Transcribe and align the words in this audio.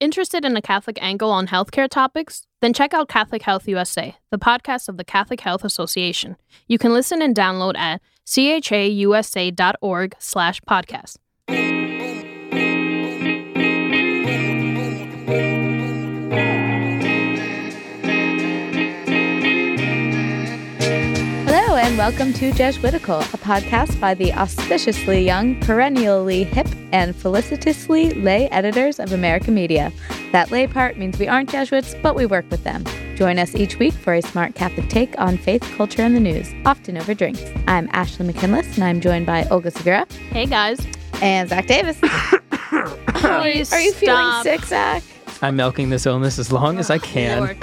Interested 0.00 0.46
in 0.46 0.56
a 0.56 0.62
Catholic 0.62 0.98
angle 1.02 1.30
on 1.30 1.48
healthcare 1.48 1.86
topics? 1.86 2.46
Then 2.62 2.72
check 2.72 2.94
out 2.94 3.10
Catholic 3.10 3.42
Health 3.42 3.68
USA, 3.68 4.16
the 4.30 4.38
podcast 4.38 4.88
of 4.88 4.96
the 4.96 5.04
Catholic 5.04 5.42
Health 5.42 5.62
Association. 5.62 6.36
You 6.66 6.78
can 6.78 6.94
listen 6.94 7.20
and 7.20 7.36
download 7.36 7.76
at 7.76 8.00
chausa.org 8.26 10.14
slash 10.18 10.60
podcast. 10.62 11.16
Welcome 22.00 22.32
to 22.32 22.50
Jesuitical, 22.50 23.18
a 23.18 23.36
podcast 23.36 24.00
by 24.00 24.14
the 24.14 24.32
auspiciously 24.32 25.22
young, 25.22 25.60
perennially 25.60 26.44
hip, 26.44 26.66
and 26.92 27.14
felicitously 27.14 28.14
lay 28.14 28.48
editors 28.48 28.98
of 28.98 29.12
America 29.12 29.50
Media. 29.50 29.92
That 30.32 30.50
lay 30.50 30.66
part 30.66 30.96
means 30.96 31.18
we 31.18 31.28
aren't 31.28 31.50
Jesuits, 31.50 31.94
but 32.02 32.14
we 32.14 32.24
work 32.24 32.50
with 32.50 32.64
them. 32.64 32.84
Join 33.16 33.38
us 33.38 33.54
each 33.54 33.78
week 33.78 33.92
for 33.92 34.14
a 34.14 34.22
smart 34.22 34.54
Catholic 34.54 34.88
take 34.88 35.14
on 35.20 35.36
faith, 35.36 35.62
culture, 35.76 36.00
and 36.00 36.16
the 36.16 36.20
news, 36.20 36.50
often 36.64 36.96
over 36.96 37.12
drinks. 37.12 37.44
I'm 37.68 37.86
Ashley 37.92 38.26
McKinless, 38.26 38.76
and 38.76 38.84
I'm 38.84 39.02
joined 39.02 39.26
by 39.26 39.44
Olga 39.50 39.70
Segura 39.70 40.06
Hey 40.30 40.46
guys. 40.46 40.80
and 41.20 41.50
Zach 41.50 41.66
Davis. 41.66 42.00
are, 42.72 42.88
you, 43.46 43.52
Please 43.52 43.74
are 43.74 43.80
you 43.80 43.92
feeling 43.92 44.42
sick, 44.42 44.62
Zach? 44.62 45.02
I'm 45.42 45.54
milking 45.54 45.90
this 45.90 46.06
illness 46.06 46.38
as 46.38 46.50
long 46.50 46.78
as 46.78 46.88
I 46.88 46.96
can. 46.96 47.58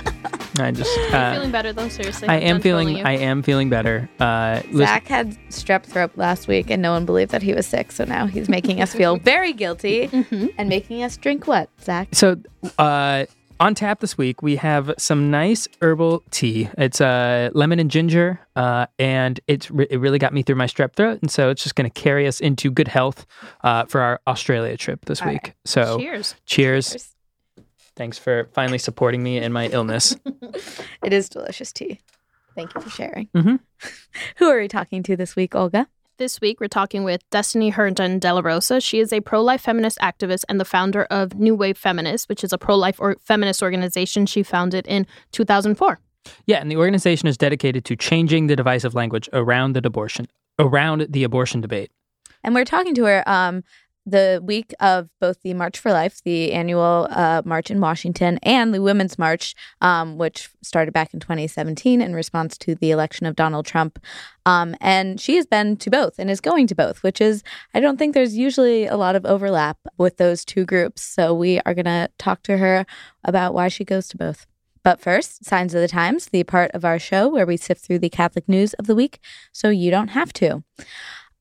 I 0.60 0.72
just 0.72 0.98
I'm 1.12 1.14
uh, 1.16 1.34
feeling 1.34 1.52
better 1.52 1.74
though, 1.74 1.90
seriously. 1.90 2.28
I 2.28 2.36
I'm 2.38 2.60
feeling 2.62 3.06
I 3.06 3.14
am 3.18 3.44
feeling 3.44 3.70
better. 3.70 4.10
Uh 4.20 4.62
listen- 4.66 4.78
Zach 4.78 5.08
had 5.08 5.38
strep 5.50 5.84
throat 5.86 6.12
last 6.16 6.48
week, 6.48 6.70
and 6.70 6.82
no 6.82 6.92
one 6.92 7.06
believed 7.06 7.32
that 7.32 7.42
he 7.44 7.54
was 7.54 7.66
sick. 7.68 7.92
So 7.92 8.06
now 8.06 8.26
he's 8.28 8.50
making 8.50 8.82
us 8.82 8.94
feel 8.94 9.18
very 9.34 9.54
guilty 9.54 10.08
Mm-hmm. 10.18 10.48
and 10.58 10.70
making 10.70 11.04
us 11.04 11.18
drink 11.18 11.48
what, 11.48 11.70
Zach? 11.82 12.10
so 12.14 12.38
uh 12.80 13.26
on 13.60 13.74
tap 13.74 14.02
this 14.02 14.18
week 14.20 14.44
we 14.44 14.56
have 14.58 14.94
some 15.00 15.32
nice 15.32 15.68
herbal 15.82 16.22
tea. 16.32 16.70
It's 16.78 17.02
uh 17.02 17.50
lemon 17.54 17.80
and 17.80 17.90
ginger 17.90 18.40
uh 18.56 18.86
and 19.00 19.40
it's 19.48 19.72
re- 19.72 19.88
it 19.90 20.00
really 20.00 20.20
got 20.20 20.32
me 20.34 20.44
through 20.44 20.58
my 20.58 20.68
strep 20.68 20.94
throat 20.94 21.20
and 21.24 21.32
so 21.32 21.50
it's 21.50 21.64
just 21.64 21.74
going 21.76 21.90
to 21.90 22.02
carry 22.02 22.28
us 22.28 22.40
into 22.40 22.70
good 22.70 22.88
health 22.88 23.26
uh 23.64 23.86
for 23.86 24.02
our 24.02 24.22
Australia 24.28 24.78
trip 24.78 25.06
this 25.06 25.22
All 25.24 25.30
week. 25.30 25.54
So 25.66 25.98
Cheers. 25.98 26.36
cheers. 26.46 27.14
Thanks 27.98 28.18
for 28.18 28.48
finally 28.54 28.78
supporting 28.78 29.24
me 29.24 29.38
in 29.38 29.52
my 29.52 29.68
illness. 29.68 30.16
It 31.04 31.14
is 31.14 31.30
delicious 31.30 31.72
tea. 31.72 32.00
Thank 32.56 32.74
you 32.74 32.82
for 32.82 32.90
sharing. 32.90 33.28
Mhm. 33.36 33.60
Who 34.38 34.46
are 34.50 34.60
we 34.60 34.68
talking 34.68 35.04
to 35.04 35.16
this 35.16 35.36
week, 35.36 35.56
Olga? 35.56 35.88
This 36.18 36.42
week, 36.42 36.60
we're 36.60 36.68
talking 36.68 37.04
with 37.04 37.22
Destiny 37.30 37.70
Herndon 37.70 38.18
De 38.20 38.34
La 38.34 38.42
Rosa. 38.44 38.82
She 38.82 39.00
is 39.00 39.14
a 39.14 39.20
pro 39.22 39.42
life 39.42 39.62
feminist 39.62 40.00
activist 40.00 40.44
and 40.50 40.60
the 40.60 40.66
founder 40.66 41.04
of 41.06 41.36
New 41.36 41.54
Wave 41.56 41.78
Feminists, 41.78 42.28
which 42.28 42.44
is 42.44 42.52
a 42.52 42.58
pro 42.58 42.76
life 42.76 43.00
or 43.00 43.16
feminist 43.22 43.62
organization 43.62 44.26
she 44.26 44.42
founded 44.44 44.88
in 44.88 45.06
2004. 45.32 46.00
Yeah, 46.46 46.58
and 46.58 46.72
the 46.72 46.78
organization 46.78 47.28
is 47.28 47.38
dedicated 47.38 47.86
to 47.86 47.96
changing 47.96 48.48
the 48.48 48.56
divisive 48.56 48.96
language 48.96 49.30
around 49.34 49.74
the 49.74 49.86
abortion 49.86 50.28
around 50.60 51.06
the 51.10 51.24
abortion 51.24 51.62
debate. 51.62 51.92
And 52.44 52.56
we're 52.56 52.66
talking 52.66 52.96
to 52.96 53.04
her 53.06 53.24
um, 53.30 53.64
the 54.08 54.42
week 54.42 54.74
of 54.80 55.10
both 55.20 55.42
the 55.42 55.54
March 55.54 55.78
for 55.78 55.92
Life, 55.92 56.24
the 56.24 56.54
annual 56.54 57.08
uh, 57.12 57.42
march 57.44 57.70
in 57.70 57.82
Washington, 57.82 58.40
and 58.42 58.74
the 58.74 58.82
Women's 58.82 59.20
March, 59.20 59.54
um, 59.82 60.18
which 60.18 60.50
started 60.64 60.94
back 60.94 61.14
in 61.14 61.20
2017 61.20 62.02
in 62.02 62.14
response 62.14 62.58
to 62.60 62.74
the 62.74 62.92
election 62.92 63.26
of 63.26 63.36
Donald 63.36 63.66
Trump. 63.66 64.00
Um, 64.46 64.76
and 64.80 65.20
she 65.20 65.36
has 65.36 65.46
been 65.46 65.76
to 65.78 65.90
both 65.90 66.18
and 66.18 66.30
is 66.30 66.40
going 66.40 66.68
to 66.68 66.76
both, 66.76 67.04
which 67.04 67.20
is, 67.20 67.44
I 67.74 67.82
don't 67.82 67.98
think 67.98 68.14
there's 68.14 68.38
usually 68.38 68.86
a 68.88 68.96
lot 68.96 69.18
of 69.18 69.26
overlap 69.26 69.78
with 69.98 70.16
those 70.16 70.46
two 70.46 70.66
groups. 70.66 71.02
So 71.02 71.34
we 71.34 71.60
are 71.66 71.74
going 71.74 71.86
to 71.86 72.10
talk 72.18 72.44
to 72.44 72.58
her 72.58 72.86
about 73.26 73.54
why 73.54 73.68
she 73.68 73.84
goes 73.84 74.08
to 74.10 74.18
both. 74.18 74.48
But 74.84 75.02
first, 75.02 75.44
Signs 75.44 75.74
of 75.74 75.82
the 75.82 75.88
Times, 75.90 76.28
the 76.28 76.46
part 76.46 76.72
of 76.72 76.86
our 76.86 76.98
show 76.98 77.28
where 77.28 77.46
we 77.46 77.58
sift 77.58 77.84
through 77.84 78.00
the 78.00 78.10
Catholic 78.10 78.48
news 78.48 78.74
of 78.76 78.88
the 78.88 78.96
week 78.96 79.20
so 79.52 79.68
you 79.68 79.92
don't 79.92 80.10
have 80.10 80.32
to. 80.34 80.64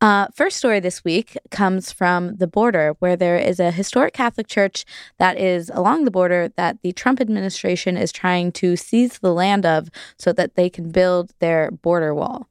Uh, 0.00 0.26
first 0.34 0.58
story 0.58 0.78
this 0.78 1.02
week 1.04 1.38
comes 1.50 1.90
from 1.90 2.36
the 2.36 2.46
border, 2.46 2.94
where 2.98 3.16
there 3.16 3.38
is 3.38 3.58
a 3.58 3.70
historic 3.70 4.12
Catholic 4.12 4.46
church 4.46 4.84
that 5.18 5.38
is 5.38 5.70
along 5.72 6.04
the 6.04 6.10
border 6.10 6.48
that 6.56 6.82
the 6.82 6.92
Trump 6.92 7.20
administration 7.20 7.96
is 7.96 8.12
trying 8.12 8.52
to 8.52 8.76
seize 8.76 9.18
the 9.18 9.32
land 9.32 9.64
of 9.64 9.88
so 10.18 10.32
that 10.34 10.54
they 10.54 10.68
can 10.68 10.90
build 10.90 11.32
their 11.38 11.70
border 11.70 12.14
wall. 12.14 12.46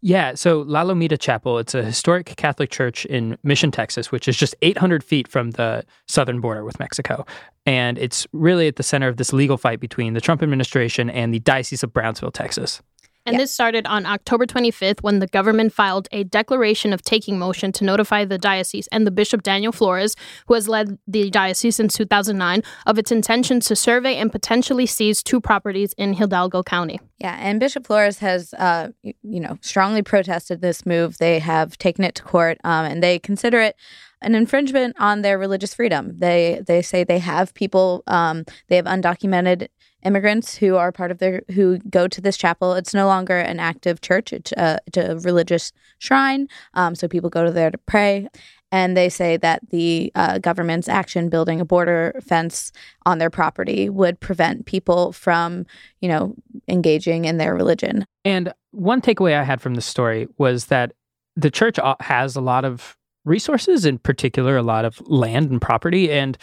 Yeah, 0.00 0.34
so 0.34 0.60
La 0.62 0.84
Lomita 0.84 1.18
Chapel, 1.18 1.58
it's 1.58 1.74
a 1.74 1.82
historic 1.82 2.34
Catholic 2.36 2.70
church 2.70 3.04
in 3.06 3.36
Mission, 3.42 3.70
Texas, 3.70 4.10
which 4.10 4.26
is 4.26 4.36
just 4.36 4.54
800 4.62 5.04
feet 5.04 5.28
from 5.28 5.50
the 5.52 5.84
southern 6.06 6.40
border 6.40 6.64
with 6.64 6.78
Mexico. 6.78 7.26
And 7.66 7.98
it's 7.98 8.26
really 8.32 8.68
at 8.68 8.76
the 8.76 8.82
center 8.82 9.08
of 9.08 9.18
this 9.18 9.34
legal 9.34 9.58
fight 9.58 9.80
between 9.80 10.14
the 10.14 10.20
Trump 10.20 10.42
administration 10.42 11.10
and 11.10 11.34
the 11.34 11.40
Diocese 11.40 11.82
of 11.82 11.92
Brownsville, 11.92 12.30
Texas. 12.30 12.80
And 13.26 13.34
Yeah. 13.34 13.40
this 13.40 13.50
started 13.50 13.86
on 13.88 14.06
October 14.06 14.46
25th 14.46 15.02
when 15.02 15.18
the 15.18 15.26
government 15.26 15.72
filed 15.72 16.08
a 16.12 16.22
declaration 16.24 16.92
of 16.92 17.02
taking 17.02 17.38
motion 17.38 17.72
to 17.72 17.84
notify 17.84 18.24
the 18.24 18.38
diocese 18.38 18.86
and 18.92 19.04
the 19.04 19.10
Bishop 19.10 19.42
Daniel 19.42 19.72
Flores, 19.72 20.14
who 20.46 20.54
has 20.54 20.68
led 20.68 20.96
the 21.08 21.28
diocese 21.30 21.74
since 21.76 21.94
2009, 21.94 22.62
of 22.86 22.98
its 22.98 23.10
intention 23.10 23.58
to 23.60 23.74
survey 23.74 24.14
and 24.16 24.30
potentially 24.30 24.86
seize 24.86 25.24
two 25.24 25.40
properties 25.40 25.92
in 25.98 26.14
Hidalgo 26.14 26.62
County. 26.62 27.00
Yeah, 27.18 27.36
and 27.40 27.58
Bishop 27.58 27.86
Flores 27.86 28.18
has, 28.18 28.54
uh, 28.54 28.90
you 29.02 29.40
know, 29.40 29.58
strongly 29.60 30.02
protested 30.02 30.60
this 30.60 30.86
move. 30.86 31.18
They 31.18 31.40
have 31.40 31.76
taken 31.78 32.04
it 32.04 32.14
to 32.16 32.22
court, 32.22 32.58
um, 32.62 32.84
and 32.84 33.02
they 33.02 33.18
consider 33.18 33.60
it 33.60 33.74
an 34.22 34.34
infringement 34.34 34.96
on 34.98 35.22
their 35.22 35.38
religious 35.38 35.74
freedom. 35.74 36.18
They 36.18 36.62
they 36.66 36.82
say 36.82 37.04
they 37.04 37.18
have 37.18 37.54
people, 37.54 38.02
um, 38.06 38.44
they 38.68 38.76
have 38.76 38.86
undocumented 38.86 39.68
immigrants 40.04 40.56
who 40.56 40.76
are 40.76 40.92
part 40.92 41.10
of 41.10 41.18
their 41.18 41.42
who 41.52 41.78
go 41.90 42.08
to 42.08 42.20
this 42.20 42.36
chapel. 42.36 42.74
It's 42.74 42.94
no 42.94 43.06
longer 43.06 43.38
an 43.38 43.60
active 43.60 44.00
church; 44.00 44.32
it's 44.32 44.52
a, 44.52 44.78
it's 44.86 44.98
a 44.98 45.16
religious 45.18 45.72
shrine. 45.98 46.48
Um, 46.74 46.94
so 46.94 47.08
people 47.08 47.30
go 47.30 47.44
to 47.44 47.50
there 47.50 47.70
to 47.70 47.78
pray. 47.78 48.28
And 48.72 48.96
they 48.96 49.08
say 49.08 49.36
that 49.38 49.60
the 49.70 50.10
uh, 50.16 50.38
government's 50.38 50.88
action 50.88 51.28
building 51.28 51.60
a 51.60 51.64
border 51.64 52.20
fence 52.20 52.72
on 53.06 53.18
their 53.18 53.30
property 53.30 53.88
would 53.88 54.18
prevent 54.18 54.66
people 54.66 55.12
from, 55.12 55.66
you 56.00 56.08
know, 56.08 56.34
engaging 56.66 57.26
in 57.26 57.36
their 57.38 57.54
religion. 57.54 58.04
And 58.24 58.52
one 58.72 59.00
takeaway 59.00 59.34
I 59.34 59.44
had 59.44 59.62
from 59.62 59.76
this 59.76 59.86
story 59.86 60.26
was 60.36 60.66
that 60.66 60.92
the 61.36 61.50
church 61.50 61.78
uh, 61.78 61.94
has 62.00 62.34
a 62.34 62.40
lot 62.40 62.64
of 62.64 62.95
resources, 63.26 63.84
in 63.84 63.98
particular, 63.98 64.56
a 64.56 64.62
lot 64.62 64.84
of 64.84 65.00
land 65.06 65.50
and 65.50 65.60
property. 65.60 66.10
And 66.10 66.38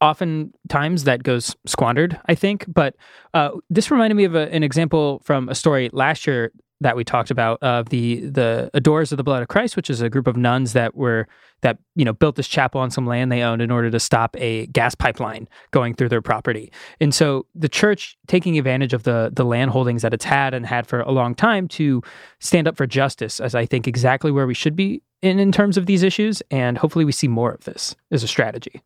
oftentimes 0.00 1.04
that 1.04 1.22
goes 1.22 1.56
squandered, 1.66 2.18
I 2.26 2.34
think. 2.34 2.64
But 2.68 2.94
uh, 3.34 3.50
this 3.68 3.90
reminded 3.90 4.14
me 4.14 4.24
of 4.24 4.34
a, 4.34 4.52
an 4.52 4.62
example 4.62 5.20
from 5.24 5.48
a 5.48 5.54
story 5.54 5.90
last 5.92 6.26
year 6.26 6.52
that 6.80 6.96
we 6.96 7.04
talked 7.04 7.30
about 7.30 7.62
of 7.62 7.88
the 7.88 8.20
the 8.20 8.70
Adorers 8.74 9.12
of 9.12 9.16
the 9.16 9.24
Blood 9.24 9.42
of 9.42 9.48
Christ, 9.48 9.76
which 9.76 9.90
is 9.90 10.00
a 10.00 10.08
group 10.08 10.26
of 10.26 10.36
nuns 10.36 10.72
that 10.72 10.94
were 10.94 11.26
that 11.62 11.78
you 11.94 12.04
know 12.04 12.12
built 12.12 12.36
this 12.36 12.48
chapel 12.48 12.80
on 12.80 12.90
some 12.90 13.06
land 13.06 13.32
they 13.32 13.42
owned 13.42 13.60
in 13.60 13.70
order 13.70 13.90
to 13.90 14.00
stop 14.00 14.36
a 14.38 14.66
gas 14.66 14.94
pipeline 14.94 15.48
going 15.70 15.94
through 15.94 16.08
their 16.08 16.22
property. 16.22 16.72
And 17.00 17.14
so 17.14 17.46
the 17.54 17.68
church 17.68 18.16
taking 18.26 18.58
advantage 18.58 18.92
of 18.92 19.02
the 19.02 19.30
the 19.32 19.44
land 19.44 19.70
holdings 19.70 20.02
that 20.02 20.14
it's 20.14 20.24
had 20.24 20.54
and 20.54 20.66
had 20.66 20.86
for 20.86 21.00
a 21.00 21.10
long 21.10 21.34
time 21.34 21.68
to 21.68 22.02
stand 22.40 22.68
up 22.68 22.76
for 22.76 22.86
justice, 22.86 23.40
as 23.40 23.54
I 23.54 23.66
think 23.66 23.88
exactly 23.88 24.30
where 24.30 24.46
we 24.46 24.54
should 24.54 24.76
be 24.76 25.02
in 25.22 25.38
in 25.38 25.52
terms 25.52 25.76
of 25.76 25.86
these 25.86 26.02
issues. 26.02 26.42
And 26.50 26.78
hopefully 26.78 27.04
we 27.04 27.12
see 27.12 27.28
more 27.28 27.52
of 27.52 27.64
this 27.64 27.96
as 28.10 28.22
a 28.22 28.28
strategy. 28.28 28.82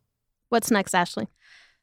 What's 0.49 0.71
next, 0.71 0.93
Ashley? 0.93 1.27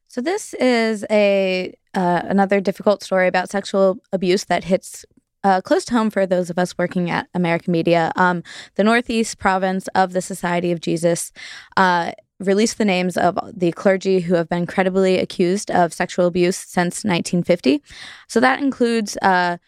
So 0.08 0.20
this 0.20 0.54
is 0.54 1.04
a 1.08 1.72
uh, 1.94 2.22
another 2.24 2.60
difficult 2.60 3.02
story 3.02 3.28
about 3.28 3.48
sexual 3.48 3.98
abuse 4.12 4.44
that 4.46 4.64
hits 4.64 5.04
uh, 5.44 5.60
close 5.60 5.84
to 5.86 5.94
home 5.94 6.10
for 6.10 6.26
those 6.26 6.50
of 6.50 6.58
us 6.58 6.76
working 6.78 7.10
at 7.10 7.28
America 7.34 7.70
Media. 7.70 8.12
Um, 8.16 8.42
the 8.74 8.84
Northeast 8.84 9.38
province 9.38 9.88
of 9.94 10.12
the 10.12 10.22
Society 10.22 10.72
of 10.72 10.80
Jesus 10.80 11.32
uh, 11.76 12.12
released 12.38 12.78
the 12.78 12.84
names 12.84 13.16
of 13.16 13.38
the 13.54 13.72
clergy 13.72 14.20
who 14.20 14.34
have 14.34 14.48
been 14.48 14.66
credibly 14.66 15.18
accused 15.18 15.70
of 15.70 15.92
sexual 15.92 16.26
abuse 16.26 16.56
since 16.56 17.04
1950. 17.04 17.82
So 18.28 18.40
that 18.40 18.60
includes. 18.60 19.16
Uh, 19.22 19.58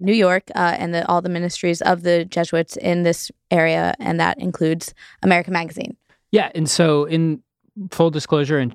New 0.00 0.12
York 0.12 0.50
uh, 0.56 0.74
and 0.78 0.92
the, 0.92 1.06
all 1.06 1.22
the 1.22 1.28
ministries 1.28 1.80
of 1.80 2.02
the 2.02 2.24
Jesuits 2.24 2.76
in 2.76 3.04
this 3.04 3.30
area, 3.52 3.94
and 4.00 4.18
that 4.18 4.36
includes 4.40 4.94
America 5.22 5.52
Magazine. 5.52 5.96
Yeah, 6.32 6.50
and 6.56 6.68
so 6.68 7.04
in 7.04 7.40
full 7.90 8.10
disclosure 8.10 8.58
and 8.58 8.74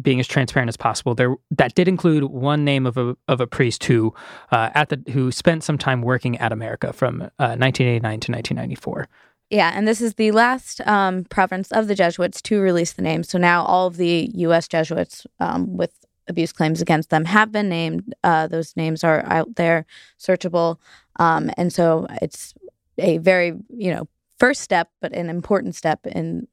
being 0.00 0.20
as 0.20 0.26
transparent 0.26 0.68
as 0.68 0.76
possible, 0.76 1.14
there 1.14 1.34
that 1.50 1.74
did 1.74 1.88
include 1.88 2.24
one 2.24 2.64
name 2.64 2.86
of 2.86 2.96
a 2.96 3.16
of 3.28 3.40
a 3.40 3.46
priest 3.46 3.84
who 3.84 4.14
uh, 4.50 4.70
at 4.74 4.88
the 4.88 5.02
who 5.12 5.30
spent 5.30 5.64
some 5.64 5.78
time 5.78 6.02
working 6.02 6.36
at 6.38 6.52
America 6.52 6.92
from 6.92 7.22
uh, 7.22 7.56
1989 7.56 8.00
to 8.20 8.32
1994. 8.32 9.08
Yeah, 9.50 9.72
and 9.74 9.86
this 9.86 10.00
is 10.00 10.14
the 10.14 10.30
last 10.30 10.80
um, 10.86 11.24
province 11.24 11.72
of 11.72 11.88
the 11.88 11.94
Jesuits 11.96 12.40
to 12.42 12.60
release 12.60 12.92
the 12.92 13.02
name. 13.02 13.24
So 13.24 13.36
now 13.36 13.64
all 13.64 13.88
of 13.88 13.96
the 13.96 14.30
U.S. 14.34 14.68
Jesuits 14.68 15.26
um, 15.40 15.76
with 15.76 15.92
abuse 16.28 16.52
claims 16.52 16.80
against 16.80 17.10
them 17.10 17.24
have 17.24 17.50
been 17.50 17.68
named. 17.68 18.14
Uh, 18.22 18.46
those 18.46 18.76
names 18.76 19.02
are 19.02 19.24
out 19.26 19.56
there, 19.56 19.86
searchable, 20.18 20.78
um, 21.16 21.50
and 21.56 21.72
so 21.72 22.06
it's 22.22 22.54
a 22.98 23.18
very 23.18 23.54
you 23.68 23.92
know 23.92 24.08
first 24.38 24.62
step, 24.62 24.88
but 25.00 25.12
an 25.12 25.28
important 25.28 25.74
step 25.74 26.06
in 26.06 26.46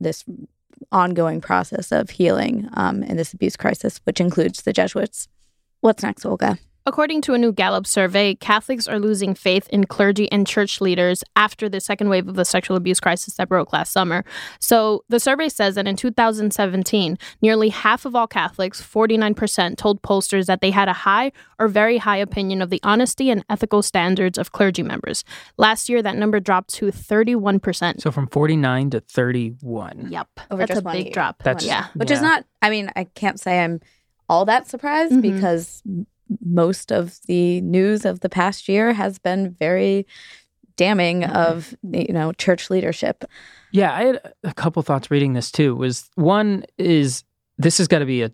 this 0.00 0.24
ongoing 0.92 1.40
process 1.40 1.92
of 1.92 2.10
healing 2.10 2.68
um, 2.74 3.02
in 3.02 3.16
this 3.16 3.32
abuse 3.32 3.56
crisis, 3.56 4.00
which 4.04 4.20
includes 4.20 4.62
the 4.62 4.72
Jesuits. 4.72 5.28
What's 5.80 6.02
next, 6.02 6.24
Olga? 6.24 6.58
According 6.86 7.22
to 7.22 7.32
a 7.32 7.38
new 7.38 7.50
Gallup 7.50 7.86
survey, 7.86 8.34
Catholics 8.34 8.86
are 8.86 8.98
losing 8.98 9.34
faith 9.34 9.66
in 9.70 9.84
clergy 9.84 10.30
and 10.30 10.46
church 10.46 10.82
leaders 10.82 11.24
after 11.34 11.66
the 11.66 11.80
second 11.80 12.10
wave 12.10 12.28
of 12.28 12.34
the 12.34 12.44
sexual 12.44 12.76
abuse 12.76 13.00
crisis 13.00 13.36
that 13.36 13.48
broke 13.48 13.72
last 13.72 13.90
summer. 13.90 14.22
So 14.60 15.02
the 15.08 15.18
survey 15.18 15.48
says 15.48 15.76
that 15.76 15.86
in 15.88 15.96
2017, 15.96 17.16
nearly 17.40 17.70
half 17.70 18.04
of 18.04 18.14
all 18.14 18.26
Catholics, 18.26 18.82
49%, 18.82 19.78
told 19.78 20.02
pollsters 20.02 20.44
that 20.44 20.60
they 20.60 20.70
had 20.70 20.90
a 20.90 20.92
high 20.92 21.32
or 21.58 21.68
very 21.68 21.96
high 21.96 22.18
opinion 22.18 22.60
of 22.60 22.68
the 22.68 22.80
honesty 22.82 23.30
and 23.30 23.46
ethical 23.48 23.80
standards 23.80 24.36
of 24.36 24.52
clergy 24.52 24.82
members. 24.82 25.24
Last 25.56 25.88
year, 25.88 26.02
that 26.02 26.16
number 26.18 26.38
dropped 26.38 26.74
to 26.74 26.86
31%. 26.92 28.02
So 28.02 28.10
from 28.10 28.26
49 28.26 28.90
to 28.90 29.00
31. 29.00 30.08
Yep. 30.10 30.28
Over 30.50 30.66
That's 30.66 30.80
a 30.80 30.82
big 30.82 31.04
year. 31.06 31.12
drop. 31.14 31.42
That's- 31.42 31.64
yeah. 31.64 31.86
Which 31.94 32.10
is 32.10 32.20
not, 32.20 32.44
I 32.60 32.68
mean, 32.68 32.90
I 32.94 33.04
can't 33.04 33.40
say 33.40 33.64
I'm 33.64 33.80
all 34.28 34.44
that 34.44 34.68
surprised 34.68 35.12
Mhm. 35.12 35.22
because 35.22 35.82
m- 35.86 36.06
most 36.44 36.92
of 36.92 37.20
the 37.26 37.60
news 37.60 38.04
of 38.04 38.20
the 38.20 38.28
past 38.28 38.68
year 38.68 38.92
has 38.92 39.18
been 39.18 39.50
very 39.50 40.06
damning 40.76 41.24
of, 41.24 41.74
you 41.82 42.12
know, 42.12 42.32
church 42.32 42.70
leadership. 42.70 43.24
Yeah, 43.70 43.92
I 43.92 44.04
had 44.04 44.32
a 44.42 44.54
couple 44.54 44.82
thoughts 44.82 45.10
reading 45.10 45.32
this 45.34 45.50
too. 45.50 45.74
Was 45.74 46.10
one 46.14 46.64
is 46.78 47.24
this 47.58 47.78
has 47.78 47.88
got 47.88 48.00
to 48.00 48.06
be 48.06 48.22
a 48.22 48.30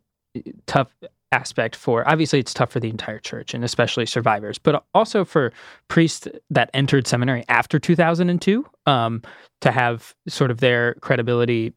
tough 0.67 0.95
aspect 1.33 1.77
for 1.77 2.09
obviously 2.09 2.41
it's 2.41 2.53
tough 2.53 2.73
for 2.73 2.81
the 2.81 2.91
entire 2.91 3.19
church 3.19 3.55
and 3.55 3.65
especially 3.65 4.05
survivors, 4.05 4.59
but 4.59 4.85
also 4.95 5.25
for 5.25 5.53
priests 5.89 6.27
that 6.51 6.71
entered 6.75 7.07
seminary 7.07 7.45
after 7.49 7.79
2002 7.79 8.67
um, 8.87 9.23
to 9.61 9.71
have 9.71 10.15
sort 10.27 10.51
of 10.51 10.59
their 10.59 10.95
credibility 10.95 11.73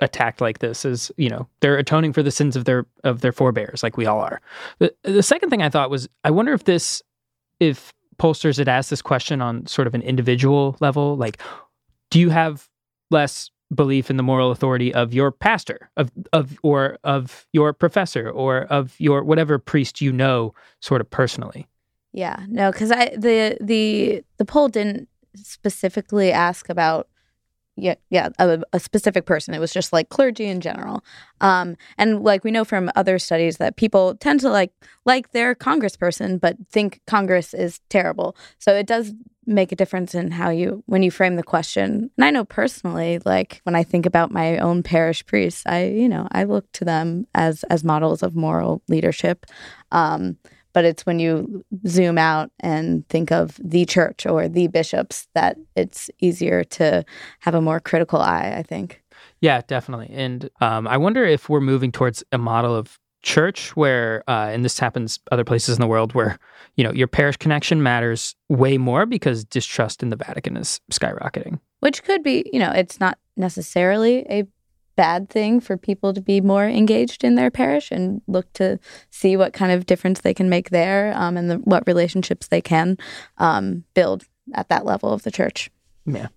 attacked 0.00 0.40
like 0.40 0.58
this 0.58 0.84
is 0.84 1.10
you 1.16 1.28
know 1.28 1.46
they're 1.60 1.76
atoning 1.76 2.12
for 2.12 2.22
the 2.22 2.30
sins 2.30 2.56
of 2.56 2.64
their 2.64 2.86
of 3.04 3.20
their 3.20 3.32
forebears 3.32 3.82
like 3.82 3.96
we 3.96 4.06
all 4.06 4.20
are. 4.20 4.40
The 4.78 4.94
the 5.02 5.22
second 5.22 5.50
thing 5.50 5.62
I 5.62 5.68
thought 5.68 5.90
was 5.90 6.08
I 6.24 6.30
wonder 6.30 6.52
if 6.52 6.64
this 6.64 7.02
if 7.60 7.92
pollsters 8.18 8.58
had 8.58 8.68
asked 8.68 8.90
this 8.90 9.02
question 9.02 9.40
on 9.40 9.66
sort 9.66 9.86
of 9.86 9.94
an 9.94 10.02
individual 10.02 10.76
level 10.80 11.16
like 11.16 11.40
do 12.10 12.20
you 12.20 12.30
have 12.30 12.68
less 13.10 13.50
belief 13.74 14.08
in 14.08 14.16
the 14.16 14.22
moral 14.22 14.52
authority 14.52 14.94
of 14.94 15.12
your 15.12 15.32
pastor 15.32 15.90
of 15.96 16.12
of 16.32 16.58
or 16.62 16.98
of 17.02 17.46
your 17.52 17.72
professor 17.72 18.30
or 18.30 18.62
of 18.64 18.94
your 18.98 19.24
whatever 19.24 19.58
priest 19.58 20.00
you 20.00 20.12
know 20.12 20.54
sort 20.80 21.00
of 21.00 21.10
personally 21.10 21.66
Yeah, 22.12 22.46
no, 22.48 22.70
because 22.70 22.92
I 22.92 23.16
the 23.16 23.58
the 23.60 24.22
the 24.38 24.44
poll 24.44 24.68
didn't 24.68 25.08
specifically 25.34 26.30
ask 26.30 26.68
about 26.68 27.08
yeah 27.76 27.94
yeah 28.10 28.28
a, 28.38 28.60
a 28.72 28.80
specific 28.80 29.26
person. 29.26 29.54
It 29.54 29.60
was 29.60 29.72
just 29.72 29.92
like 29.92 30.08
clergy 30.08 30.46
in 30.46 30.60
general. 30.60 31.04
Um, 31.40 31.76
and 31.98 32.22
like 32.22 32.44
we 32.44 32.50
know 32.50 32.64
from 32.64 32.90
other 32.96 33.18
studies 33.18 33.58
that 33.58 33.76
people 33.76 34.14
tend 34.16 34.40
to 34.40 34.50
like 34.50 34.72
like 35.04 35.32
their 35.32 35.54
congressperson, 35.54 36.40
but 36.40 36.56
think 36.70 37.00
Congress 37.06 37.54
is 37.54 37.80
terrible. 37.88 38.36
So 38.58 38.74
it 38.74 38.86
does 38.86 39.12
make 39.46 39.72
a 39.72 39.76
difference 39.76 40.14
in 40.14 40.30
how 40.30 40.50
you 40.50 40.82
when 40.86 41.02
you 41.02 41.10
frame 41.10 41.36
the 41.36 41.42
question. 41.42 42.10
And 42.16 42.24
I 42.24 42.30
know 42.30 42.44
personally, 42.44 43.20
like 43.24 43.60
when 43.64 43.74
I 43.74 43.82
think 43.82 44.06
about 44.06 44.30
my 44.30 44.58
own 44.58 44.82
parish 44.82 45.24
priests, 45.26 45.62
I 45.66 45.86
you 45.86 46.08
know 46.08 46.28
I 46.32 46.44
look 46.44 46.70
to 46.72 46.84
them 46.84 47.26
as 47.34 47.64
as 47.64 47.84
models 47.84 48.22
of 48.22 48.34
moral 48.34 48.82
leadership. 48.88 49.46
Um, 49.92 50.36
but 50.74 50.84
it's 50.84 51.06
when 51.06 51.18
you 51.18 51.64
zoom 51.86 52.18
out 52.18 52.50
and 52.60 53.08
think 53.08 53.32
of 53.32 53.58
the 53.62 53.86
church 53.86 54.26
or 54.26 54.48
the 54.48 54.66
bishops 54.66 55.26
that 55.34 55.56
it's 55.74 56.10
easier 56.20 56.62
to 56.64 57.02
have 57.40 57.54
a 57.54 57.62
more 57.62 57.80
critical 57.80 58.20
eye 58.20 58.54
i 58.56 58.62
think. 58.62 59.00
Yeah 59.40 59.62
definitely. 59.66 60.10
And 60.12 60.50
um, 60.60 60.86
i 60.86 60.98
wonder 60.98 61.24
if 61.24 61.48
we're 61.48 61.60
moving 61.60 61.92
towards 61.92 62.22
a 62.32 62.38
model 62.38 62.74
of 62.74 62.98
church 63.24 63.74
where 63.74 64.22
uh, 64.28 64.50
and 64.52 64.64
this 64.64 64.78
happens 64.78 65.18
other 65.32 65.44
places 65.44 65.74
in 65.76 65.80
the 65.80 65.86
world 65.86 66.14
where 66.14 66.38
you 66.76 66.84
know 66.84 66.92
your 66.92 67.08
parish 67.08 67.36
connection 67.38 67.82
matters 67.82 68.36
way 68.50 68.76
more 68.76 69.06
because 69.06 69.44
distrust 69.44 70.02
in 70.02 70.10
the 70.10 70.16
vatican 70.16 70.56
is 70.56 70.80
skyrocketing. 70.92 71.58
Which 71.80 72.04
could 72.04 72.22
be 72.22 72.48
you 72.52 72.60
know 72.60 72.70
it's 72.70 73.00
not 73.00 73.18
necessarily 73.36 74.26
a 74.30 74.44
bad 74.96 75.28
thing 75.28 75.60
for 75.60 75.76
people 75.76 76.12
to 76.14 76.20
be 76.20 76.40
more 76.40 76.66
engaged 76.66 77.24
in 77.24 77.34
their 77.34 77.50
parish 77.50 77.90
and 77.90 78.22
look 78.26 78.52
to 78.54 78.78
see 79.10 79.36
what 79.36 79.52
kind 79.52 79.72
of 79.72 79.86
difference 79.86 80.20
they 80.20 80.34
can 80.34 80.48
make 80.48 80.70
there 80.70 81.12
um, 81.16 81.36
and 81.36 81.50
the, 81.50 81.56
what 81.56 81.86
relationships 81.86 82.48
they 82.48 82.60
can 82.60 82.96
um, 83.38 83.84
build 83.94 84.24
at 84.52 84.68
that 84.68 84.84
level 84.84 85.12
of 85.12 85.22
the 85.22 85.30
church 85.30 85.70
Yeah. 86.06 86.28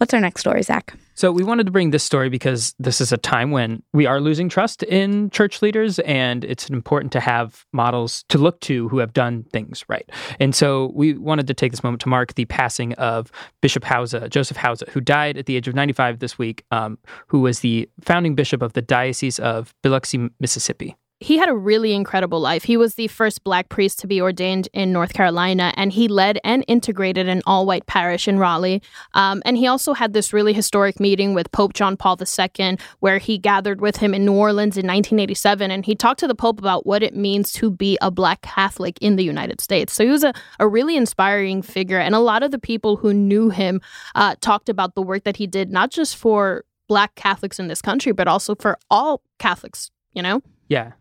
What's 0.00 0.14
our 0.14 0.20
next 0.20 0.40
story 0.40 0.62
zach 0.62 0.94
So 1.14 1.30
we 1.30 1.44
wanted 1.44 1.66
to 1.66 1.72
bring 1.72 1.90
this 1.90 2.02
story 2.02 2.30
because 2.30 2.74
this 2.78 3.02
is 3.02 3.12
a 3.12 3.18
time 3.18 3.50
when 3.50 3.82
we 3.92 4.06
are 4.06 4.18
losing 4.18 4.48
trust 4.48 4.82
in 4.84 5.28
church 5.28 5.60
leaders, 5.60 5.98
and 5.98 6.42
it's 6.42 6.70
important 6.70 7.12
to 7.12 7.20
have 7.20 7.66
models 7.74 8.24
to 8.30 8.38
look 8.38 8.60
to 8.60 8.88
who 8.88 8.96
have 8.96 9.12
done 9.12 9.44
things 9.52 9.84
right. 9.88 10.08
And 10.40 10.54
so 10.54 10.90
we 10.94 11.18
wanted 11.18 11.46
to 11.48 11.54
take 11.54 11.72
this 11.72 11.84
moment 11.84 12.00
to 12.00 12.08
mark 12.08 12.32
the 12.32 12.46
passing 12.46 12.94
of 12.94 13.30
Bishop 13.60 13.84
Howze, 13.84 14.14
Joseph 14.30 14.56
Howze, 14.56 14.88
who 14.88 15.02
died 15.02 15.36
at 15.36 15.44
the 15.44 15.54
age 15.54 15.68
of 15.68 15.74
95 15.74 16.20
this 16.20 16.38
week, 16.38 16.64
um, 16.70 16.96
who 17.26 17.40
was 17.40 17.60
the 17.60 17.86
founding 18.00 18.34
bishop 18.34 18.62
of 18.62 18.72
the 18.72 18.80
Diocese 18.80 19.38
of 19.38 19.74
Biloxi, 19.82 20.30
Mississippi. 20.40 20.96
He 21.20 21.36
had 21.36 21.50
a 21.50 21.54
really 21.54 21.92
incredible 21.92 22.40
life. 22.40 22.64
He 22.64 22.78
was 22.78 22.94
the 22.94 23.06
first 23.08 23.44
black 23.44 23.68
priest 23.68 23.98
to 24.00 24.06
be 24.06 24.22
ordained 24.22 24.70
in 24.72 24.90
North 24.90 25.12
Carolina, 25.12 25.74
and 25.76 25.92
he 25.92 26.08
led 26.08 26.40
and 26.44 26.64
integrated 26.66 27.28
an 27.28 27.42
all 27.46 27.66
white 27.66 27.86
parish 27.86 28.26
in 28.26 28.38
Raleigh. 28.38 28.80
Um, 29.12 29.42
and 29.44 29.58
he 29.58 29.66
also 29.66 29.92
had 29.92 30.14
this 30.14 30.32
really 30.32 30.54
historic 30.54 30.98
meeting 30.98 31.34
with 31.34 31.52
Pope 31.52 31.74
John 31.74 31.98
Paul 31.98 32.18
II, 32.18 32.78
where 33.00 33.18
he 33.18 33.36
gathered 33.36 33.82
with 33.82 33.96
him 33.96 34.14
in 34.14 34.24
New 34.24 34.32
Orleans 34.32 34.78
in 34.78 34.86
1987. 34.86 35.70
And 35.70 35.84
he 35.84 35.94
talked 35.94 36.20
to 36.20 36.26
the 36.26 36.34
Pope 36.34 36.58
about 36.58 36.86
what 36.86 37.02
it 37.02 37.14
means 37.14 37.52
to 37.52 37.70
be 37.70 37.98
a 38.00 38.10
black 38.10 38.40
Catholic 38.40 38.96
in 39.02 39.16
the 39.16 39.24
United 39.24 39.60
States. 39.60 39.92
So 39.92 40.04
he 40.04 40.10
was 40.10 40.24
a, 40.24 40.32
a 40.58 40.66
really 40.66 40.96
inspiring 40.96 41.60
figure. 41.60 41.98
And 41.98 42.14
a 42.14 42.20
lot 42.20 42.42
of 42.42 42.50
the 42.50 42.58
people 42.58 42.96
who 42.96 43.12
knew 43.12 43.50
him 43.50 43.82
uh, 44.14 44.36
talked 44.40 44.70
about 44.70 44.94
the 44.94 45.02
work 45.02 45.24
that 45.24 45.36
he 45.36 45.46
did, 45.46 45.70
not 45.70 45.90
just 45.90 46.16
for 46.16 46.64
black 46.88 47.14
Catholics 47.14 47.58
in 47.58 47.68
this 47.68 47.82
country, 47.82 48.12
but 48.12 48.26
also 48.26 48.54
for 48.54 48.78
all 48.90 49.20
Catholics, 49.38 49.90
you 50.14 50.22
know? 50.22 50.40
Yeah. 50.68 50.92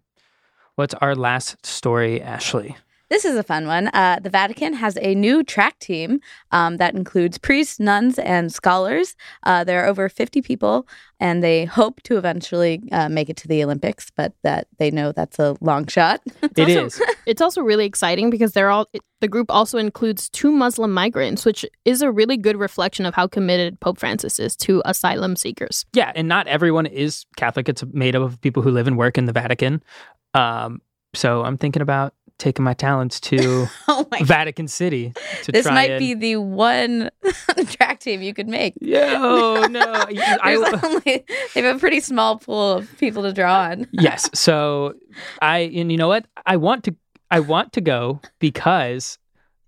What's 0.80 0.94
our 1.02 1.14
last 1.14 1.66
story, 1.66 2.22
Ashley? 2.22 2.78
This 3.10 3.26
is 3.26 3.36
a 3.36 3.44
fun 3.44 3.66
one. 3.66 3.88
Uh, 3.88 4.20
the 4.22 4.30
Vatican 4.30 4.74
has 4.74 4.98
a 5.02 5.16
new 5.16 5.44
track 5.44 5.80
team 5.80 6.20
um, 6.52 6.78
that 6.78 6.94
includes 6.94 7.40
priests, 7.40 7.80
nuns, 7.80 8.20
and 8.20 8.54
scholars. 8.54 9.16
Uh, 9.44 9.64
there 9.64 9.84
are 9.84 9.88
over 9.88 10.10
50 10.10 10.44
people, 10.44 10.88
and 11.20 11.44
they 11.44 11.66
hope 11.66 12.02
to 12.04 12.18
eventually 12.18 12.84
uh, 12.92 13.10
make 13.10 13.30
it 13.30 13.38
to 13.38 13.48
the 13.48 13.64
Olympics, 13.64 14.12
but 14.16 14.34
that 14.44 14.68
they 14.78 14.92
know 14.92 15.12
that's 15.12 15.40
a 15.40 15.56
long 15.60 15.88
shot. 15.88 16.22
It 16.44 16.60
also- 16.60 16.86
is. 16.86 17.02
It's 17.26 17.42
also 17.44 17.62
really 17.62 17.86
exciting 17.86 18.31
because 18.31 18.54
they're 18.54 18.72
all 18.72 18.90
the 19.22 19.28
group 19.28 19.52
also 19.52 19.78
includes 19.78 20.30
two 20.30 20.52
Muslim 20.52 20.92
migrants, 20.92 21.45
which 21.45 21.64
is 21.86 22.02
a 22.02 22.12
really 22.12 22.38
good 22.38 22.57
reflection 22.57 23.06
of 23.06 23.14
how 23.14 23.28
committed 23.28 23.80
Pope 23.80 24.00
Francis 24.00 24.40
is 24.40 24.56
to 24.57 24.81
asylum 24.83 25.36
seekers. 25.36 25.86
Yeah, 25.94 26.12
and 26.16 26.28
not 26.28 26.48
everyone 26.48 26.88
is 26.88 27.26
Catholic. 27.36 27.69
It's 27.69 27.83
made 27.92 28.16
up 28.16 28.24
of 28.24 28.42
people 28.42 28.64
who 28.64 28.72
live 28.72 28.88
and 28.88 28.98
work 28.98 29.18
in 29.19 29.26
the 29.26 29.31
Vatican. 29.31 29.83
Um, 30.33 30.81
so 31.14 31.44
I'm 31.44 31.57
thinking 31.57 31.81
about 31.81 32.14
taking 32.40 32.66
my 32.66 32.74
talents 32.74 33.19
to 33.19 33.68
oh 33.88 34.08
my! 34.10 34.24
Vatican 34.24 34.68
City 34.68 35.14
to 35.44 35.52
This 35.52 35.66
might 35.66 35.92
and... 35.92 36.00
be 36.00 36.14
the 36.16 36.38
one 36.38 37.12
track 37.68 38.00
team 38.00 38.22
you 38.22 38.34
could 38.34 38.48
make. 38.48 38.74
Yo, 38.81 39.68
no. 39.68 40.06
There's 40.10 40.40
I, 40.42 40.80
only, 40.84 41.26
they 41.54 41.62
have 41.62 41.76
a 41.76 41.80
pretty 41.80 42.00
small 42.00 42.40
pool 42.40 42.74
of 42.74 42.98
people 42.98 43.24
to 43.24 43.34
draw 43.34 43.66
on. 43.66 43.88
yes. 43.92 44.30
So 44.34 44.96
I 45.42 45.60
and 45.60 45.92
you 45.92 45.98
know 45.98 46.08
what? 46.08 46.26
I 46.46 46.58
want 46.58 46.84
to 46.86 46.96
I 47.30 47.42
want 47.42 47.74
to 47.74 47.81
go 47.81 48.22
because 48.40 49.19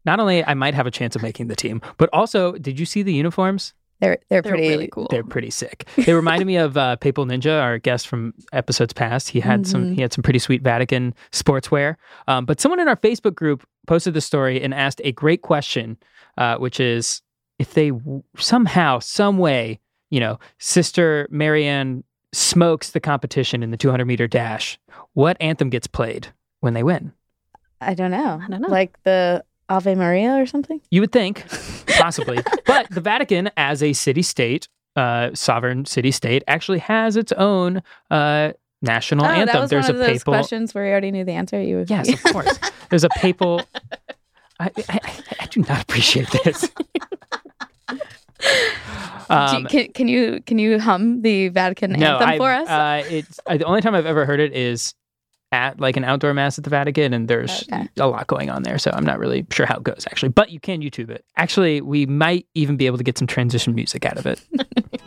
not 0.06 0.20
only 0.20 0.44
I 0.44 0.56
might 0.56 0.74
have 0.74 0.88
a 0.88 0.92
chance 0.92 1.16
of 1.16 1.22
making 1.22 1.48
the 1.48 1.56
team, 1.56 1.82
but 1.98 2.10
also 2.12 2.54
did 2.54 2.80
you 2.80 2.86
see 2.86 3.04
the 3.04 3.14
uniforms? 3.14 3.74
They're 4.02 4.18
they're, 4.30 4.42
They're 4.42 4.52
pretty 4.52 4.68
really 4.70 4.88
cool. 4.88 5.08
They're 5.10 5.24
pretty 5.24 5.52
sick. 5.52 5.88
They 5.96 6.14
reminded 6.14 6.46
me 6.46 6.58
of 6.58 6.76
uh, 6.76 6.96
Papal 6.98 7.26
Ninja, 7.26 7.62
our 7.62 7.78
guest 7.78 8.08
from 8.08 8.34
episodes 8.52 8.92
past. 8.94 9.30
He 9.30 9.40
had 9.40 9.66
some 9.68 9.86
Mhm. 9.86 9.96
he 9.96 10.02
had 10.02 10.12
some 10.12 10.24
pretty 10.24 10.40
sweet 10.40 10.62
Vatican 10.64 11.14
sportswear. 11.32 11.96
Um, 12.28 12.46
but 12.46 12.60
someone 12.60 12.80
in 12.80 12.88
our 12.88 12.96
Facebook 12.98 13.36
group 13.36 13.66
posted 13.88 14.14
the 14.14 14.22
story 14.22 14.62
and 14.62 14.74
asked 14.74 15.00
a 15.04 15.12
great 15.12 15.42
question, 15.44 15.98
uh, 16.38 16.58
which 16.58 16.80
is 16.80 17.22
if 17.60 17.74
they 17.76 17.92
w- 17.92 18.24
somehow, 18.38 19.00
some 19.00 19.38
way, 19.38 19.80
you 20.10 20.20
know, 20.20 20.40
Sister 20.58 21.28
Marianne 21.30 22.04
smokes 22.34 22.92
the 22.92 23.00
competition 23.00 23.62
in 23.62 23.70
the 23.72 23.78
200 23.78 24.06
meter 24.06 24.28
dash, 24.28 24.80
what 25.14 25.38
anthem 25.40 25.70
gets 25.70 25.86
played 25.88 26.28
when 26.62 26.74
they 26.74 26.82
win? 26.84 27.12
I 27.82 27.94
don't 27.94 28.12
know. 28.12 28.40
I 28.44 28.48
don't 28.50 28.62
know. 28.62 28.68
Like 28.68 28.98
the 29.04 29.44
Ave 29.72 29.96
Maria 29.96 30.36
or 30.36 30.46
something. 30.46 30.82
You 30.92 31.02
would 31.02 31.14
think, 31.14 31.46
possibly. 31.98 32.40
but 32.66 32.90
the 32.90 33.00
Vatican, 33.00 33.50
as 33.56 33.82
a 33.82 33.94
city 33.94 34.22
state, 34.22 34.68
uh, 34.98 35.30
sovereign 35.34 35.86
city 35.86 36.12
state, 36.12 36.44
actually 36.48 36.80
has 36.80 37.16
its 37.16 37.32
own 37.32 37.82
uh, 38.10 38.52
national 38.82 39.26
oh, 39.26 39.30
anthem. 39.30 39.54
that 39.54 39.62
was 39.62 39.70
There's 39.70 39.86
one 39.86 39.96
of 39.96 40.02
a 40.02 40.06
those 40.06 40.20
papal. 40.20 40.34
questions 40.34 40.76
where 40.76 40.86
you 40.86 40.92
already 40.92 41.12
knew 41.12 41.24
the 41.24 41.32
answer. 41.32 41.62
You 41.62 41.86
Yes, 41.88 42.10
of 42.10 42.22
course. 42.34 42.60
There's 42.90 43.06
a 43.06 43.10
papal. 43.10 43.62
I, 44.60 44.70
I, 44.90 45.00
I- 45.04 45.24
I 45.40 45.46
do 45.48 45.62
not 45.62 45.82
appreciate 45.82 46.30
this. 46.44 46.70
Um, 49.30 49.66
can, 49.68 49.94
can, 49.94 50.08
you 50.10 50.42
can 50.46 50.60
you 50.60 50.78
hum 50.78 51.22
the 51.22 51.48
Vatican 51.50 51.94
no, 51.94 52.18
anthem 52.18 52.38
for 52.38 52.52
us? 52.52 52.68
Uh, 52.68 53.04
it's 53.10 53.40
uh, 53.46 53.56
the 53.56 53.64
only 53.64 53.80
time 53.80 53.96
I've 53.96 54.06
ever 54.06 54.26
heard 54.26 54.42
it 54.42 54.54
is 54.54 54.94
at 55.52 55.80
like 55.80 55.98
an 55.98 56.04
outdoor 56.04 56.34
mass 56.34 56.58
at 56.58 56.64
the 56.64 56.70
Vatican, 56.70 57.14
and 57.14 57.28
there's 57.28 57.64
okay. 57.64 57.88
a 57.98 58.08
lot 58.08 58.28
going 58.28 58.50
on 58.50 58.64
there. 58.64 58.78
So 58.78 58.92
I'm 58.94 59.06
not 59.06 59.20
really 59.20 59.46
sure 59.52 59.66
how 59.66 59.78
it 59.78 59.84
goes 59.84 60.06
actually, 60.10 60.30
but 60.30 60.52
you 60.52 60.60
can 60.60 60.82
YouTube 60.82 61.10
it. 61.10 61.26
Actually, 61.38 61.82
we 61.82 62.06
might 62.06 62.48
even 62.54 62.78
be 62.78 62.86
able 62.86 62.98
to 62.98 63.04
get 63.04 63.18
some 63.18 63.28
transition 63.28 63.76
music 63.76 64.06
out 64.06 64.18
of 64.18 64.26
it. 64.26 64.42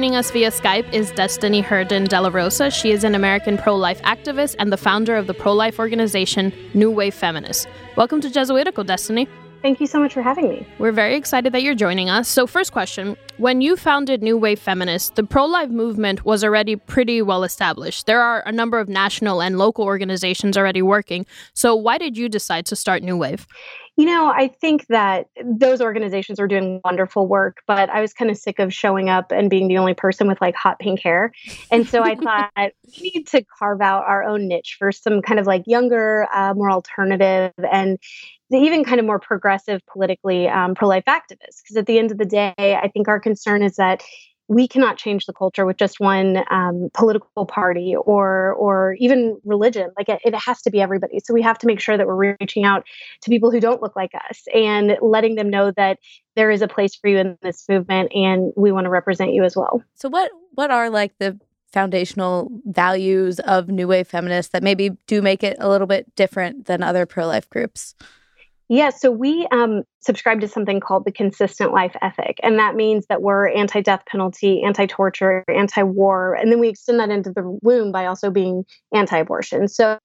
Joining 0.00 0.16
us 0.16 0.30
via 0.30 0.50
Skype 0.50 0.90
is 0.94 1.10
Destiny 1.10 1.60
Herndon 1.60 2.04
De 2.04 2.18
La 2.18 2.30
Rosa. 2.30 2.70
She 2.70 2.90
is 2.90 3.04
an 3.04 3.14
American 3.14 3.58
pro 3.58 3.76
life 3.76 4.00
activist 4.00 4.56
and 4.58 4.72
the 4.72 4.78
founder 4.78 5.14
of 5.14 5.26
the 5.26 5.34
pro 5.34 5.52
life 5.52 5.78
organization 5.78 6.54
New 6.72 6.90
Wave 6.90 7.12
Feminists. 7.12 7.66
Welcome 7.96 8.22
to 8.22 8.30
Jesuitical, 8.30 8.82
Destiny. 8.82 9.28
Thank 9.60 9.78
you 9.78 9.86
so 9.86 10.00
much 10.00 10.14
for 10.14 10.22
having 10.22 10.48
me. 10.48 10.66
We're 10.78 10.90
very 10.90 11.16
excited 11.16 11.52
that 11.52 11.62
you're 11.62 11.74
joining 11.74 12.08
us. 12.08 12.28
So, 12.28 12.46
first 12.46 12.72
question 12.72 13.14
When 13.36 13.60
you 13.60 13.76
founded 13.76 14.22
New 14.22 14.38
Wave 14.38 14.58
Feminists, 14.58 15.10
the 15.10 15.22
pro 15.22 15.44
life 15.44 15.68
movement 15.68 16.24
was 16.24 16.42
already 16.42 16.76
pretty 16.76 17.20
well 17.20 17.44
established. 17.44 18.06
There 18.06 18.22
are 18.22 18.42
a 18.46 18.52
number 18.52 18.78
of 18.78 18.88
national 18.88 19.42
and 19.42 19.58
local 19.58 19.84
organizations 19.84 20.56
already 20.56 20.80
working. 20.80 21.26
So, 21.52 21.74
why 21.74 21.98
did 21.98 22.16
you 22.16 22.30
decide 22.30 22.64
to 22.66 22.74
start 22.74 23.02
New 23.02 23.18
Wave? 23.18 23.46
You 24.00 24.06
know, 24.06 24.28
I 24.28 24.48
think 24.48 24.86
that 24.86 25.26
those 25.44 25.82
organizations 25.82 26.40
are 26.40 26.48
doing 26.48 26.80
wonderful 26.82 27.26
work, 27.26 27.58
but 27.66 27.90
I 27.90 28.00
was 28.00 28.14
kind 28.14 28.30
of 28.30 28.38
sick 28.38 28.58
of 28.58 28.72
showing 28.72 29.10
up 29.10 29.30
and 29.30 29.50
being 29.50 29.68
the 29.68 29.76
only 29.76 29.92
person 29.92 30.26
with 30.26 30.40
like 30.40 30.54
hot 30.54 30.78
pink 30.78 31.00
hair. 31.00 31.34
And 31.70 31.86
so 31.86 32.02
I 32.02 32.14
thought 32.56 32.72
we 32.98 33.10
need 33.14 33.26
to 33.26 33.44
carve 33.58 33.82
out 33.82 34.04
our 34.06 34.24
own 34.24 34.48
niche 34.48 34.76
for 34.78 34.90
some 34.90 35.20
kind 35.20 35.38
of 35.38 35.46
like 35.46 35.64
younger, 35.66 36.26
uh, 36.32 36.54
more 36.54 36.70
alternative, 36.70 37.52
and 37.70 37.98
even 38.50 38.84
kind 38.84 39.00
of 39.00 39.04
more 39.04 39.18
progressive 39.18 39.82
politically 39.84 40.48
um, 40.48 40.74
pro 40.74 40.88
life 40.88 41.04
activists. 41.06 41.60
Because 41.62 41.76
at 41.76 41.84
the 41.84 41.98
end 41.98 42.10
of 42.10 42.16
the 42.16 42.24
day, 42.24 42.54
I 42.58 42.88
think 42.88 43.06
our 43.06 43.20
concern 43.20 43.62
is 43.62 43.76
that 43.76 44.02
we 44.50 44.66
cannot 44.66 44.98
change 44.98 45.26
the 45.26 45.32
culture 45.32 45.64
with 45.64 45.76
just 45.76 46.00
one 46.00 46.42
um, 46.50 46.90
political 46.92 47.46
party 47.46 47.94
or 47.94 48.52
or 48.54 48.96
even 48.98 49.40
religion 49.44 49.90
like 49.96 50.08
it, 50.08 50.20
it, 50.24 50.34
has 50.34 50.60
to 50.62 50.70
be 50.70 50.80
everybody. 50.80 51.20
So 51.20 51.32
we 51.32 51.40
have 51.42 51.56
to 51.60 51.68
make 51.68 51.78
sure 51.78 51.96
that 51.96 52.04
we're 52.04 52.36
reaching 52.40 52.64
out 52.64 52.84
to 53.22 53.30
people 53.30 53.52
who 53.52 53.60
don't 53.60 53.80
look 53.80 53.94
like 53.94 54.10
us 54.28 54.42
and 54.52 54.96
letting 55.00 55.36
them 55.36 55.50
know 55.50 55.70
that 55.76 56.00
there 56.34 56.50
is 56.50 56.62
a 56.62 56.68
place 56.68 56.96
for 56.96 57.08
you 57.08 57.18
in 57.18 57.38
this 57.42 57.64
movement 57.68 58.10
and 58.12 58.52
we 58.56 58.72
want 58.72 58.86
to 58.86 58.90
represent 58.90 59.32
you 59.32 59.44
as 59.44 59.54
well. 59.54 59.84
So 59.94 60.08
what 60.08 60.32
what 60.54 60.72
are 60.72 60.90
like 60.90 61.16
the 61.18 61.38
foundational 61.72 62.50
values 62.64 63.38
of 63.38 63.68
new 63.68 63.86
wave 63.86 64.08
feminists 64.08 64.50
that 64.50 64.64
maybe 64.64 64.90
do 65.06 65.22
make 65.22 65.44
it 65.44 65.58
a 65.60 65.68
little 65.68 65.86
bit 65.86 66.12
different 66.16 66.66
than 66.66 66.82
other 66.82 67.06
pro-life 67.06 67.48
groups? 67.48 67.94
Yeah, 68.70 68.90
so 68.90 69.10
we 69.10 69.48
um, 69.50 69.82
subscribe 70.00 70.40
to 70.40 70.48
something 70.48 70.80
called 70.80 71.04
the 71.04 71.12
consistent 71.12 71.72
life 71.72 71.94
ethic. 72.02 72.38
And 72.42 72.58
that 72.58 72.74
means 72.74 73.06
that 73.08 73.22
we're 73.22 73.48
anti 73.48 73.80
death 73.80 74.02
penalty, 74.06 74.62
anti 74.62 74.86
torture, 74.86 75.44
anti 75.48 75.82
war. 75.82 76.34
And 76.34 76.50
then 76.50 76.58
we 76.58 76.68
extend 76.68 77.00
that 77.00 77.10
into 77.10 77.30
the 77.30 77.58
womb 77.62 77.92
by 77.92 78.06
also 78.06 78.30
being 78.30 78.64
anti 78.94 79.18
abortion. 79.18 79.68
So 79.68 79.98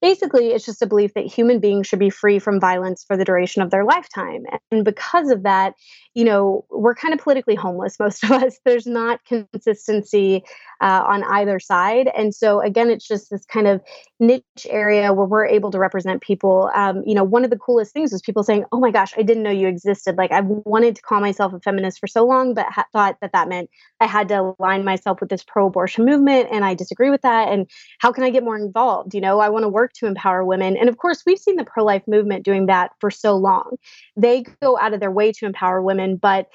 basically, 0.00 0.48
it's 0.48 0.64
just 0.64 0.82
a 0.82 0.86
belief 0.86 1.14
that 1.14 1.26
human 1.26 1.60
beings 1.60 1.86
should 1.86 1.98
be 1.98 2.10
free 2.10 2.38
from 2.38 2.60
violence 2.60 3.04
for 3.06 3.16
the 3.16 3.24
duration 3.24 3.62
of 3.62 3.70
their 3.70 3.84
lifetime. 3.84 4.44
And 4.70 4.84
because 4.84 5.30
of 5.30 5.42
that, 5.42 5.74
you 6.14 6.24
know, 6.24 6.64
we're 6.70 6.94
kind 6.94 7.12
of 7.12 7.20
politically 7.20 7.54
homeless, 7.54 7.96
most 8.00 8.24
of 8.24 8.30
us. 8.30 8.58
There's 8.64 8.86
not 8.86 9.20
consistency 9.24 10.42
uh, 10.80 11.04
on 11.06 11.24
either 11.24 11.58
side. 11.58 12.08
And 12.16 12.34
so, 12.34 12.60
again, 12.60 12.90
it's 12.90 13.06
just 13.06 13.30
this 13.30 13.44
kind 13.44 13.66
of 13.66 13.80
niche 14.20 14.66
area 14.68 15.12
where 15.12 15.26
we're 15.26 15.46
able 15.46 15.70
to 15.70 15.78
represent 15.78 16.22
people. 16.22 16.70
Um, 16.74 17.02
you 17.04 17.14
know, 17.14 17.24
one 17.24 17.44
of 17.44 17.50
the 17.50 17.58
coolest 17.58 17.92
things 17.92 18.12
was 18.12 18.22
people 18.22 18.42
saying, 18.42 18.64
oh 18.72 18.80
my 18.80 18.90
gosh, 18.90 19.12
I 19.16 19.22
didn't 19.34 19.44
know 19.44 19.50
you 19.50 19.68
existed. 19.68 20.16
Like, 20.16 20.32
I've 20.32 20.46
wanted 20.46 20.96
to 20.96 21.02
call 21.02 21.20
myself 21.20 21.52
a 21.52 21.60
feminist 21.60 21.98
for 21.98 22.06
so 22.06 22.24
long, 22.24 22.54
but 22.54 22.66
ha- 22.66 22.86
thought 22.92 23.16
that 23.20 23.32
that 23.32 23.48
meant 23.48 23.70
I 24.00 24.06
had 24.06 24.28
to 24.28 24.54
align 24.58 24.84
myself 24.84 25.20
with 25.20 25.30
this 25.30 25.42
pro 25.42 25.66
abortion 25.66 26.04
movement. 26.04 26.48
And 26.52 26.64
I 26.64 26.74
disagree 26.74 27.10
with 27.10 27.22
that. 27.22 27.48
And 27.48 27.68
how 27.98 28.12
can 28.12 28.24
I 28.24 28.30
get 28.30 28.44
more 28.44 28.56
involved? 28.56 29.14
You 29.14 29.20
know, 29.20 29.40
I 29.40 29.48
want 29.48 29.64
to 29.64 29.68
work 29.68 29.92
to 29.94 30.06
empower 30.06 30.44
women. 30.44 30.76
And 30.76 30.88
of 30.88 30.98
course, 30.98 31.22
we've 31.24 31.38
seen 31.38 31.56
the 31.56 31.64
pro 31.64 31.84
life 31.84 32.02
movement 32.06 32.44
doing 32.44 32.66
that 32.66 32.92
for 33.00 33.10
so 33.10 33.36
long. 33.36 33.76
They 34.16 34.44
go 34.62 34.78
out 34.78 34.94
of 34.94 35.00
their 35.00 35.10
way 35.10 35.32
to 35.32 35.46
empower 35.46 35.82
women 35.82 35.94
women, 35.94 36.16
but 36.16 36.48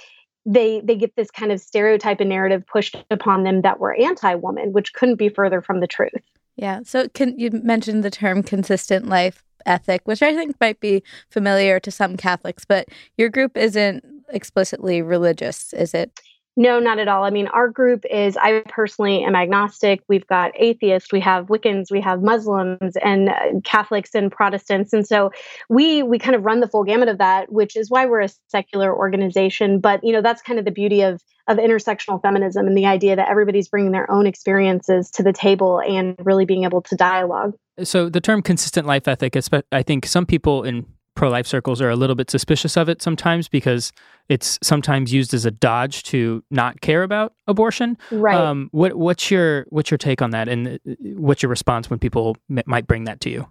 they 0.46 0.82
they 0.84 0.96
get 0.96 1.16
this 1.16 1.32
kind 1.32 1.52
of 1.52 1.60
stereotype 1.60 2.20
and 2.20 2.30
narrative 2.30 2.64
pushed 2.66 2.96
upon 3.12 3.44
them 3.44 3.62
that 3.62 3.80
we're 3.80 3.96
anti-woman, 3.96 4.72
which 4.72 4.94
couldn't 4.94 5.18
be 5.18 5.30
further 5.30 5.62
from 5.62 5.80
the 5.80 5.88
truth. 5.88 6.12
Yeah. 6.56 6.82
So 6.84 7.08
can 7.10 7.38
you 7.38 7.52
mentioned 7.52 8.04
the 8.04 8.12
term 8.12 8.44
consistent 8.44 9.08
life 9.08 9.44
ethic, 9.66 10.02
which 10.06 10.22
I 10.22 10.36
think 10.36 10.56
might 10.60 10.80
be 10.80 11.04
familiar 11.30 11.80
to 11.80 11.92
some 11.92 12.18
Catholics, 12.18 12.66
but 12.66 12.88
your 13.18 13.30
group 13.30 13.58
isn't 13.58 14.04
explicitly 14.30 15.02
religious, 15.02 15.74
is 15.74 15.94
it? 15.94 16.20
No, 16.58 16.78
not 16.78 17.00
at 17.00 17.08
all. 17.08 17.24
I 17.24 17.30
mean, 17.30 17.48
our 17.48 17.70
group 17.70 18.04
is, 18.12 18.36
I 18.36 18.64
personally 18.68 19.24
am 19.24 19.34
agnostic. 19.34 20.02
We've 20.10 20.28
got 20.28 20.52
atheists, 20.56 21.14
we 21.14 21.22
have 21.22 21.46
Wiccans, 21.46 21.90
we 21.90 22.02
have 22.02 22.22
Muslims 22.22 22.98
and 22.98 23.30
uh, 23.30 23.62
Catholics 23.64 24.14
and 24.14 24.30
Protestants. 24.30 24.92
And 24.92 25.08
so 25.08 25.32
we 25.70 26.04
we 26.04 26.20
kind 26.20 26.36
of 26.36 26.44
run 26.44 26.60
the 26.60 26.68
full 26.68 26.84
gamut 26.84 27.08
of 27.08 27.18
that, 27.20 27.50
which 27.50 27.78
is 27.78 27.90
why 27.90 28.06
we're 28.06 28.24
a 28.24 28.30
secular 28.50 28.94
organization. 28.94 29.80
But, 29.80 30.04
you 30.04 30.12
know, 30.12 30.22
that's 30.22 30.42
kind 30.42 30.60
of 30.60 30.66
the 30.66 30.72
beauty 30.72 31.02
of 31.02 31.24
of 31.50 31.58
intersectional 31.58 32.22
feminism 32.22 32.68
and 32.68 32.78
the 32.78 32.86
idea 32.86 33.16
that 33.16 33.28
everybody's 33.28 33.68
bringing 33.68 33.92
their 33.92 34.10
own 34.10 34.28
experiences 34.28 35.10
to 35.12 35.24
the 35.24 35.34
table 35.34 35.82
and 35.82 36.16
really 36.20 36.46
being 36.46 36.64
able 36.64 36.82
to 36.84 36.96
dialogue. 36.96 37.54
So 37.84 38.08
the 38.08 38.22
term 38.22 38.42
consistent 38.42 38.88
life 38.88 39.08
ethic, 39.08 39.36
I 39.72 39.84
think 39.84 40.06
some 40.06 40.26
people 40.26 40.64
in 40.64 40.86
pro 41.16 41.30
life 41.30 41.48
circles 41.48 41.82
are 41.82 41.90
a 41.90 41.96
little 41.96 42.16
bit 42.16 42.30
suspicious 42.30 42.78
of 42.78 42.88
it 42.88 43.02
sometimes 43.02 43.50
because 43.50 43.92
it's 44.30 44.60
sometimes 44.62 45.12
used 45.12 45.34
as 45.34 45.44
a 45.44 45.52
dodge 45.52 46.04
to 46.04 46.44
not 46.52 46.80
care 46.82 47.04
about 47.04 47.34
abortion. 47.48 47.98
Right. 48.12 48.38
Um, 48.38 48.70
what 48.72 48.96
what's 48.96 49.32
your 49.32 49.66
what's 49.70 49.90
your 49.92 49.98
take 49.98 50.22
on 50.22 50.30
that, 50.32 50.48
and 50.48 50.80
uh, 50.88 50.94
what's 51.18 51.42
your 51.42 51.50
response 51.50 51.90
when 51.90 52.00
people 52.00 52.38
m- 52.50 52.64
might 52.68 52.88
bring 52.88 53.04
that 53.06 53.20
to 53.22 53.30
you? 53.30 53.48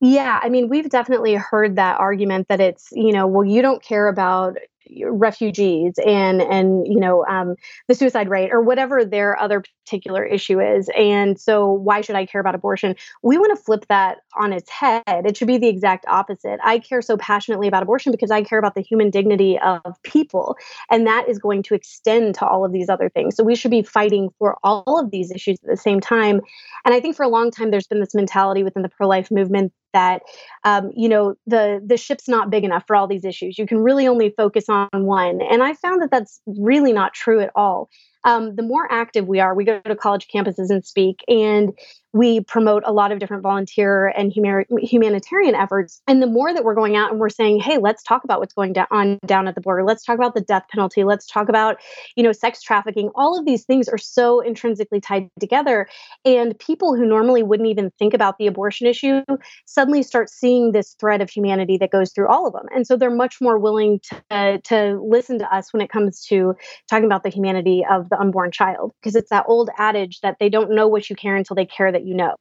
Yeah, 0.00 0.38
I 0.42 0.50
mean, 0.50 0.68
we've 0.68 0.90
definitely 0.90 1.34
heard 1.34 1.76
that 1.76 1.98
argument 1.98 2.48
that 2.48 2.60
it's, 2.60 2.88
you 2.92 3.12
know, 3.12 3.26
well, 3.26 3.44
you 3.44 3.62
don't 3.62 3.82
care 3.82 4.06
about 4.08 4.58
refugees 5.10 5.94
and 6.04 6.40
and 6.42 6.86
you 6.86 6.98
know 7.00 7.24
um, 7.26 7.54
the 7.88 7.94
suicide 7.94 8.28
rate 8.28 8.50
or 8.52 8.60
whatever 8.60 9.04
their 9.04 9.38
other 9.38 9.62
particular 9.84 10.24
issue 10.24 10.60
is. 10.60 10.88
And 10.96 11.38
so 11.38 11.70
why 11.70 12.00
should 12.00 12.16
i 12.16 12.26
care 12.26 12.40
about 12.40 12.54
abortion? 12.54 12.94
We 13.22 13.38
want 13.38 13.56
to 13.56 13.62
flip 13.62 13.86
that 13.88 14.18
on 14.38 14.52
its 14.52 14.70
head. 14.70 15.02
It 15.06 15.36
should 15.36 15.48
be 15.48 15.58
the 15.58 15.68
exact 15.68 16.06
opposite. 16.08 16.58
I 16.64 16.78
care 16.78 17.02
so 17.02 17.16
passionately 17.16 17.68
about 17.68 17.82
abortion 17.82 18.12
because 18.12 18.30
i 18.30 18.42
care 18.42 18.58
about 18.58 18.74
the 18.74 18.82
human 18.82 19.10
dignity 19.10 19.58
of 19.58 19.82
people 20.02 20.56
and 20.90 21.06
that 21.06 21.28
is 21.28 21.38
going 21.38 21.62
to 21.64 21.74
extend 21.74 22.34
to 22.36 22.46
all 22.46 22.64
of 22.64 22.72
these 22.72 22.88
other 22.88 23.08
things. 23.08 23.36
So 23.36 23.44
we 23.44 23.54
should 23.54 23.70
be 23.70 23.82
fighting 23.82 24.30
for 24.38 24.56
all 24.62 24.98
of 24.98 25.10
these 25.10 25.30
issues 25.30 25.58
at 25.62 25.68
the 25.68 25.76
same 25.76 26.00
time. 26.00 26.40
And 26.84 26.94
i 26.94 27.00
think 27.00 27.16
for 27.16 27.24
a 27.24 27.28
long 27.28 27.50
time 27.50 27.70
there's 27.70 27.86
been 27.86 28.00
this 28.00 28.14
mentality 28.14 28.62
within 28.62 28.82
the 28.82 28.88
pro-life 28.88 29.30
movement 29.30 29.72
that 29.94 30.22
um, 30.64 30.90
you 30.94 31.08
know 31.08 31.34
the 31.46 31.82
the 31.84 31.96
ship's 31.96 32.28
not 32.28 32.50
big 32.50 32.64
enough 32.64 32.84
for 32.86 32.94
all 32.94 33.06
these 33.06 33.24
issues. 33.24 33.58
You 33.58 33.66
can 33.66 33.78
really 33.78 34.06
only 34.06 34.30
focus 34.36 34.68
on 34.68 34.88
one. 34.92 35.40
And 35.40 35.62
i 35.62 35.72
found 35.72 36.02
that 36.02 36.10
that's 36.10 36.40
really 36.46 36.92
not 36.92 37.14
true 37.14 37.40
at 37.40 37.50
all 37.54 37.88
um, 38.24 38.54
the 38.56 38.62
more 38.62 38.90
active 38.90 39.26
we 39.26 39.40
are, 39.40 39.54
we 39.54 39.64
go 39.64 39.80
to 39.80 39.96
college 39.96 40.28
campuses 40.34 40.70
and 40.70 40.84
speak, 40.84 41.22
and 41.28 41.72
we 42.14 42.40
promote 42.40 42.84
a 42.86 42.92
lot 42.92 43.10
of 43.10 43.18
different 43.18 43.42
volunteer 43.42 44.06
and 44.06 44.32
humanitarian 44.32 45.56
efforts. 45.56 46.00
And 46.06 46.22
the 46.22 46.28
more 46.28 46.54
that 46.54 46.62
we're 46.62 46.76
going 46.76 46.94
out 46.94 47.10
and 47.10 47.18
we're 47.18 47.28
saying, 47.28 47.58
hey, 47.58 47.78
let's 47.78 48.04
talk 48.04 48.22
about 48.22 48.38
what's 48.38 48.54
going 48.54 48.72
down, 48.72 48.86
on, 48.92 49.18
down 49.26 49.48
at 49.48 49.56
the 49.56 49.60
border. 49.60 49.82
Let's 49.82 50.04
talk 50.04 50.14
about 50.14 50.34
the 50.34 50.40
death 50.40 50.62
penalty. 50.70 51.02
Let's 51.02 51.26
talk 51.26 51.48
about, 51.48 51.78
you 52.14 52.22
know, 52.22 52.30
sex 52.30 52.62
trafficking. 52.62 53.10
All 53.16 53.36
of 53.36 53.44
these 53.44 53.64
things 53.64 53.88
are 53.88 53.98
so 53.98 54.38
intrinsically 54.38 55.00
tied 55.00 55.28
together. 55.40 55.88
And 56.24 56.56
people 56.60 56.94
who 56.94 57.04
normally 57.04 57.42
wouldn't 57.42 57.68
even 57.68 57.90
think 57.98 58.14
about 58.14 58.38
the 58.38 58.46
abortion 58.46 58.86
issue 58.86 59.22
suddenly 59.66 60.04
start 60.04 60.30
seeing 60.30 60.70
this 60.70 60.94
thread 61.00 61.20
of 61.20 61.28
humanity 61.28 61.78
that 61.78 61.90
goes 61.90 62.12
through 62.12 62.28
all 62.28 62.46
of 62.46 62.52
them. 62.52 62.66
And 62.72 62.86
so 62.86 62.96
they're 62.96 63.10
much 63.10 63.40
more 63.40 63.58
willing 63.58 63.98
to, 64.30 64.60
to 64.62 65.00
listen 65.04 65.40
to 65.40 65.52
us 65.52 65.72
when 65.72 65.82
it 65.82 65.90
comes 65.90 66.24
to 66.26 66.54
talking 66.88 67.06
about 67.06 67.24
the 67.24 67.28
humanity 67.28 67.84
of 67.90 68.08
the 68.14 68.20
unborn 68.20 68.52
child. 68.52 68.92
Because 69.00 69.16
it's 69.16 69.30
that 69.30 69.46
old 69.48 69.70
adage 69.76 70.20
that 70.20 70.36
they 70.40 70.48
don't 70.48 70.74
know 70.74 70.88
what 70.88 71.10
you 71.10 71.16
care 71.16 71.36
until 71.36 71.56
they 71.56 71.66
care 71.66 71.90
that 71.90 72.06
you 72.06 72.14
know. 72.14 72.36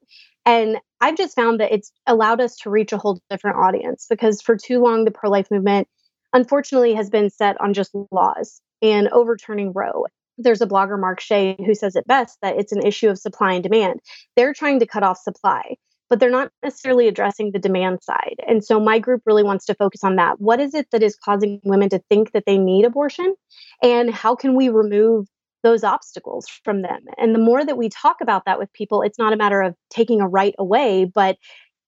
And 0.46 0.78
I've 1.02 1.18
just 1.18 1.36
found 1.36 1.60
that 1.60 1.72
it's 1.72 1.92
allowed 2.06 2.42
us 2.42 2.58
to 2.58 2.70
reach 2.70 2.92
a 2.92 2.98
whole 2.98 3.22
different 3.30 3.58
audience 3.58 4.08
because 4.10 4.42
for 4.42 4.58
too 4.58 4.82
long, 4.82 5.06
the 5.06 5.12
pro 5.12 5.30
life 5.30 5.48
movement 5.50 5.88
unfortunately 6.34 6.94
has 6.94 7.10
been 7.10 7.30
set 7.30 7.60
on 7.62 7.74
just 7.74 7.92
laws 8.12 8.62
and 8.82 9.08
overturning 9.10 9.72
Roe. 9.74 10.06
There's 10.38 10.62
a 10.62 10.68
blogger, 10.68 11.00
Mark 11.00 11.20
Shea, 11.20 11.56
who 11.64 11.76
says 11.76 11.96
it 11.96 12.08
best 12.08 12.38
that 12.42 12.58
it's 12.58 12.72
an 12.72 12.86
issue 12.86 13.10
of 13.10 13.20
supply 13.20 13.54
and 13.54 13.64
demand. 13.64 14.00
They're 14.36 14.54
trying 14.54 14.80
to 14.80 14.88
cut 14.88 15.04
off 15.04 15.20
supply, 15.20 15.76
but 16.10 16.20
they're 16.20 16.30
not 16.30 16.52
necessarily 16.64 17.08
addressing 17.08 17.52
the 17.52 17.60
demand 17.60 18.00
side. 18.02 18.38
And 18.48 18.64
so 18.64 18.80
my 18.80 19.00
group 19.00 19.22
really 19.26 19.44
wants 19.44 19.66
to 19.66 19.76
focus 19.76 20.04
on 20.04 20.16
that. 20.18 20.42
What 20.42 20.60
is 20.60 20.74
it 20.74 20.88
that 20.92 21.04
is 21.04 21.16
causing 21.16 21.62
women 21.64 21.90
to 21.90 22.02
think 22.10 22.32
that 22.32 22.44
they 22.46 22.58
need 22.58 22.86
abortion? 22.86 23.36
And 23.82 24.14
how 24.14 24.36
can 24.36 24.56
we 24.56 24.70
remove 24.70 25.28
those 25.64 25.84
obstacles 25.84 26.48
from 26.64 26.82
them. 26.82 27.06
And 27.18 27.34
the 27.34 27.40
more 27.40 27.66
that 27.66 27.78
we 27.78 27.90
talk 27.90 28.18
about 28.22 28.46
that 28.46 28.60
with 28.60 28.72
people, 28.74 29.02
it's 29.02 29.18
not 29.18 29.34
a 29.34 29.38
matter 29.38 29.62
of 29.62 29.76
taking 29.90 30.22
a 30.22 30.28
right 30.28 30.54
away, 30.60 31.06
but 31.06 31.38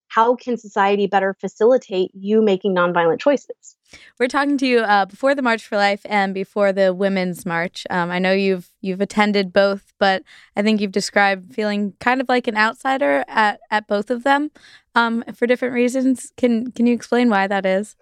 how 0.08 0.36
can 0.36 0.56
society 0.56 1.08
better 1.08 1.36
facilitate 1.40 2.12
you 2.14 2.42
making 2.42 2.74
nonviolent 2.74 3.20
choices? 3.20 3.76
We're 4.20 4.28
talking 4.28 4.58
to 4.60 4.68
you 4.68 4.80
uh, 4.80 5.06
before 5.06 5.36
the 5.36 5.42
March 5.42 5.66
for 5.66 5.76
Life 5.78 6.02
and 6.06 6.34
before 6.34 6.72
the 6.72 6.94
Women's 6.94 7.46
March. 7.46 7.86
Um, 7.90 8.12
I 8.12 8.20
know 8.20 8.32
you've 8.32 8.70
you've 8.82 9.02
attended 9.02 9.52
both, 9.52 9.94
but 10.00 10.24
I 10.56 10.62
think 10.62 10.80
you've 10.80 10.92
described 10.92 11.54
feeling 11.54 11.94
kind 12.00 12.22
of 12.22 12.30
like 12.30 12.48
an 12.48 12.56
outsider 12.56 13.26
at, 13.28 13.60
at 13.72 13.88
both 13.88 14.10
of 14.10 14.24
them 14.24 14.52
um, 14.96 15.24
for 15.34 15.48
different 15.48 15.74
reasons. 15.74 16.32
Can 16.38 16.72
can 16.72 16.88
you 16.88 16.94
explain 16.94 17.30
why 17.30 17.48
that 17.48 17.66
is? 17.66 17.96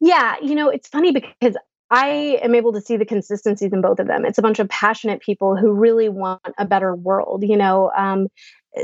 Yeah, 0.00 0.34
you 0.42 0.54
know, 0.54 0.68
it's 0.68 0.88
funny 0.88 1.12
because 1.12 1.56
I 1.92 2.40
am 2.42 2.54
able 2.54 2.72
to 2.72 2.80
see 2.80 2.96
the 2.96 3.04
consistencies 3.04 3.70
in 3.70 3.82
both 3.82 4.00
of 4.00 4.06
them. 4.06 4.24
It's 4.24 4.38
a 4.38 4.42
bunch 4.42 4.58
of 4.58 4.68
passionate 4.70 5.20
people 5.20 5.56
who 5.56 5.72
really 5.72 6.08
want 6.08 6.40
a 6.56 6.64
better 6.64 6.94
world. 6.94 7.44
You 7.44 7.56
know, 7.58 7.92
um, 7.94 8.28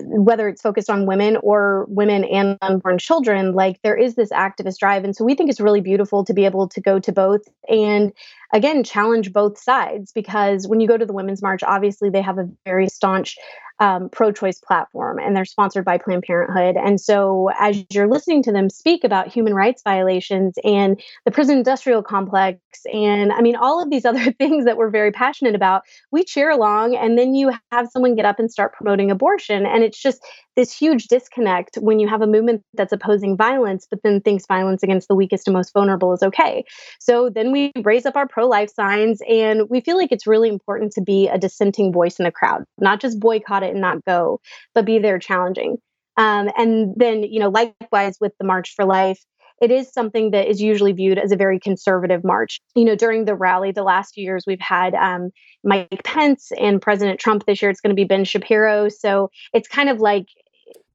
whether 0.02 0.46
it's 0.46 0.60
focused 0.60 0.90
on 0.90 1.06
women 1.06 1.38
or 1.42 1.86
women 1.88 2.22
and 2.24 2.58
unborn 2.60 2.98
children, 2.98 3.54
like 3.54 3.80
there 3.82 3.96
is 3.96 4.14
this 4.14 4.28
activist 4.30 4.78
drive. 4.78 5.04
And 5.04 5.16
so 5.16 5.24
we 5.24 5.34
think 5.34 5.48
it's 5.48 5.60
really 5.60 5.80
beautiful 5.80 6.22
to 6.26 6.34
be 6.34 6.44
able 6.44 6.68
to 6.68 6.80
go 6.82 6.98
to 6.98 7.10
both 7.10 7.40
and 7.66 8.12
again 8.52 8.82
challenge 8.84 9.32
both 9.32 9.58
sides 9.58 10.12
because 10.12 10.66
when 10.66 10.80
you 10.80 10.88
go 10.88 10.96
to 10.96 11.06
the 11.06 11.12
Women's 11.12 11.42
March, 11.42 11.62
obviously 11.62 12.10
they 12.10 12.22
have 12.22 12.38
a 12.38 12.48
very 12.64 12.88
staunch 12.88 13.36
um, 13.80 14.08
pro 14.10 14.32
choice 14.32 14.60
platform 14.60 15.18
and 15.18 15.36
they're 15.36 15.44
sponsored 15.44 15.84
by 15.84 15.98
Planned 15.98 16.24
Parenthood. 16.24 16.76
And 16.76 17.00
so, 17.00 17.50
as 17.58 17.84
you're 17.90 18.08
listening 18.08 18.42
to 18.44 18.52
them 18.52 18.70
speak 18.70 19.04
about 19.04 19.28
human 19.28 19.54
rights 19.54 19.82
violations 19.82 20.54
and 20.64 21.00
the 21.24 21.30
prison 21.30 21.58
industrial 21.58 22.02
complex, 22.02 22.58
and 22.92 23.32
I 23.32 23.40
mean, 23.40 23.56
all 23.56 23.82
of 23.82 23.90
these 23.90 24.04
other 24.08 24.32
things 24.32 24.64
that 24.64 24.76
we're 24.76 24.90
very 24.90 25.12
passionate 25.12 25.54
about, 25.54 25.82
we 26.10 26.24
cheer 26.24 26.50
along. 26.50 26.96
And 26.96 27.16
then 27.16 27.34
you 27.34 27.52
have 27.70 27.88
someone 27.90 28.14
get 28.14 28.24
up 28.24 28.38
and 28.38 28.50
start 28.50 28.72
promoting 28.72 29.10
abortion. 29.10 29.64
And 29.66 29.84
it's 29.84 30.00
just 30.00 30.24
this 30.56 30.76
huge 30.76 31.06
disconnect 31.06 31.76
when 31.76 32.00
you 32.00 32.08
have 32.08 32.20
a 32.20 32.26
movement 32.26 32.64
that's 32.74 32.92
opposing 32.92 33.36
violence, 33.36 33.86
but 33.88 34.02
then 34.02 34.20
thinks 34.20 34.44
violence 34.46 34.82
against 34.82 35.06
the 35.06 35.14
weakest 35.14 35.46
and 35.46 35.54
most 35.54 35.72
vulnerable 35.72 36.12
is 36.12 36.22
okay. 36.22 36.64
So 36.98 37.30
then 37.30 37.52
we 37.52 37.70
raise 37.84 38.06
up 38.06 38.16
our 38.16 38.26
pro 38.38 38.46
life 38.46 38.70
signs, 38.72 39.20
and 39.28 39.68
we 39.68 39.80
feel 39.80 39.96
like 39.96 40.12
it's 40.12 40.24
really 40.24 40.48
important 40.48 40.92
to 40.92 41.00
be 41.00 41.26
a 41.26 41.36
dissenting 41.36 41.92
voice 41.92 42.20
in 42.20 42.24
the 42.24 42.30
crowd, 42.30 42.62
not 42.78 43.00
just 43.00 43.18
boycott 43.18 43.64
it 43.64 43.72
and 43.72 43.80
not 43.80 44.04
go, 44.04 44.40
but 44.76 44.84
be 44.84 45.00
there 45.00 45.18
challenging. 45.18 45.76
Um, 46.16 46.48
and 46.56 46.94
then, 46.96 47.24
you 47.24 47.40
know, 47.40 47.48
likewise 47.48 48.18
with 48.20 48.32
the 48.38 48.46
March 48.46 48.74
for 48.76 48.84
Life, 48.84 49.24
it 49.60 49.72
is 49.72 49.92
something 49.92 50.30
that 50.30 50.48
is 50.48 50.62
usually 50.62 50.92
viewed 50.92 51.18
as 51.18 51.32
a 51.32 51.36
very 51.36 51.58
conservative 51.58 52.22
march. 52.22 52.60
You 52.76 52.84
know, 52.84 52.94
during 52.94 53.24
the 53.24 53.34
rally, 53.34 53.72
the 53.72 53.82
last 53.82 54.14
few 54.14 54.22
years, 54.22 54.44
we've 54.46 54.60
had 54.60 54.94
um, 54.94 55.30
Mike 55.64 56.02
Pence 56.04 56.52
and 56.60 56.80
President 56.80 57.18
Trump. 57.18 57.44
This 57.44 57.60
year, 57.60 57.72
it's 57.72 57.80
going 57.80 57.90
to 57.90 58.00
be 58.00 58.04
Ben 58.04 58.24
Shapiro. 58.24 58.88
So 58.88 59.32
it's 59.52 59.66
kind 59.66 59.88
of 59.88 59.98
like 59.98 60.26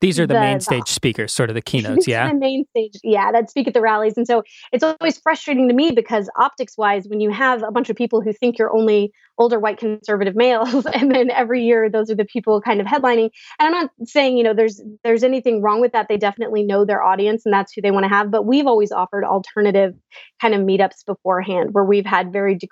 these 0.04 0.20
are 0.20 0.28
the, 0.28 0.34
the 0.34 0.40
main 0.42 0.60
stage 0.60 0.90
speakers, 0.90 1.32
sort 1.32 1.50
of 1.50 1.54
the 1.54 1.62
keynotes, 1.72 2.08
yeah. 2.08 2.28
the 2.28 2.36
main 2.36 2.66
stage, 2.72 3.00
yeah, 3.04 3.32
that 3.32 3.50
speak 3.50 3.68
at 3.68 3.74
the 3.74 3.80
rallies, 3.80 4.18
and 4.18 4.28
so 4.28 4.44
it's 4.74 4.84
always 4.84 5.18
frustrating 5.18 5.70
to 5.70 5.74
me 5.74 5.92
because 5.92 6.30
optics-wise, 6.38 7.08
when 7.08 7.22
you 7.22 7.32
have 7.32 7.64
a 7.64 7.72
bunch 7.72 7.90
of 7.90 7.96
people 7.96 8.22
who 8.22 8.34
think 8.34 8.58
you're 8.58 8.76
only 8.76 9.14
older 9.38 9.60
white 9.60 9.78
conservative 9.78 10.36
males, 10.36 10.86
and 10.94 11.10
then 11.16 11.32
every 11.32 11.64
year 11.64 11.90
those 11.90 12.12
are 12.12 12.16
the 12.16 12.26
people 12.26 12.60
kind 12.60 12.82
of 12.82 12.86
headlining. 12.86 13.30
And 13.60 13.68
I'm 13.68 13.72
not 13.72 13.92
saying 14.04 14.38
you 14.38 14.44
know 14.44 14.54
there's 14.54 14.82
there's 15.06 15.24
anything 15.24 15.62
wrong 15.62 15.80
with 15.80 15.94
that. 15.94 16.08
They 16.10 16.18
definitely 16.18 16.64
know 16.64 16.84
their 16.84 17.02
audience, 17.02 17.46
and 17.46 17.54
that's 17.54 17.72
who 17.72 17.82
they 17.82 17.92
want 17.92 18.04
to 18.04 18.10
have. 18.10 18.30
But 18.30 18.46
we've 18.46 18.68
always 18.68 18.92
offered 18.92 19.24
alternative 19.24 19.94
kind 20.42 20.54
of 20.54 20.62
meetups 20.62 21.06
beforehand, 21.06 21.70
where 21.72 21.86
we've 21.86 22.06
had 22.06 22.34
very 22.34 22.56
de- 22.56 22.68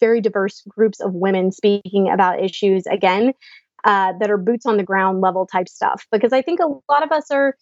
very 0.00 0.22
diverse 0.22 0.62
groups 0.66 1.00
of 1.00 1.12
women 1.12 1.52
speaking 1.52 2.10
about 2.10 2.42
issues 2.42 2.86
again 2.86 3.34
uh, 3.84 4.12
that 4.18 4.30
are 4.30 4.36
boots 4.36 4.66
on 4.66 4.76
the 4.76 4.82
ground 4.82 5.20
level 5.20 5.46
type 5.46 5.68
stuff. 5.68 6.06
Because 6.12 6.32
I 6.32 6.42
think 6.42 6.60
a 6.60 6.68
lot 6.92 7.02
of 7.02 7.12
us 7.12 7.30
are 7.30 7.56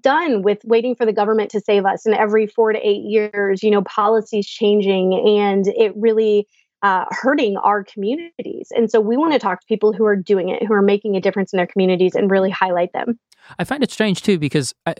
done 0.00 0.42
with 0.42 0.58
waiting 0.64 0.94
for 0.94 1.06
the 1.06 1.12
government 1.12 1.50
to 1.50 1.60
save 1.60 1.86
us. 1.86 2.06
And 2.06 2.14
every 2.14 2.46
four 2.46 2.72
to 2.72 2.78
eight 2.78 3.04
years, 3.04 3.62
you 3.62 3.70
know, 3.70 3.82
policies 3.82 4.46
changing 4.46 5.14
and 5.14 5.66
it 5.68 5.92
really 5.96 6.46
uh, 6.82 7.04
hurting 7.10 7.56
our 7.56 7.82
communities. 7.82 8.68
And 8.70 8.90
so 8.90 9.00
we 9.00 9.16
want 9.16 9.32
to 9.32 9.38
talk 9.38 9.60
to 9.60 9.66
people 9.66 9.92
who 9.92 10.04
are 10.04 10.16
doing 10.16 10.50
it, 10.50 10.66
who 10.66 10.74
are 10.74 10.82
making 10.82 11.16
a 11.16 11.20
difference 11.20 11.52
in 11.52 11.56
their 11.56 11.66
communities 11.66 12.14
and 12.14 12.30
really 12.30 12.50
highlight 12.50 12.92
them. 12.92 13.18
I 13.58 13.64
find 13.64 13.82
it 13.82 13.90
strange 13.90 14.22
too, 14.22 14.38
because 14.38 14.74
uh, 14.86 14.94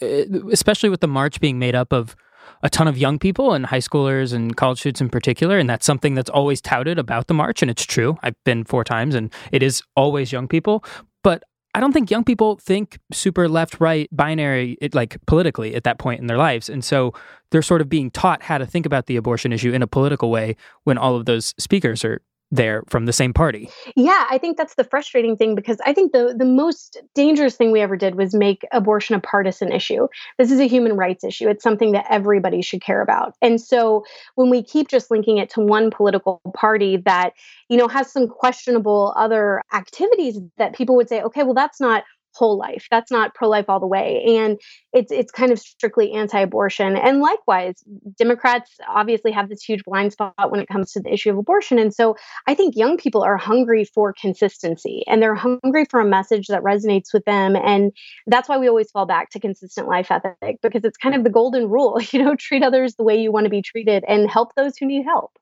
especially 0.51 0.89
with 0.89 1.01
the 1.01 1.09
march 1.09 1.41
being 1.41 1.59
made 1.59 1.75
up 1.75 1.93
of 1.93 2.17
a 2.63 2.71
ton 2.71 2.89
of 2.89 2.99
young 2.99 3.19
people 3.19 3.53
and 3.53 3.67
high 3.67 3.79
schoolers 3.79 4.33
and 4.33 4.57
college 4.57 4.81
students 4.81 5.01
in 5.01 5.09
particular. 5.09 5.59
And 5.59 5.69
that's 5.69 5.87
something 5.87 6.15
that's 6.15 6.31
always 6.31 6.61
touted 6.61 6.99
about 6.99 7.27
the 7.27 7.35
march. 7.35 7.63
And 7.63 7.71
it's 7.71 7.85
true. 7.85 8.17
I've 8.23 8.43
been 8.45 8.65
four 8.65 8.85
times 8.85 9.15
and 9.15 9.33
it 9.53 9.63
is 9.63 9.83
always 9.97 10.33
young 10.33 10.49
people. 10.49 10.85
But 11.23 11.45
I 11.75 11.81
don't 11.81 11.93
think 11.93 12.11
young 12.11 12.25
people 12.25 12.57
think 12.57 12.99
super 13.13 13.49
left 13.51 13.81
right 13.81 14.09
binary 14.11 14.79
it, 14.81 14.95
like 14.95 15.19
politically 15.27 15.75
at 15.75 15.85
that 15.85 15.99
point 15.99 16.21
in 16.21 16.27
their 16.27 16.39
lives. 16.39 16.71
And 16.71 16.83
so 16.83 17.13
they're 17.51 17.61
sort 17.61 17.83
of 17.83 17.89
being 17.91 18.11
taught 18.11 18.43
how 18.43 18.57
to 18.57 18.65
think 18.65 18.87
about 18.87 19.07
the 19.07 19.17
abortion 19.17 19.53
issue 19.53 19.73
in 19.73 19.83
a 19.83 19.87
political 19.87 20.31
way 20.31 20.57
when 20.85 20.97
all 20.97 21.17
of 21.17 21.27
those 21.27 21.55
speakers 21.59 22.03
are 22.03 22.23
there 22.51 22.83
from 22.89 23.07
the 23.07 23.13
same 23.13 23.33
party. 23.33 23.69
Yeah, 23.97 24.25
I 24.31 24.39
think 24.39 24.57
that's 24.57 24.75
the 24.77 24.85
frustrating 24.85 25.37
thing 25.37 25.55
because 25.55 25.79
I 25.85 25.93
think 25.93 26.13
the 26.13 26.35
the 26.37 26.45
most 26.45 26.99
dangerous 27.15 27.57
thing 27.57 27.73
we 27.73 27.81
ever 27.81 27.97
did 27.97 28.15
was 28.15 28.35
make 28.35 28.65
abortion 28.73 29.15
a 29.15 29.21
partisan 29.21 29.73
issue. 29.73 30.07
This 30.39 30.51
is 30.51 30.61
a 30.61 30.69
human 30.69 30.97
rights 30.97 31.25
issue. 31.25 31.49
It's 31.49 31.63
something 31.63 31.93
that 31.93 32.07
everybody 32.09 32.63
should 32.63 32.83
care 32.83 33.03
about. 33.03 33.35
And 33.43 33.61
so 33.61 34.05
when 34.37 34.51
we 34.51 34.63
keep 34.63 34.89
just 34.89 35.11
linking 35.11 35.39
it 35.39 35.51
to 35.51 35.61
one 35.61 35.91
political 35.91 36.41
party 36.55 36.97
that, 36.99 37.33
you 37.69 37.77
know, 37.77 37.89
has 37.89 38.11
some 38.11 38.29
questionable 38.29 39.13
other 39.17 39.63
activities 39.75 40.39
that 40.59 40.75
people 40.75 40.97
would 40.97 41.09
say, 41.09 41.23
okay, 41.23 41.43
well 41.43 41.55
that's 41.55 41.81
not 41.81 42.05
whole 42.37 42.59
life. 42.59 42.87
That's 42.91 43.11
not 43.11 43.35
pro 43.35 43.49
life 43.49 43.67
all 43.69 43.81
the 43.81 43.87
way. 43.87 44.23
And 44.39 44.61
it's 44.93 45.11
it's 45.11 45.33
kind 45.33 45.53
of 45.53 45.59
strictly 45.59 46.13
anti-abortion. 46.13 46.97
And 46.97 47.21
likewise, 47.21 47.83
Democrats 48.19 48.71
obviously 48.89 49.33
have 49.33 49.49
this 49.49 49.63
huge 49.63 49.85
blind 49.85 50.13
spot 50.13 50.35
when 50.51 50.61
it 50.61 50.69
comes 50.69 50.93
to 50.93 51.01
the 51.01 51.13
issue 51.13 51.31
of 51.31 51.39
abortion. 51.39 51.79
And 51.79 51.95
so 51.95 52.17
I 52.47 52.55
think 52.55 52.77
young 52.77 52.97
people 52.97 53.23
are 53.23 53.37
hungry 53.37 53.85
for 53.85 54.13
consistency 54.13 55.03
and 55.07 55.23
they're 55.23 55.35
hungry 55.35 55.85
for 55.91 56.01
a 56.01 56.05
message 56.05 56.47
that 56.49 56.63
resonates 56.63 57.13
with 57.13 57.25
them. 57.25 57.57
And 57.57 57.93
that's 58.27 58.49
why 58.49 58.59
we 58.59 58.69
always 58.69 58.91
fall 58.91 59.07
back 59.07 59.31
to 59.31 59.41
consistent 59.41 59.89
life 59.89 60.11
ethic 60.11 60.59
because 60.63 60.85
it's 60.85 60.97
kind 60.97 61.15
of 61.15 61.25
the 61.25 61.31
golden 61.31 61.69
rule, 61.69 62.01
you 62.13 62.23
know, 62.23 62.35
treat 62.37 62.63
others 62.63 62.95
the 62.95 63.05
way 63.05 63.21
you 63.21 63.33
want 63.33 63.45
to 63.45 63.51
be 63.51 63.63
treated 63.63 64.05
and 64.09 64.31
help 64.31 64.55
those 64.55 64.77
who 64.77 64.87
need 64.87 65.05
help. 65.05 65.33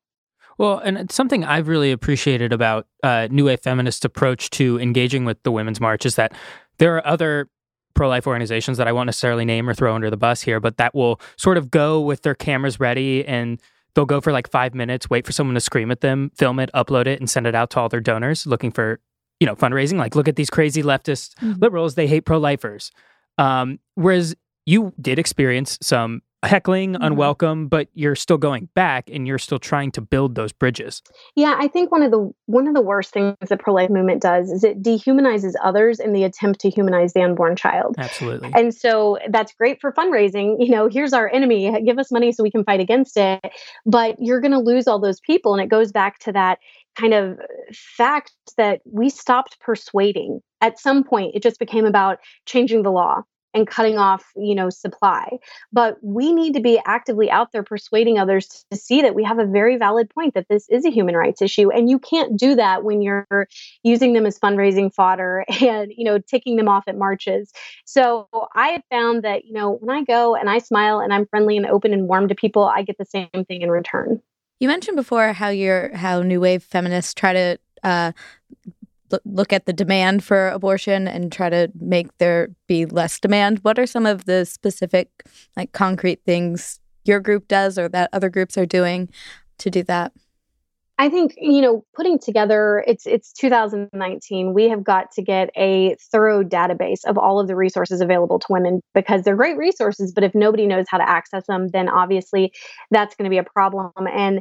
Well, 0.57 0.79
and 0.79 1.11
something 1.11 1.45
I've 1.45 1.69
really 1.69 1.91
appreciated 1.91 2.53
about 2.53 2.87
uh, 3.03 3.29
New 3.31 3.47
Wave 3.47 3.61
Feminist 3.61 4.05
approach 4.05 4.51
to 4.51 4.79
engaging 4.79 5.25
with 5.25 5.43
the 5.43 5.51
Women's 5.51 5.81
March 5.81 6.07
is 6.07 6.15
that 6.15 6.33
there 6.79 6.97
are 6.97 7.07
other 7.07 7.49
pro 7.95 8.09
life 8.09 8.27
organizations 8.27 8.79
that 8.79 8.89
I 8.89 8.93
won't 8.93 9.07
necessarily 9.07 9.45
name 9.45 9.69
or 9.69 9.75
throw 9.75 9.95
under 9.95 10.11
the 10.11 10.17
bus 10.17 10.43
here, 10.43 10.61
but 10.61 10.77
that 10.77 10.95
will 10.95 11.21
sort 11.37 11.57
of 11.57 11.71
go 11.71 12.01
with 12.01 12.23
their 12.23 12.35
cameras 12.35 12.81
ready 12.81 13.25
and 13.25 13.61
they'll 13.95 14.05
go 14.05 14.21
for 14.21 14.33
like 14.33 14.51
five 14.51 14.75
minutes, 14.75 15.09
wait 15.09 15.25
for 15.25 15.33
someone 15.33 15.55
to 15.55 15.61
scream 15.61 15.91
at 15.91 16.01
them, 16.01 16.31
film 16.35 16.59
it, 16.59 16.71
upload 16.75 17.07
it, 17.07 17.21
and 17.21 17.31
send 17.31 17.47
it 17.47 17.55
out 17.55 17.71
to 17.71 17.81
all 17.81 17.89
their 17.89 18.01
donors 18.01 18.47
looking 18.47 18.73
for, 18.73 19.01
you 19.39 19.47
know, 19.47 19.55
fundraising. 19.55 19.99
Like, 19.99 20.17
look 20.17 20.29
at 20.29 20.37
these 20.37 20.51
crazy 20.51 20.83
leftist 20.83 21.35
mm-hmm. 21.35 21.61
liberals, 21.61 21.95
they 21.95 22.07
hate 22.07 22.23
pro 22.23 22.39
lifers. 22.39 22.91
Um, 23.39 23.79
whereas 23.95 24.35
you 24.67 24.93
did 25.01 25.19
experience 25.19 25.79
some 25.81 26.23
heckling, 26.47 26.93
mm-hmm. 26.95 27.03
unwelcome, 27.03 27.69
but 27.69 27.89
you're 27.95 28.17
still 28.17 28.39
going 28.39 28.69
back 28.75 29.11
and 29.11 29.27
you're 29.27 29.39
still 29.39 29.59
trying 29.59 29.91
to 29.93 30.01
build 30.01 30.35
those 30.35 30.53
bridges. 30.53 31.03
Yeah, 31.35 31.57
I 31.59 31.69
think 31.69 31.91
one 31.91 32.03
of 32.03 32.11
the 32.11 32.31
one 32.47 32.67
of 32.67 32.75
the 32.75 32.81
worst 32.81 33.13
things 33.13 33.37
the 33.49 33.57
pro-life 33.57 33.91
movement 33.91 34.23
does 34.23 34.51
is 34.51 34.65
it 34.65 34.83
dehumanizes 34.83 35.55
others 35.63 36.01
in 36.01 36.13
the 36.13 36.25
attempt 36.25 36.61
to 36.61 36.71
humanize 36.71 37.13
the 37.13 37.23
unborn 37.23 37.57
child. 37.57 37.97
Absolutely. 37.99 38.51
And 38.55 38.75
so 38.75 39.19
that's 39.31 39.53
great 39.55 39.81
for 39.81 39.93
fundraising. 39.93 40.57
You 40.59 40.71
know, 40.71 40.89
here's 40.89 41.13
our 41.13 41.29
enemy, 41.29 41.73
give 41.85 41.99
us 41.99 42.11
money 42.11 42.33
so 42.33 42.43
we 42.43 42.51
can 42.51 42.65
fight 42.65 42.81
against 42.81 43.17
it. 43.17 43.41
But 43.87 44.17
you're 44.19 44.41
going 44.41 44.53
to 44.53 44.59
lose 44.59 44.87
all 44.87 45.01
those 45.01 45.21
people 45.21 45.55
and 45.55 45.63
it 45.63 45.69
goes 45.69 45.93
back 45.93 46.19
to 46.21 46.33
that 46.33 46.59
kind 46.97 47.15
of 47.15 47.39
fact 47.73 48.33
that 48.57 48.81
we 48.85 49.09
stopped 49.09 49.59
persuading. 49.61 50.41
At 50.61 50.79
some 50.79 51.05
point, 51.05 51.33
it 51.35 51.43
just 51.43 51.59
became 51.59 51.85
about 51.85 52.19
changing 52.47 52.83
the 52.83 52.93
law 52.93 53.23
and 53.55 53.67
cutting 53.67 53.97
off, 53.97 54.33
you 54.37 54.55
know, 54.55 54.69
supply. 54.69 55.39
But 55.73 55.97
we 56.03 56.33
need 56.33 56.55
to 56.55 56.61
be 56.61 56.81
actively 56.85 57.31
out 57.31 57.53
there 57.53 57.63
persuading 57.63 58.19
others 58.19 58.67
to 58.71 58.77
see 58.77 59.01
that 59.03 59.15
we 59.15 59.23
have 59.25 59.39
a 59.39 59.47
very 59.47 59.77
valid 59.77 60.11
point 60.11 60.35
that 60.35 60.49
this 60.49 60.69
is 60.69 60.85
a 60.85 60.91
human 60.91 61.17
rights 61.17 61.41
issue. 61.41 61.71
And 61.71 61.89
you 61.89 61.99
can't 61.99 62.37
do 62.37 62.57
that 62.57 62.85
when 62.85 63.01
you're 63.01 63.49
using 63.83 64.13
them 64.13 64.27
as 64.27 64.39
fundraising 64.39 64.93
fodder 64.93 65.45
and, 65.61 65.93
you 65.97 66.05
know, 66.05 66.19
ticking 66.19 66.57
them 66.57 66.69
off 66.69 66.85
at 66.87 66.99
marches. 66.99 67.53
So 67.85 68.29
I 68.55 68.69
have 68.69 68.83
found 68.91 69.23
that, 69.23 69.45
you 69.45 69.53
know, 69.53 69.73
when 69.73 69.97
I 69.97 70.03
go 70.03 70.35
and 70.35 70.51
I 70.51 70.59
smile 70.59 70.99
and 70.99 71.15
I'm 71.15 71.27
friendly 71.27 71.57
and 71.57 71.67
open 71.67 71.93
and 71.93 72.09
warm 72.09 72.29
to 72.29 72.35
people, 72.35 72.65
I 72.65 72.83
get 72.83 72.99
the 72.99 73.05
same 73.05 73.29
thing 73.47 73.63
in 73.63 73.71
return. 73.71 74.21
You 74.61 74.69
mentioned 74.69 74.97
before 74.97 75.33
how 75.33 75.49
you're 75.49 75.95
how 75.97 76.23
new 76.23 76.41
wave 76.41 76.63
feminists 76.63 77.13
try 77.13 77.33
to 77.33 77.59
uh, 77.83 78.13
look 79.25 79.53
at 79.53 79.67
the 79.67 79.73
demand 79.73 80.25
for 80.25 80.49
abortion 80.49 81.07
and 81.07 81.31
try 81.33 81.51
to 81.51 81.71
make 81.79 82.17
there 82.19 82.49
be 82.67 82.87
less 82.87 83.19
demand. 83.21 83.59
What 83.63 83.79
are 83.79 83.87
some 83.87 84.07
of 84.07 84.25
the 84.25 84.45
specific, 84.45 85.09
like 85.57 85.73
concrete 85.73 86.23
things 86.25 86.81
your 87.05 87.21
group 87.21 87.49
does 87.49 87.79
or 87.79 87.89
that 87.91 88.11
other 88.13 88.31
groups 88.31 88.57
are 88.57 88.67
doing 88.67 89.09
to 89.59 89.71
do 89.71 89.83
that? 89.85 90.13
I 90.97 91.09
think 91.09 91.35
you 91.37 91.61
know 91.61 91.85
putting 91.95 92.21
together 92.21 92.85
it's 92.87 93.05
it's 93.05 93.33
2019 93.33 94.55
we 94.55 94.69
have 94.69 94.85
got 94.85 95.11
to 95.13 95.23
get 95.23 95.51
a 95.57 95.97
thorough 96.13 96.45
database 96.45 97.05
of 97.05 97.19
all 97.19 97.41
of 97.41 97.49
the 97.49 97.57
resources 97.57 98.01
available 98.01 98.39
to 98.39 98.47
women 98.49 98.81
because 98.95 99.23
they're 99.23 99.35
great 99.35 99.57
resources 99.57 100.13
but 100.13 100.23
if 100.23 100.37
nobody 100.37 100.67
knows 100.67 100.87
how 100.89 100.99
to 100.99 101.09
access 101.09 101.47
them 101.49 101.69
then 101.69 101.89
obviously 101.89 102.53
that's 102.93 103.17
going 103.17 103.25
to 103.25 103.31
be 103.31 103.39
a 103.39 103.45
problem 103.45 103.91
and 104.13 104.41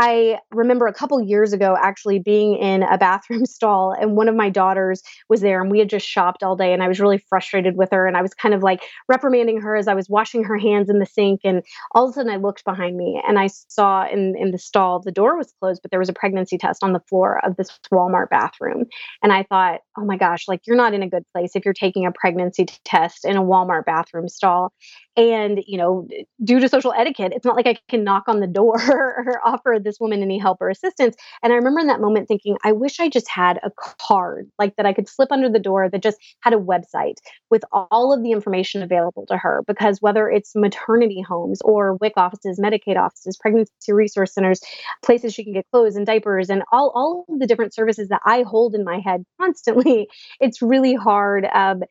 I 0.00 0.38
remember 0.52 0.86
a 0.86 0.94
couple 0.94 1.20
years 1.20 1.52
ago 1.52 1.76
actually 1.76 2.20
being 2.20 2.54
in 2.56 2.84
a 2.84 2.96
bathroom 2.96 3.44
stall 3.46 3.90
and 3.92 4.16
one 4.16 4.28
of 4.28 4.36
my 4.36 4.48
daughters 4.48 5.02
was 5.28 5.40
there 5.40 5.60
and 5.60 5.72
we 5.72 5.80
had 5.80 5.90
just 5.90 6.06
shopped 6.06 6.44
all 6.44 6.54
day 6.54 6.72
and 6.72 6.84
I 6.84 6.88
was 6.88 7.00
really 7.00 7.18
frustrated 7.18 7.76
with 7.76 7.90
her 7.90 8.06
and 8.06 8.16
I 8.16 8.22
was 8.22 8.32
kind 8.32 8.54
of 8.54 8.62
like 8.62 8.80
reprimanding 9.08 9.60
her 9.60 9.74
as 9.74 9.88
I 9.88 9.94
was 9.94 10.08
washing 10.08 10.44
her 10.44 10.56
hands 10.56 10.88
in 10.88 11.00
the 11.00 11.06
sink 11.06 11.40
and 11.42 11.64
all 11.96 12.04
of 12.04 12.10
a 12.10 12.12
sudden 12.12 12.30
I 12.30 12.36
looked 12.36 12.64
behind 12.64 12.96
me 12.96 13.20
and 13.26 13.40
I 13.40 13.48
saw 13.48 14.06
in 14.06 14.36
in 14.38 14.52
the 14.52 14.58
stall 14.58 15.00
the 15.00 15.10
door 15.10 15.36
was 15.36 15.52
closed 15.60 15.82
but 15.82 15.90
there 15.90 15.98
was 15.98 16.08
a 16.08 16.14
pregnancy 16.14 16.58
test 16.58 16.84
on 16.84 16.92
the 16.92 17.02
floor 17.08 17.44
of 17.44 17.56
this 17.56 17.76
Walmart 17.92 18.30
bathroom 18.30 18.84
and 19.24 19.32
I 19.32 19.42
thought 19.42 19.80
oh 19.98 20.04
my 20.04 20.16
gosh 20.16 20.46
like 20.46 20.60
you're 20.64 20.76
not 20.76 20.94
in 20.94 21.02
a 21.02 21.08
good 21.10 21.24
place 21.34 21.56
if 21.56 21.64
you're 21.64 21.74
taking 21.74 22.06
a 22.06 22.12
pregnancy 22.12 22.66
test 22.84 23.24
in 23.24 23.36
a 23.36 23.42
Walmart 23.42 23.84
bathroom 23.84 24.28
stall. 24.28 24.72
And 25.16 25.64
you 25.66 25.76
know 25.76 26.06
due 26.44 26.60
to 26.60 26.68
social 26.68 26.92
etiquette 26.96 27.32
it's 27.34 27.44
not 27.44 27.56
like 27.56 27.66
I 27.66 27.76
can 27.88 28.04
knock 28.04 28.24
on 28.28 28.38
the 28.38 28.46
door 28.46 28.76
or 28.88 29.40
offer 29.44 29.80
this 29.88 29.98
woman 30.00 30.22
any 30.22 30.38
help 30.38 30.58
or 30.60 30.68
assistance. 30.68 31.16
And 31.42 31.52
I 31.52 31.56
remember 31.56 31.80
in 31.80 31.86
that 31.88 32.00
moment 32.00 32.28
thinking, 32.28 32.56
I 32.64 32.72
wish 32.72 33.00
I 33.00 33.08
just 33.08 33.28
had 33.28 33.58
a 33.62 33.70
card 34.00 34.50
like 34.58 34.76
that 34.76 34.86
I 34.86 34.92
could 34.92 35.08
slip 35.08 35.32
under 35.32 35.48
the 35.48 35.58
door 35.58 35.88
that 35.88 36.02
just 36.02 36.18
had 36.40 36.52
a 36.52 36.58
website 36.58 37.16
with 37.50 37.64
all 37.72 38.12
of 38.12 38.22
the 38.22 38.32
information 38.32 38.82
available 38.82 39.26
to 39.26 39.36
her. 39.36 39.62
Because 39.66 40.02
whether 40.02 40.28
it's 40.28 40.54
maternity 40.54 41.22
homes 41.26 41.60
or 41.62 41.96
WIC 42.00 42.12
offices, 42.16 42.60
Medicaid 42.60 42.96
offices, 42.96 43.36
pregnancy 43.36 43.92
resource 43.92 44.34
centers, 44.34 44.60
places 45.04 45.34
she 45.34 45.44
can 45.44 45.54
get 45.54 45.66
clothes 45.72 45.96
and 45.96 46.06
diapers, 46.06 46.50
and 46.50 46.62
all, 46.72 46.92
all 46.94 47.24
of 47.28 47.38
the 47.38 47.46
different 47.46 47.74
services 47.74 48.08
that 48.08 48.20
I 48.24 48.42
hold 48.42 48.74
in 48.74 48.84
my 48.84 49.00
head 49.00 49.24
constantly, 49.40 50.08
it's 50.40 50.60
really 50.62 50.94
hard. 50.94 51.46
Um, 51.52 51.82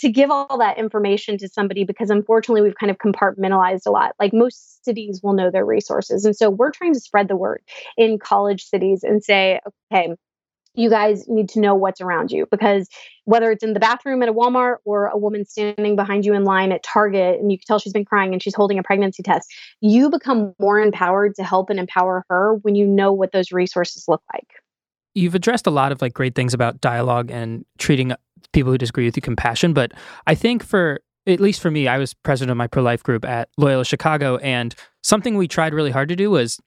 to 0.00 0.10
give 0.10 0.30
all 0.30 0.58
that 0.58 0.78
information 0.78 1.36
to 1.38 1.48
somebody 1.48 1.84
because 1.84 2.10
unfortunately 2.10 2.62
we've 2.62 2.78
kind 2.78 2.90
of 2.90 2.98
compartmentalized 2.98 3.86
a 3.86 3.90
lot. 3.90 4.14
Like 4.18 4.32
most 4.32 4.84
cities 4.84 5.20
will 5.22 5.34
know 5.34 5.50
their 5.50 5.64
resources. 5.64 6.24
And 6.24 6.34
so 6.34 6.50
we're 6.50 6.70
trying 6.70 6.94
to 6.94 7.00
spread 7.00 7.28
the 7.28 7.36
word 7.36 7.62
in 7.96 8.18
college 8.18 8.64
cities 8.64 9.02
and 9.02 9.22
say, 9.22 9.60
okay, 9.92 10.14
you 10.74 10.88
guys 10.88 11.28
need 11.28 11.48
to 11.50 11.60
know 11.60 11.74
what's 11.74 12.00
around 12.00 12.30
you 12.30 12.46
because 12.50 12.88
whether 13.24 13.50
it's 13.50 13.64
in 13.64 13.72
the 13.72 13.80
bathroom 13.80 14.22
at 14.22 14.28
a 14.28 14.32
Walmart 14.32 14.76
or 14.84 15.06
a 15.06 15.18
woman 15.18 15.44
standing 15.44 15.96
behind 15.96 16.24
you 16.24 16.32
in 16.32 16.44
line 16.44 16.72
at 16.72 16.82
Target 16.82 17.40
and 17.40 17.50
you 17.50 17.58
can 17.58 17.64
tell 17.66 17.78
she's 17.78 17.92
been 17.92 18.04
crying 18.04 18.32
and 18.32 18.42
she's 18.42 18.54
holding 18.54 18.78
a 18.78 18.82
pregnancy 18.82 19.22
test, 19.22 19.52
you 19.80 20.08
become 20.08 20.54
more 20.58 20.80
empowered 20.80 21.34
to 21.34 21.44
help 21.44 21.70
and 21.70 21.78
empower 21.78 22.24
her 22.30 22.54
when 22.62 22.74
you 22.74 22.86
know 22.86 23.12
what 23.12 23.32
those 23.32 23.52
resources 23.52 24.04
look 24.06 24.22
like. 24.32 24.46
You've 25.14 25.34
addressed 25.34 25.66
a 25.66 25.70
lot 25.70 25.90
of 25.90 26.00
like 26.00 26.14
great 26.14 26.36
things 26.36 26.54
about 26.54 26.80
dialogue 26.80 27.32
and 27.32 27.64
treating 27.78 28.12
people 28.52 28.72
who 28.72 28.78
disagree 28.78 29.04
with 29.04 29.16
you 29.16 29.22
compassion. 29.22 29.72
But 29.72 29.92
I 30.26 30.34
think 30.34 30.64
for 30.64 31.00
at 31.26 31.40
least 31.40 31.60
for 31.60 31.70
me, 31.70 31.86
I 31.86 31.98
was 31.98 32.14
president 32.14 32.50
of 32.50 32.56
my 32.56 32.66
pro 32.66 32.82
life 32.82 33.02
group 33.02 33.24
at 33.24 33.48
Loyola 33.58 33.84
Chicago, 33.84 34.36
and 34.38 34.74
something 35.02 35.36
we 35.36 35.48
tried 35.48 35.74
really 35.74 35.90
hard 35.90 36.08
to 36.08 36.16
do 36.16 36.30
was 36.30 36.58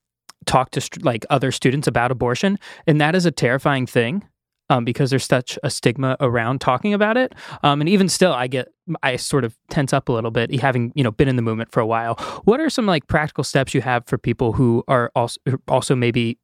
talk 0.45 0.71
to 0.71 0.81
st- 0.81 1.03
like 1.03 1.25
other 1.29 1.51
students 1.51 1.87
about 1.87 2.11
abortion, 2.11 2.59
and 2.87 2.99
that 3.01 3.15
is 3.15 3.25
a 3.25 3.31
terrifying 3.31 3.85
thing. 3.85 4.27
Um, 4.69 4.85
because 4.85 5.09
there's 5.09 5.25
such 5.25 5.59
a 5.61 5.69
stigma 5.69 6.15
around 6.21 6.61
talking 6.61 6.93
about 6.93 7.17
it, 7.17 7.35
um, 7.63 7.81
and 7.81 7.89
even 7.89 8.07
still, 8.07 8.31
I 8.31 8.47
get 8.47 8.69
I 9.03 9.17
sort 9.17 9.43
of 9.43 9.55
tense 9.69 9.91
up 9.91 10.07
a 10.07 10.13
little 10.13 10.31
bit, 10.31 10.55
having 10.55 10.93
you 10.95 11.03
know 11.03 11.11
been 11.11 11.27
in 11.27 11.35
the 11.35 11.41
movement 11.41 11.71
for 11.71 11.81
a 11.81 11.85
while. 11.85 12.15
What 12.45 12.61
are 12.61 12.69
some 12.69 12.85
like 12.85 13.05
practical 13.07 13.43
steps 13.43 13.73
you 13.73 13.81
have 13.81 14.05
for 14.07 14.17
people 14.17 14.53
who 14.53 14.83
are 14.87 15.11
also 15.15 15.39
also 15.67 15.95
maybe 15.97 16.39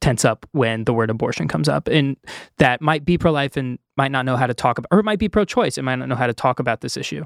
tense 0.00 0.24
up 0.24 0.46
when 0.52 0.84
the 0.84 0.92
word 0.92 1.10
abortion 1.10 1.48
comes 1.48 1.68
up. 1.68 1.88
And 1.88 2.16
that 2.58 2.80
might 2.80 3.04
be 3.04 3.16
pro-life 3.18 3.56
and 3.56 3.78
might 3.96 4.10
not 4.10 4.24
know 4.24 4.36
how 4.36 4.46
to 4.46 4.54
talk 4.54 4.78
about 4.78 4.88
or 4.90 4.98
it 4.98 5.04
might 5.04 5.18
be 5.18 5.28
pro-choice 5.28 5.78
and 5.78 5.84
might 5.84 5.96
not 5.96 6.08
know 6.08 6.14
how 6.14 6.26
to 6.26 6.34
talk 6.34 6.58
about 6.58 6.80
this 6.80 6.96
issue 6.96 7.24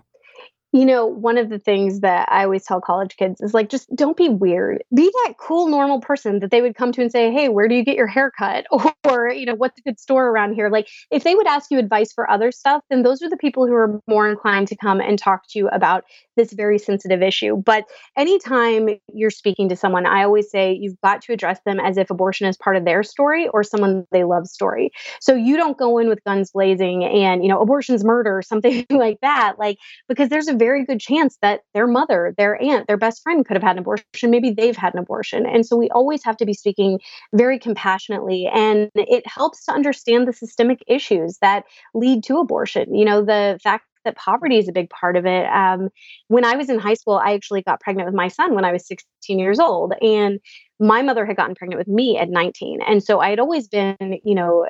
you 0.77 0.85
know, 0.85 1.07
one 1.07 1.39
of 1.39 1.49
the 1.49 1.59
things 1.59 2.01
that 2.01 2.29
I 2.31 2.45
always 2.45 2.65
tell 2.65 2.81
college 2.81 3.17
kids 3.17 3.41
is 3.41 3.55
like, 3.55 3.71
just 3.71 3.89
don't 3.97 4.17
be 4.17 4.29
weird. 4.29 4.85
Be 4.95 5.11
that 5.25 5.35
cool, 5.39 5.69
normal 5.69 6.01
person 6.01 6.41
that 6.41 6.51
they 6.51 6.61
would 6.61 6.77
come 6.77 6.93
to 6.93 7.01
and 7.01 7.11
say, 7.11 7.33
Hey, 7.33 7.49
where 7.49 7.67
do 7.67 7.75
you 7.75 7.85
get 7.85 7.97
your 7.97 8.07
hair 8.07 8.31
cut? 8.31 8.67
Or, 9.09 9.31
you 9.31 9.47
know, 9.47 9.55
what's 9.55 9.79
a 9.79 9.83
good 9.83 10.01
store 10.01 10.27
around 10.27 10.55
here? 10.55 10.69
Like, 10.69 10.89
if 11.12 11.23
they 11.23 11.37
would 11.37 11.47
ask 11.47 11.71
you 11.71 11.79
advice 11.79 12.12
for 12.12 12.29
other 12.29 12.51
stuff, 12.51 12.83
then 12.91 13.05
those 13.05 13.23
are 13.23 13.31
the 13.31 13.37
people 13.37 13.65
who 13.65 13.73
are 13.73 14.01
more 14.09 14.29
inclined 14.29 14.67
to 14.69 14.77
come 14.77 15.01
and 15.01 15.17
talk 15.17 15.43
to 15.51 15.59
you 15.61 15.69
about 15.69 16.03
this 16.37 16.53
very 16.53 16.77
sensitive 16.77 17.23
issue. 17.23 17.57
But 17.57 17.85
anytime 18.17 18.89
you're 19.12 19.31
speaking 19.31 19.69
to 19.69 19.77
someone, 19.77 20.07
I 20.07 20.25
always 20.25 20.51
say 20.51 20.73
you've 20.73 21.01
got 21.03 21.23
to 21.23 21.33
address 21.33 21.61
them 21.65 21.79
as 21.79 21.97
if 21.99 22.11
abortion 22.11 22.49
is 22.49 22.57
part 22.57 22.77
of 22.77 22.85
their 22.85 23.05
story 23.05 23.47
or 23.49 23.62
someone 23.62 24.07
they 24.11 24.25
love 24.25 24.49
story. 24.49 24.91
So 25.21 25.35
you 25.35 25.57
don't 25.57 25.79
go 25.79 25.99
in 25.99 26.09
with 26.09 26.23
guns 26.25 26.51
blazing 26.51 27.05
and, 27.05 27.45
you 27.45 27.49
know, 27.49 27.61
abortion's 27.61 28.05
murder, 28.05 28.43
something 28.43 28.85
like 28.91 29.19
that. 29.23 29.55
Like, 29.57 29.79
because 30.09 30.29
there's 30.29 30.49
a 30.49 30.55
very 30.55 30.66
very 30.67 30.85
good 30.85 30.99
chance 31.01 31.39
that 31.43 31.61
their 31.75 31.87
mother, 31.87 32.35
their 32.37 32.61
aunt, 32.61 32.89
their 32.89 32.97
best 32.97 33.23
friend 33.23 33.47
could 33.47 33.55
have 33.55 33.63
had 33.63 33.77
an 33.77 33.79
abortion. 33.79 34.31
Maybe 34.31 34.51
they've 34.51 34.77
had 34.77 34.95
an 34.95 34.99
abortion. 34.99 35.47
And 35.47 35.65
so 35.65 35.77
we 35.77 35.89
always 35.91 36.25
have 36.25 36.37
to 36.39 36.47
be 36.47 36.55
speaking 36.55 36.99
very 37.33 37.59
compassionately. 37.59 38.51
And 38.53 38.91
it 38.97 39.25
helps 39.27 39.65
to 39.67 39.73
understand 39.73 40.27
the 40.27 40.33
systemic 40.33 40.83
issues 40.89 41.39
that 41.41 41.63
lead 41.95 42.25
to 42.25 42.39
abortion. 42.39 42.97
You 42.97 43.05
know, 43.05 43.25
the 43.25 43.61
fact 43.63 43.85
that 44.05 44.17
poverty 44.17 44.59
is 44.59 44.69
a 44.69 44.73
big 44.73 44.91
part 44.91 45.17
of 45.17 45.27
it. 45.27 45.47
Um, 45.47 45.91
when 46.29 46.45
I 46.45 46.57
was 46.57 46.69
in 46.69 46.79
high 46.79 46.95
school, 46.95 47.21
I 47.23 47.35
actually 47.35 47.63
got 47.63 47.81
pregnant 47.81 48.07
with 48.07 48.15
my 48.15 48.29
son 48.29 48.55
when 48.55 48.65
I 48.65 48.73
was 48.73 48.87
16 48.89 49.39
years 49.39 49.61
old. 49.61 49.95
And 50.01 50.41
my 50.81 51.03
mother 51.03 51.27
had 51.27 51.37
gotten 51.37 51.55
pregnant 51.55 51.79
with 51.79 51.89
me 51.89 52.19
at 52.19 52.29
19. 52.29 52.81
And 52.87 53.03
so 53.03 53.21
I 53.21 53.31
had 53.31 53.39
always 53.39 53.69
been, 53.69 53.97
you 54.25 54.35
know, 54.35 54.67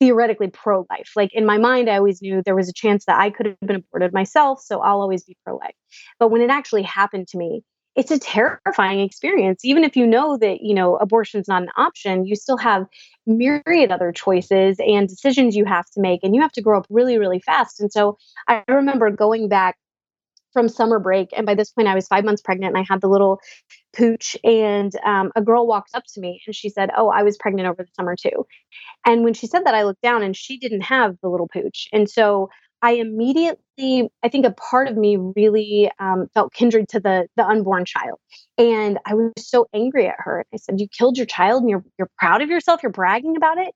theoretically 0.00 0.48
pro 0.48 0.86
life. 0.90 1.12
Like 1.16 1.32
in 1.32 1.46
my 1.46 1.58
mind, 1.58 1.88
I 1.88 1.96
always 1.96 2.20
knew 2.22 2.42
there 2.42 2.54
was 2.54 2.68
a 2.68 2.72
chance 2.72 3.04
that 3.06 3.18
I 3.18 3.30
could 3.30 3.46
have 3.46 3.60
been 3.60 3.76
aborted 3.76 4.12
myself. 4.12 4.60
So 4.62 4.80
I'll 4.80 5.00
always 5.00 5.24
be 5.24 5.36
pro 5.44 5.56
life. 5.56 5.74
But 6.18 6.28
when 6.28 6.42
it 6.42 6.50
actually 6.50 6.82
happened 6.82 7.28
to 7.28 7.38
me, 7.38 7.62
it's 7.96 8.10
a 8.10 8.18
terrifying 8.18 9.00
experience. 9.00 9.64
Even 9.64 9.82
if 9.82 9.96
you 9.96 10.06
know 10.06 10.36
that, 10.36 10.60
you 10.60 10.74
know, 10.74 10.96
abortion's 10.96 11.48
not 11.48 11.62
an 11.62 11.70
option, 11.78 12.26
you 12.26 12.36
still 12.36 12.58
have 12.58 12.86
myriad 13.26 13.90
other 13.90 14.12
choices 14.12 14.76
and 14.78 15.08
decisions 15.08 15.56
you 15.56 15.64
have 15.64 15.86
to 15.92 16.00
make. 16.00 16.20
And 16.22 16.34
you 16.34 16.42
have 16.42 16.52
to 16.52 16.62
grow 16.62 16.78
up 16.78 16.86
really, 16.90 17.18
really 17.18 17.40
fast. 17.40 17.80
And 17.80 17.90
so 17.90 18.18
I 18.48 18.62
remember 18.68 19.10
going 19.10 19.48
back 19.48 19.76
from 20.56 20.70
summer 20.70 20.98
break. 20.98 21.28
And 21.36 21.44
by 21.44 21.54
this 21.54 21.70
point, 21.70 21.86
I 21.86 21.94
was 21.94 22.08
five 22.08 22.24
months 22.24 22.40
pregnant 22.40 22.74
and 22.74 22.82
I 22.82 22.86
had 22.90 23.02
the 23.02 23.08
little 23.08 23.40
pooch. 23.94 24.34
And 24.42 24.90
um, 25.04 25.30
a 25.36 25.42
girl 25.42 25.66
walked 25.66 25.90
up 25.92 26.04
to 26.14 26.20
me 26.20 26.40
and 26.46 26.56
she 26.56 26.70
said, 26.70 26.88
Oh, 26.96 27.10
I 27.10 27.24
was 27.24 27.36
pregnant 27.36 27.68
over 27.68 27.82
the 27.82 27.90
summer 27.92 28.16
too. 28.16 28.46
And 29.04 29.22
when 29.22 29.34
she 29.34 29.48
said 29.48 29.66
that, 29.66 29.74
I 29.74 29.82
looked 29.82 30.00
down 30.00 30.22
and 30.22 30.34
she 30.34 30.56
didn't 30.56 30.80
have 30.80 31.16
the 31.20 31.28
little 31.28 31.46
pooch. 31.46 31.88
And 31.92 32.08
so 32.08 32.48
I 32.80 32.92
immediately, 32.92 34.08
I 34.22 34.30
think 34.30 34.46
a 34.46 34.52
part 34.52 34.88
of 34.88 34.96
me 34.96 35.18
really 35.36 35.90
um, 35.98 36.28
felt 36.32 36.54
kindred 36.54 36.88
to 36.90 37.00
the 37.00 37.26
the 37.36 37.46
unborn 37.46 37.84
child, 37.84 38.18
and 38.58 38.98
I 39.06 39.14
was 39.14 39.32
so 39.38 39.66
angry 39.74 40.06
at 40.06 40.16
her. 40.18 40.44
I 40.52 40.56
said, 40.58 40.78
"You 40.78 40.86
killed 40.86 41.16
your 41.16 41.26
child, 41.26 41.62
and 41.62 41.70
you're 41.70 41.84
you're 41.98 42.10
proud 42.18 42.42
of 42.42 42.50
yourself. 42.50 42.82
You're 42.82 42.92
bragging 42.92 43.36
about 43.36 43.58
it." 43.58 43.74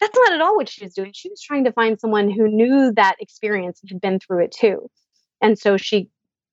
That's 0.00 0.16
not 0.16 0.32
at 0.32 0.40
all 0.40 0.56
what 0.56 0.68
she 0.68 0.84
was 0.84 0.94
doing. 0.94 1.12
She 1.14 1.30
was 1.30 1.40
trying 1.42 1.64
to 1.64 1.72
find 1.72 1.98
someone 1.98 2.30
who 2.30 2.48
knew 2.48 2.92
that 2.94 3.16
experience 3.20 3.80
and 3.80 3.90
had 3.90 4.00
been 4.00 4.20
through 4.20 4.44
it 4.44 4.52
too. 4.52 4.88
And 5.40 5.58
so 5.58 5.76
she 5.76 6.10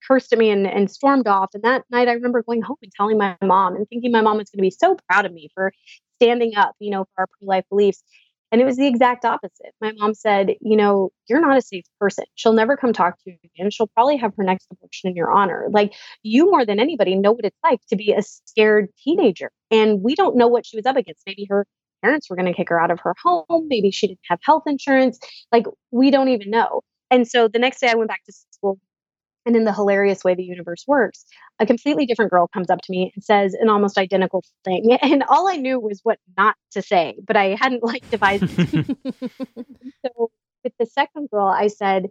cursed 0.08 0.32
at 0.34 0.40
me 0.40 0.50
and, 0.50 0.68
and 0.68 0.90
stormed 0.90 1.28
off. 1.28 1.50
And 1.54 1.64
that 1.64 1.84
night, 1.90 2.08
I 2.08 2.14
remember 2.14 2.44
going 2.44 2.62
home 2.62 2.78
and 2.82 2.92
telling 2.96 3.18
my 3.18 3.36
mom 3.44 3.76
and 3.76 3.88
thinking 3.90 4.12
my 4.12 4.22
mom 4.22 4.38
was 4.38 4.50
going 4.50 4.60
to 4.60 4.62
be 4.62 4.72
so 4.72 4.98
proud 5.10 5.26
of 5.26 5.34
me 5.34 5.50
for 5.54 5.72
standing 6.18 6.56
up, 6.56 6.76
you 6.80 6.92
know, 6.92 7.06
for 7.16 7.22
our 7.22 7.28
pro 7.28 7.48
life 7.48 7.66
beliefs. 7.70 8.04
And 8.52 8.62
it 8.62 8.66
was 8.66 8.78
the 8.78 8.88
exact 8.88 9.26
opposite. 9.26 9.74
My 9.82 9.92
mom 9.98 10.14
said, 10.14 10.56
You 10.62 10.78
know, 10.78 11.10
you're 11.28 11.42
not 11.42 11.58
a 11.58 11.62
safe 11.62 11.86
person. 12.00 12.26
She'll 12.36 12.54
never 12.54 12.78
come 12.78 12.94
talk 12.94 13.18
to 13.24 13.32
you 13.32 13.38
again. 13.44 13.72
She'll 13.72 13.88
probably 13.88 14.18
have 14.18 14.34
her 14.38 14.44
next 14.44 14.68
abortion 14.72 15.10
in 15.10 15.16
your 15.16 15.32
honor. 15.32 15.68
Like, 15.72 15.94
you 16.24 16.50
more 16.50 16.66
than 16.66 16.80
anybody 16.80 17.16
know 17.16 17.32
what 17.32 17.44
it's 17.44 17.58
like 17.64 17.80
to 17.88 17.96
be 17.96 18.14
a 18.14 18.22
scared 18.22 18.90
teenager. 19.04 19.52
And 19.72 20.02
we 20.02 20.16
don't 20.16 20.38
know 20.38 20.48
what 20.48 20.66
she 20.66 20.78
was 20.78 20.86
up 20.86 20.96
against. 20.96 21.24
Maybe 21.26 21.48
her 21.50 21.66
parents 22.02 22.30
were 22.30 22.36
going 22.36 22.46
to 22.46 22.54
kick 22.54 22.70
her 22.70 22.80
out 22.80 22.92
of 22.92 23.00
her 23.02 23.16
home. 23.22 23.68
Maybe 23.68 23.92
she 23.92 24.08
didn't 24.08 24.20
have 24.30 24.40
health 24.44 24.64
insurance. 24.68 25.20
Like, 25.52 25.66
we 25.92 26.12
don't 26.12 26.30
even 26.30 26.52
know. 26.52 26.82
And 27.16 27.26
so 27.26 27.48
the 27.48 27.60
next 27.60 27.80
day 27.80 27.88
I 27.90 27.96
went 27.96 28.10
back 28.10 28.26
to 28.26 28.34
school. 28.52 28.78
And 29.46 29.56
in 29.56 29.64
the 29.64 29.74
hilarious 29.74 30.24
way 30.24 30.34
the 30.34 30.44
universe 30.44 30.86
works, 30.88 31.24
a 31.60 31.66
completely 31.68 32.06
different 32.06 32.32
girl 32.32 32.48
comes 32.48 32.70
up 32.70 32.82
to 32.82 32.92
me 32.92 33.12
and 33.16 33.24
says 33.24 33.54
an 33.54 33.70
almost 33.70 33.98
identical 33.98 34.44
thing. 34.66 34.98
And 35.02 35.24
all 35.30 35.48
I 35.48 35.56
knew 35.56 35.80
was 35.80 36.02
what 36.04 36.20
not 36.36 36.56
to 36.72 36.82
say, 36.82 37.16
but 37.26 37.38
I 37.38 37.56
hadn't 37.60 37.84
like 37.84 38.10
devised 38.10 38.44
it. 38.44 38.98
so 40.06 40.32
with 40.64 40.74
the 40.78 40.86
second 40.88 41.30
girl, 41.30 41.48
I 41.48 41.68
said, 41.68 42.08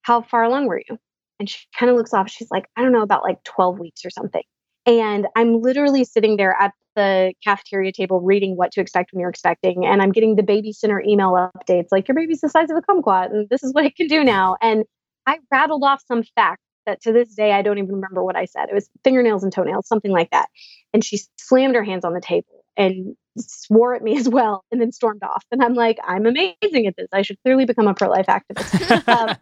How 0.00 0.22
far 0.22 0.42
along 0.42 0.66
were 0.66 0.82
you? 0.88 0.98
And 1.38 1.48
she 1.48 1.66
kind 1.78 1.90
of 1.90 1.96
looks 1.96 2.14
off. 2.14 2.30
She's 2.30 2.50
like, 2.50 2.64
I 2.76 2.82
don't 2.82 2.92
know, 2.92 3.02
about 3.02 3.22
like 3.22 3.44
12 3.44 3.78
weeks 3.78 4.04
or 4.04 4.10
something. 4.10 4.42
And 4.86 5.26
I'm 5.36 5.60
literally 5.60 6.04
sitting 6.04 6.36
there 6.36 6.56
at 6.60 6.72
the 6.94 7.32
cafeteria 7.42 7.92
table 7.92 8.20
reading 8.20 8.56
what 8.56 8.72
to 8.72 8.80
expect 8.80 9.12
when 9.12 9.20
you're 9.20 9.30
expecting. 9.30 9.86
And 9.86 10.02
I'm 10.02 10.12
getting 10.12 10.36
the 10.36 10.42
baby 10.42 10.72
center 10.72 11.02
email 11.06 11.32
updates 11.32 11.88
like, 11.90 12.08
your 12.08 12.14
baby's 12.14 12.40
the 12.40 12.48
size 12.48 12.70
of 12.70 12.76
a 12.76 12.82
kumquat 12.82 13.26
and 13.26 13.48
this 13.48 13.62
is 13.62 13.72
what 13.72 13.84
it 13.84 13.96
can 13.96 14.08
do 14.08 14.24
now. 14.24 14.56
And 14.60 14.84
I 15.26 15.38
rattled 15.50 15.84
off 15.84 16.02
some 16.06 16.22
facts 16.34 16.62
that 16.86 17.00
to 17.02 17.12
this 17.12 17.34
day 17.34 17.52
I 17.52 17.62
don't 17.62 17.78
even 17.78 17.94
remember 17.94 18.24
what 18.24 18.36
I 18.36 18.44
said. 18.44 18.68
It 18.68 18.74
was 18.74 18.90
fingernails 19.04 19.44
and 19.44 19.52
toenails, 19.52 19.86
something 19.86 20.10
like 20.10 20.30
that. 20.30 20.48
And 20.92 21.04
she 21.04 21.20
slammed 21.38 21.74
her 21.76 21.84
hands 21.84 22.04
on 22.04 22.12
the 22.12 22.20
table 22.20 22.64
and 22.76 23.16
swore 23.38 23.94
at 23.94 24.02
me 24.02 24.16
as 24.18 24.28
well 24.28 24.64
and 24.70 24.80
then 24.80 24.92
stormed 24.92 25.22
off. 25.22 25.44
And 25.50 25.62
I'm 25.62 25.74
like, 25.74 25.98
I'm 26.04 26.26
amazing 26.26 26.86
at 26.86 26.96
this. 26.96 27.08
I 27.12 27.22
should 27.22 27.40
clearly 27.42 27.64
become 27.64 27.86
a 27.86 27.94
pro 27.94 28.10
life 28.10 28.26
activist. 28.26 29.08
um, 29.08 29.36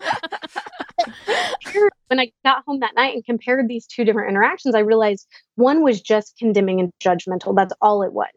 when 2.10 2.18
I 2.18 2.32
got 2.44 2.64
home 2.66 2.80
that 2.80 2.96
night 2.96 3.14
and 3.14 3.24
compared 3.24 3.68
these 3.68 3.86
two 3.86 4.04
different 4.04 4.30
interactions, 4.30 4.74
I 4.74 4.80
realized 4.80 5.28
one 5.54 5.82
was 5.82 6.00
just 6.00 6.36
condemning 6.36 6.80
and 6.80 6.90
judgmental. 7.02 7.54
That's 7.54 7.72
all 7.80 8.02
it 8.02 8.12
was. 8.12 8.28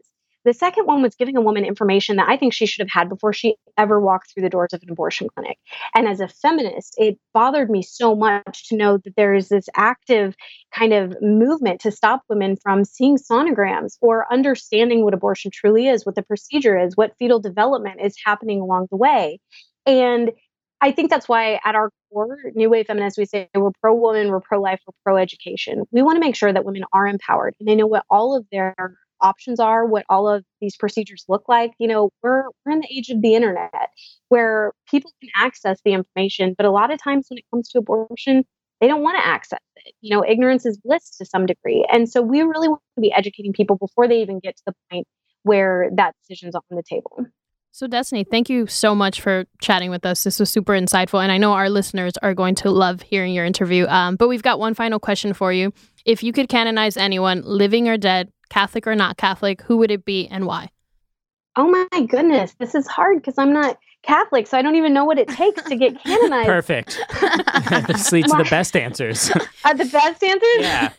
The 0.44 0.52
second 0.52 0.84
one 0.84 1.02
was 1.02 1.14
giving 1.14 1.36
a 1.36 1.40
woman 1.40 1.64
information 1.64 2.16
that 2.16 2.28
I 2.28 2.36
think 2.36 2.52
she 2.52 2.66
should 2.66 2.82
have 2.82 2.92
had 2.92 3.08
before 3.08 3.32
she 3.32 3.56
ever 3.78 3.98
walked 3.98 4.32
through 4.32 4.42
the 4.42 4.50
doors 4.50 4.74
of 4.74 4.82
an 4.82 4.90
abortion 4.90 5.26
clinic. 5.34 5.58
And 5.94 6.06
as 6.06 6.20
a 6.20 6.28
feminist, 6.28 6.94
it 6.98 7.18
bothered 7.32 7.70
me 7.70 7.82
so 7.82 8.14
much 8.14 8.68
to 8.68 8.76
know 8.76 8.98
that 8.98 9.16
there 9.16 9.34
is 9.34 9.48
this 9.48 9.66
active 9.74 10.36
kind 10.72 10.92
of 10.92 11.16
movement 11.22 11.80
to 11.80 11.90
stop 11.90 12.22
women 12.28 12.56
from 12.62 12.84
seeing 12.84 13.16
sonograms 13.16 13.96
or 14.02 14.30
understanding 14.32 15.02
what 15.02 15.14
abortion 15.14 15.50
truly 15.52 15.88
is, 15.88 16.04
what 16.04 16.14
the 16.14 16.22
procedure 16.22 16.78
is, 16.78 16.94
what 16.94 17.16
fetal 17.18 17.40
development 17.40 18.00
is 18.02 18.14
happening 18.22 18.60
along 18.60 18.88
the 18.90 18.98
way. 18.98 19.40
And 19.86 20.30
I 20.82 20.92
think 20.92 21.08
that's 21.08 21.28
why 21.28 21.58
at 21.64 21.74
our 21.74 21.90
core, 22.14 22.38
New 22.54 22.70
Wave 22.70 22.86
Feminists, 22.86 23.18
we 23.18 23.26
say 23.26 23.48
we're 23.54 23.70
pro 23.80 23.94
woman, 23.94 24.28
we're 24.28 24.40
pro 24.40 24.60
life, 24.60 24.80
we're 24.86 24.94
pro 25.04 25.20
education. 25.20 25.84
We 25.90 26.02
want 26.02 26.16
to 26.16 26.20
make 26.20 26.36
sure 26.36 26.52
that 26.52 26.64
women 26.64 26.84
are 26.92 27.06
empowered 27.06 27.54
and 27.58 27.68
they 27.68 27.74
know 27.74 27.86
what 27.86 28.04
all 28.08 28.36
of 28.36 28.46
their 28.50 28.74
options 29.20 29.58
are, 29.60 29.84
what 29.84 30.04
all 30.08 30.28
of 30.28 30.44
these 30.60 30.76
procedures 30.76 31.24
look 31.28 31.48
like. 31.48 31.72
You 31.78 31.88
know, 31.88 32.10
we're 32.22 32.44
we're 32.64 32.72
in 32.72 32.80
the 32.80 32.88
age 32.90 33.10
of 33.10 33.20
the 33.20 33.34
internet 33.34 33.90
where 34.28 34.72
people 34.88 35.10
can 35.20 35.30
access 35.36 35.80
the 35.84 35.92
information, 35.92 36.54
but 36.56 36.66
a 36.66 36.70
lot 36.70 36.92
of 36.92 37.02
times 37.02 37.26
when 37.28 37.38
it 37.38 37.44
comes 37.50 37.68
to 37.70 37.78
abortion, 37.78 38.44
they 38.80 38.86
don't 38.86 39.02
want 39.02 39.16
to 39.16 39.26
access 39.26 39.60
it. 39.76 39.94
You 40.00 40.14
know, 40.14 40.24
ignorance 40.26 40.64
is 40.64 40.78
bliss 40.78 41.16
to 41.18 41.24
some 41.24 41.46
degree. 41.46 41.86
And 41.92 42.08
so 42.08 42.22
we 42.22 42.42
really 42.42 42.68
want 42.68 42.82
to 42.96 43.00
be 43.00 43.12
educating 43.12 43.52
people 43.52 43.76
before 43.76 44.08
they 44.08 44.20
even 44.20 44.38
get 44.40 44.56
to 44.56 44.62
the 44.66 44.74
point 44.90 45.06
where 45.42 45.90
that 45.96 46.14
decision's 46.22 46.54
on 46.54 46.62
the 46.70 46.82
table. 46.82 47.26
So, 47.76 47.88
Destiny, 47.88 48.22
thank 48.22 48.48
you 48.48 48.68
so 48.68 48.94
much 48.94 49.20
for 49.20 49.46
chatting 49.60 49.90
with 49.90 50.06
us. 50.06 50.22
This 50.22 50.38
was 50.38 50.48
super 50.48 50.74
insightful, 50.74 51.20
and 51.20 51.32
I 51.32 51.38
know 51.38 51.54
our 51.54 51.68
listeners 51.68 52.12
are 52.22 52.32
going 52.32 52.54
to 52.54 52.70
love 52.70 53.02
hearing 53.02 53.34
your 53.34 53.44
interview. 53.44 53.84
Um, 53.88 54.14
but 54.14 54.28
we've 54.28 54.44
got 54.44 54.60
one 54.60 54.74
final 54.74 55.00
question 55.00 55.34
for 55.34 55.52
you. 55.52 55.72
If 56.04 56.22
you 56.22 56.32
could 56.32 56.48
canonize 56.48 56.96
anyone, 56.96 57.42
living 57.44 57.88
or 57.88 57.96
dead, 57.96 58.30
Catholic 58.48 58.86
or 58.86 58.94
not 58.94 59.16
Catholic, 59.16 59.60
who 59.62 59.78
would 59.78 59.90
it 59.90 60.04
be 60.04 60.28
and 60.28 60.46
why? 60.46 60.70
Oh 61.56 61.66
my 61.66 62.06
goodness, 62.06 62.54
this 62.60 62.76
is 62.76 62.86
hard 62.86 63.16
because 63.16 63.38
I'm 63.38 63.52
not 63.52 63.76
Catholic, 64.04 64.46
so 64.46 64.56
I 64.56 64.62
don't 64.62 64.76
even 64.76 64.94
know 64.94 65.04
what 65.04 65.18
it 65.18 65.26
takes 65.26 65.64
to 65.64 65.74
get 65.74 66.00
canonized. 66.04 66.46
Perfect. 66.46 67.00
this 67.88 68.12
leads 68.12 68.30
to 68.30 68.36
the 68.36 68.46
best 68.48 68.76
answers. 68.76 69.32
Are 69.64 69.74
the 69.74 69.86
best 69.86 70.22
answers? 70.22 70.60
Yeah. 70.60 70.92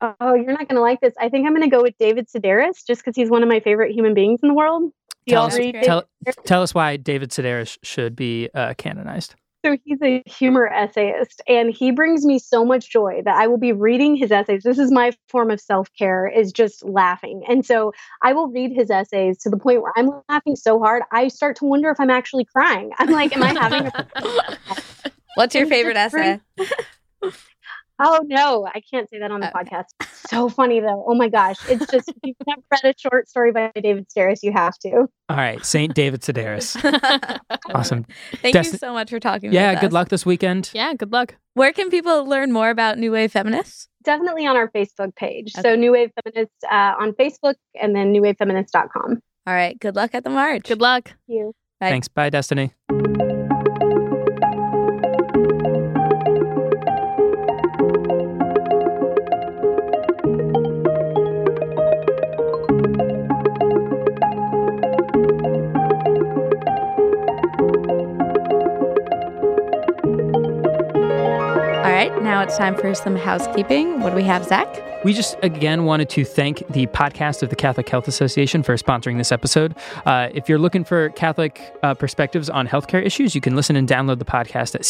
Oh, 0.00 0.32
you're 0.32 0.46
not 0.46 0.66
going 0.66 0.76
to 0.76 0.80
like 0.80 1.02
this. 1.02 1.12
I 1.20 1.28
think 1.28 1.46
I'm 1.46 1.54
going 1.54 1.68
to 1.68 1.76
go 1.76 1.82
with 1.82 1.92
David 1.98 2.26
Sedaris 2.26 2.86
just 2.86 3.02
because 3.02 3.14
he's 3.16 3.28
one 3.28 3.42
of 3.42 3.50
my 3.50 3.60
favorite 3.60 3.92
human 3.92 4.14
beings 4.14 4.40
in 4.42 4.48
the 4.48 4.54
world. 4.54 4.92
Tell 5.30 5.44
us, 5.44 5.58
tell, 5.82 6.04
tell 6.44 6.62
us, 6.62 6.74
why 6.74 6.96
David 6.96 7.30
Sedaris 7.30 7.78
should 7.82 8.16
be 8.16 8.48
uh, 8.54 8.74
canonized. 8.76 9.34
So 9.64 9.76
he's 9.84 9.98
a 10.02 10.22
humor 10.24 10.66
essayist 10.66 11.42
and 11.46 11.70
he 11.70 11.90
brings 11.90 12.24
me 12.24 12.38
so 12.38 12.64
much 12.64 12.90
joy 12.90 13.20
that 13.26 13.36
I 13.36 13.46
will 13.46 13.58
be 13.58 13.72
reading 13.72 14.16
his 14.16 14.32
essays. 14.32 14.62
This 14.62 14.78
is 14.78 14.90
my 14.90 15.12
form 15.28 15.50
of 15.50 15.60
self-care 15.60 16.26
is 16.26 16.50
just 16.50 16.82
laughing. 16.82 17.42
And 17.46 17.64
so 17.66 17.92
I 18.22 18.32
will 18.32 18.48
read 18.48 18.72
his 18.74 18.90
essays 18.90 19.36
to 19.38 19.50
the 19.50 19.58
point 19.58 19.82
where 19.82 19.92
I'm 19.96 20.10
laughing 20.30 20.56
so 20.56 20.78
hard 20.78 21.02
I 21.12 21.28
start 21.28 21.56
to 21.56 21.66
wonder 21.66 21.90
if 21.90 22.00
I'm 22.00 22.08
actually 22.08 22.46
crying. 22.46 22.90
I'm 22.98 23.10
like 23.10 23.36
am 23.36 23.42
I 23.42 23.52
having 23.52 23.86
a 23.86 24.56
What's 25.34 25.54
your 25.54 25.66
favorite 25.66 25.96
essay? 25.96 26.40
Oh 28.02 28.20
no, 28.24 28.66
I 28.66 28.80
can't 28.90 29.08
say 29.10 29.18
that 29.18 29.30
on 29.30 29.40
the 29.40 29.56
okay. 29.56 29.70
podcast. 29.70 29.86
So 30.28 30.48
funny 30.48 30.80
though. 30.80 31.04
Oh 31.06 31.14
my 31.14 31.28
gosh. 31.28 31.56
It's 31.68 31.86
just 31.90 32.08
if 32.08 32.16
you've 32.22 32.36
never 32.46 32.62
read 32.72 32.94
a 32.94 32.98
short 32.98 33.28
story 33.28 33.52
by 33.52 33.70
David 33.74 34.06
Sedaris, 34.08 34.40
you 34.42 34.52
have 34.52 34.78
to. 34.78 35.06
All 35.28 35.36
right. 35.36 35.64
Saint 35.64 35.94
David 35.94 36.22
Sedaris. 36.22 36.76
awesome. 37.74 38.06
Thank 38.36 38.56
Desti- 38.56 38.72
you 38.72 38.78
so 38.78 38.92
much 38.92 39.10
for 39.10 39.20
talking 39.20 39.52
Yeah, 39.52 39.74
good 39.74 39.88
us. 39.88 39.92
luck 39.92 40.08
this 40.08 40.24
weekend. 40.24 40.70
Yeah, 40.72 40.94
good 40.94 41.12
luck. 41.12 41.36
Where 41.54 41.72
can 41.72 41.90
people 41.90 42.24
learn 42.24 42.52
more 42.52 42.70
about 42.70 42.98
New 42.98 43.12
Wave 43.12 43.32
Feminists? 43.32 43.88
Definitely 44.04 44.46
on 44.46 44.56
our 44.56 44.70
Facebook 44.70 45.14
page. 45.16 45.52
Okay. 45.56 45.68
So 45.68 45.74
New 45.74 45.92
Wave 45.92 46.10
Feminists 46.24 46.56
uh, 46.70 46.94
on 46.98 47.12
Facebook 47.12 47.54
and 47.80 47.94
then 47.94 48.12
newwavefeminists.com. 48.14 49.20
All 49.46 49.54
right. 49.54 49.78
Good 49.78 49.96
luck 49.96 50.14
at 50.14 50.24
the 50.24 50.30
march. 50.30 50.68
Good 50.68 50.80
luck. 50.80 51.04
Thank 51.08 51.18
you. 51.28 51.52
Bye. 51.80 51.90
Thanks. 51.90 52.08
Bye, 52.08 52.30
Destiny. 52.30 52.72
Now 72.40 72.46
it's 72.46 72.56
time 72.56 72.74
for 72.74 72.94
some 72.94 73.16
housekeeping. 73.16 74.00
What 74.00 74.10
do 74.10 74.16
we 74.16 74.22
have, 74.22 74.46
Zach? 74.46 74.66
We 75.04 75.12
just 75.12 75.36
again 75.42 75.84
wanted 75.84 76.08
to 76.10 76.24
thank 76.24 76.66
the 76.68 76.86
podcast 76.86 77.42
of 77.42 77.50
the 77.50 77.56
Catholic 77.56 77.86
Health 77.86 78.08
Association 78.08 78.62
for 78.62 78.74
sponsoring 78.76 79.18
this 79.18 79.30
episode. 79.30 79.76
Uh, 80.06 80.30
if 80.32 80.48
you're 80.48 80.58
looking 80.58 80.82
for 80.82 81.10
Catholic 81.10 81.74
uh, 81.82 81.92
perspectives 81.92 82.48
on 82.48 82.66
healthcare 82.66 83.04
issues, 83.04 83.34
you 83.34 83.42
can 83.42 83.56
listen 83.56 83.76
and 83.76 83.86
download 83.86 84.20
the 84.20 84.24
podcast 84.24 84.74
at 84.74 84.82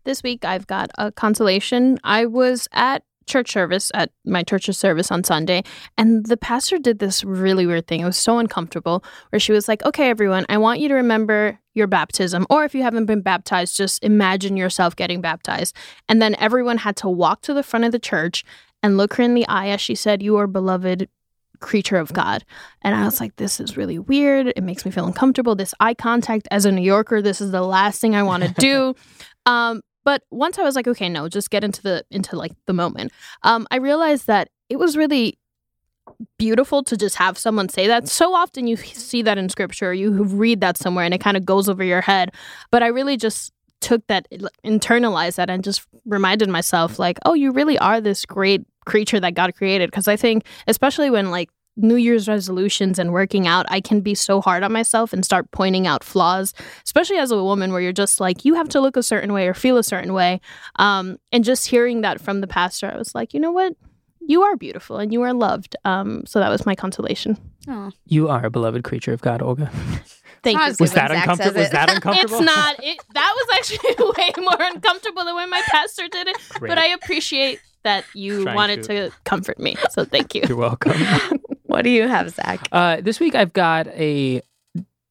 This 0.05 0.23
week 0.23 0.47
I've 0.47 0.67
got 0.67 0.91
a 0.97 1.13
consolation. 1.13 1.99
I 2.03 2.25
was 2.25 2.67
at 2.73 3.03
church 3.29 3.53
service 3.53 3.91
at 3.95 4.11
my 4.25 4.43
church's 4.43 4.79
service 4.79 5.11
on 5.12 5.23
Sunday, 5.25 5.62
and 5.97 6.27
the 6.27 6.37
pastor 6.37 6.79
did 6.79 6.99
this 6.99 7.23
really 7.25 7.67
weird 7.67 7.87
thing. 7.87 8.01
It 8.01 8.05
was 8.05 8.17
so 8.17 8.38
uncomfortable 8.38 9.05
where 9.31 9.41
she 9.41 9.53
was 9.53 9.69
like, 9.69 9.85
"Okay, 9.85 10.11
everyone, 10.11 10.47
I 10.49 10.59
want 10.59 10.81
you 10.81 10.88
to 10.88 10.95
remember 10.95 11.59
your 11.75 11.87
baptism, 11.87 12.47
or 12.51 12.64
if 12.64 12.75
you 12.75 12.83
haven't 12.83 13.07
been 13.07 13.23
baptized, 13.23 13.77
just 13.77 14.03
imagine 14.03 14.57
yourself 14.57 14.97
getting 14.97 15.21
baptized." 15.21 15.77
And 16.09 16.21
then 16.21 16.35
everyone 16.38 16.79
had 16.79 16.97
to 16.97 17.09
walk 17.09 17.43
to 17.43 17.55
the 17.55 17.62
front 17.62 17.85
of 17.85 17.93
the 17.93 17.99
church 17.99 18.45
and 18.83 18.97
look 18.97 19.14
her 19.14 19.23
in 19.23 19.35
the 19.35 19.47
eye 19.49 19.69
as 19.69 19.81
she 19.81 19.95
said, 19.95 20.23
"You 20.23 20.37
are 20.38 20.47
beloved 20.47 21.09
creature 21.61 21.97
of 21.97 22.12
God. 22.12 22.45
And 22.83 22.95
I 22.95 23.05
was 23.05 23.21
like, 23.21 23.37
this 23.37 23.61
is 23.61 23.77
really 23.77 23.99
weird. 23.99 24.53
It 24.55 24.62
makes 24.62 24.85
me 24.85 24.91
feel 24.91 25.07
uncomfortable. 25.07 25.55
This 25.55 25.75
eye 25.81 25.95
contact 25.95 26.49
as 26.51 26.64
a 26.64 26.73
New 26.73 26.83
Yorker, 26.83 27.21
this 27.23 27.41
is 27.41 27.51
the 27.51 27.62
last 27.62 28.01
thing 28.01 28.14
I 28.14 28.23
want 28.23 28.45
to 28.45 28.53
do. 28.59 28.95
um, 29.47 29.83
but 30.09 30.23
once 30.31 30.59
I 30.59 30.62
was 30.62 30.75
like, 30.75 30.88
okay, 30.88 31.11
no, 31.11 31.29
just 31.29 31.51
get 31.51 31.62
into 31.62 31.83
the 31.83 32.03
into 32.11 32.35
like 32.35 32.53
the 32.64 32.73
moment. 32.73 33.12
Um, 33.42 33.66
I 33.71 33.77
realized 33.77 34.27
that 34.27 34.49
it 34.71 34.79
was 34.79 34.97
really 34.97 35.38
beautiful 36.38 36.83
to 36.85 36.97
just 36.97 37.16
have 37.16 37.37
someone 37.37 37.68
say 37.68 37.87
that. 37.88 38.09
So 38.09 38.35
often 38.35 38.66
you 38.66 38.79
see 38.79 39.21
that 39.21 39.37
in 39.37 39.51
scripture, 39.51 39.92
you 39.92 40.25
read 40.25 40.62
that 40.62 40.79
somewhere 40.79 41.05
and 41.05 41.12
it 41.12 41.21
kind 41.21 41.37
of 41.37 41.44
goes 41.44 41.68
over 41.68 41.85
your 41.85 42.01
head. 42.01 42.33
But 42.71 42.83
I 42.83 42.87
really 42.87 43.18
just 43.18 43.53
took 43.83 44.07
that 44.07 44.27
internalized 44.64 45.35
that 45.35 45.51
and 45.51 45.62
just 45.62 45.87
reminded 46.07 46.49
myself 46.49 46.99
like 46.99 47.18
oh 47.27 47.35
you 47.35 47.53
really 47.53 47.79
are 47.79 48.01
this 48.01 48.25
great 48.25 48.64
creature 48.87 49.21
that 49.21 49.35
God 49.35 49.55
created. 49.57 49.90
Because 49.90 50.09
I 50.09 50.16
think, 50.16 50.47
especially 50.66 51.11
when 51.11 51.31
like 51.31 51.51
New 51.79 51.95
Year's 51.95 52.29
resolutions 52.29 52.99
and 52.99 53.12
working 53.12 53.47
out, 53.47 53.67
I 53.69 53.81
can 53.81 54.01
be 54.01 54.14
so 54.14 54.41
hard 54.41 54.62
on 54.62 54.73
myself 54.73 55.12
and 55.12 55.25
start 55.25 55.51
pointing 55.53 55.87
out 55.87 56.05
flaws, 56.05 56.53
especially 56.85 57.17
as 57.19 57.31
a 57.31 57.43
woman, 57.43 57.73
where 57.73 57.81
you're 57.81 57.93
just 57.93 58.21
like, 58.21 58.45
you 58.45 58.55
have 58.55 58.69
to 58.71 58.81
look 58.81 58.97
a 58.97 59.03
certain 59.03 59.33
way 59.33 59.47
or 59.49 59.55
feel 59.55 59.79
a 59.79 59.85
certain 59.85 60.12
way. 60.12 60.41
Um, 60.77 61.19
and 61.33 61.45
just 61.45 61.69
hearing 61.69 62.01
that 62.03 62.21
from 62.21 62.41
the 62.41 62.47
pastor, 62.47 62.91
I 62.93 62.97
was 62.99 63.14
like, 63.14 63.33
you 63.33 63.41
know 63.41 63.53
what? 63.53 63.75
You 64.21 64.43
are 64.43 64.57
beautiful 64.57 64.99
and 64.99 65.12
you 65.12 65.23
are 65.23 65.33
loved. 65.33 65.77
Um, 65.85 66.25
so 66.27 66.41
that 66.41 66.51
was 66.51 66.67
my 66.67 66.75
consolation. 66.75 67.38
Aww. 67.67 67.93
You 68.07 68.29
are 68.29 68.45
a 68.45 68.51
beloved 68.51 68.85
creature 68.85 69.12
of 69.12 69.23
God, 69.23 69.41
Olga. 69.41 69.71
Thank 70.43 70.59
you. 70.61 70.75
Was 70.81 70.93
that 70.93 71.11
uncomfortable? 71.11 71.61
Was 71.61 71.71
that 71.71 71.91
uncomfortable? 71.95 72.37
it's 72.37 72.45
not. 72.45 72.77
It, 72.83 72.99
that 73.14 73.35
was 73.35 73.57
actually 73.59 74.05
way 74.19 74.31
more 74.38 74.69
uncomfortable 74.69 75.25
than 75.25 75.35
when 75.35 75.51
my 75.51 75.62
pastor 75.69 76.09
did 76.09 76.29
it. 76.29 76.37
Great. 76.51 76.69
But 76.69 76.79
I 76.79 76.88
appreciate 76.88 77.61
that 77.85 78.05
you 78.14 78.43
Trying 78.43 78.55
wanted 78.55 78.83
to. 78.85 79.11
to. 79.11 79.17
comfort 79.25 79.59
me. 79.59 79.77
So 79.91 80.05
thank 80.05 80.35
you. 80.35 80.43
You're 80.47 80.59
welcome. 80.59 80.93
What 81.69 81.83
do 81.83 81.91
you 81.91 82.09
have, 82.09 82.31
Zach? 82.31 82.67
Uh, 82.73 83.01
this 83.01 83.21
week 83.21 83.35
I've 83.35 83.53
got 83.53 83.87
a 83.89 84.43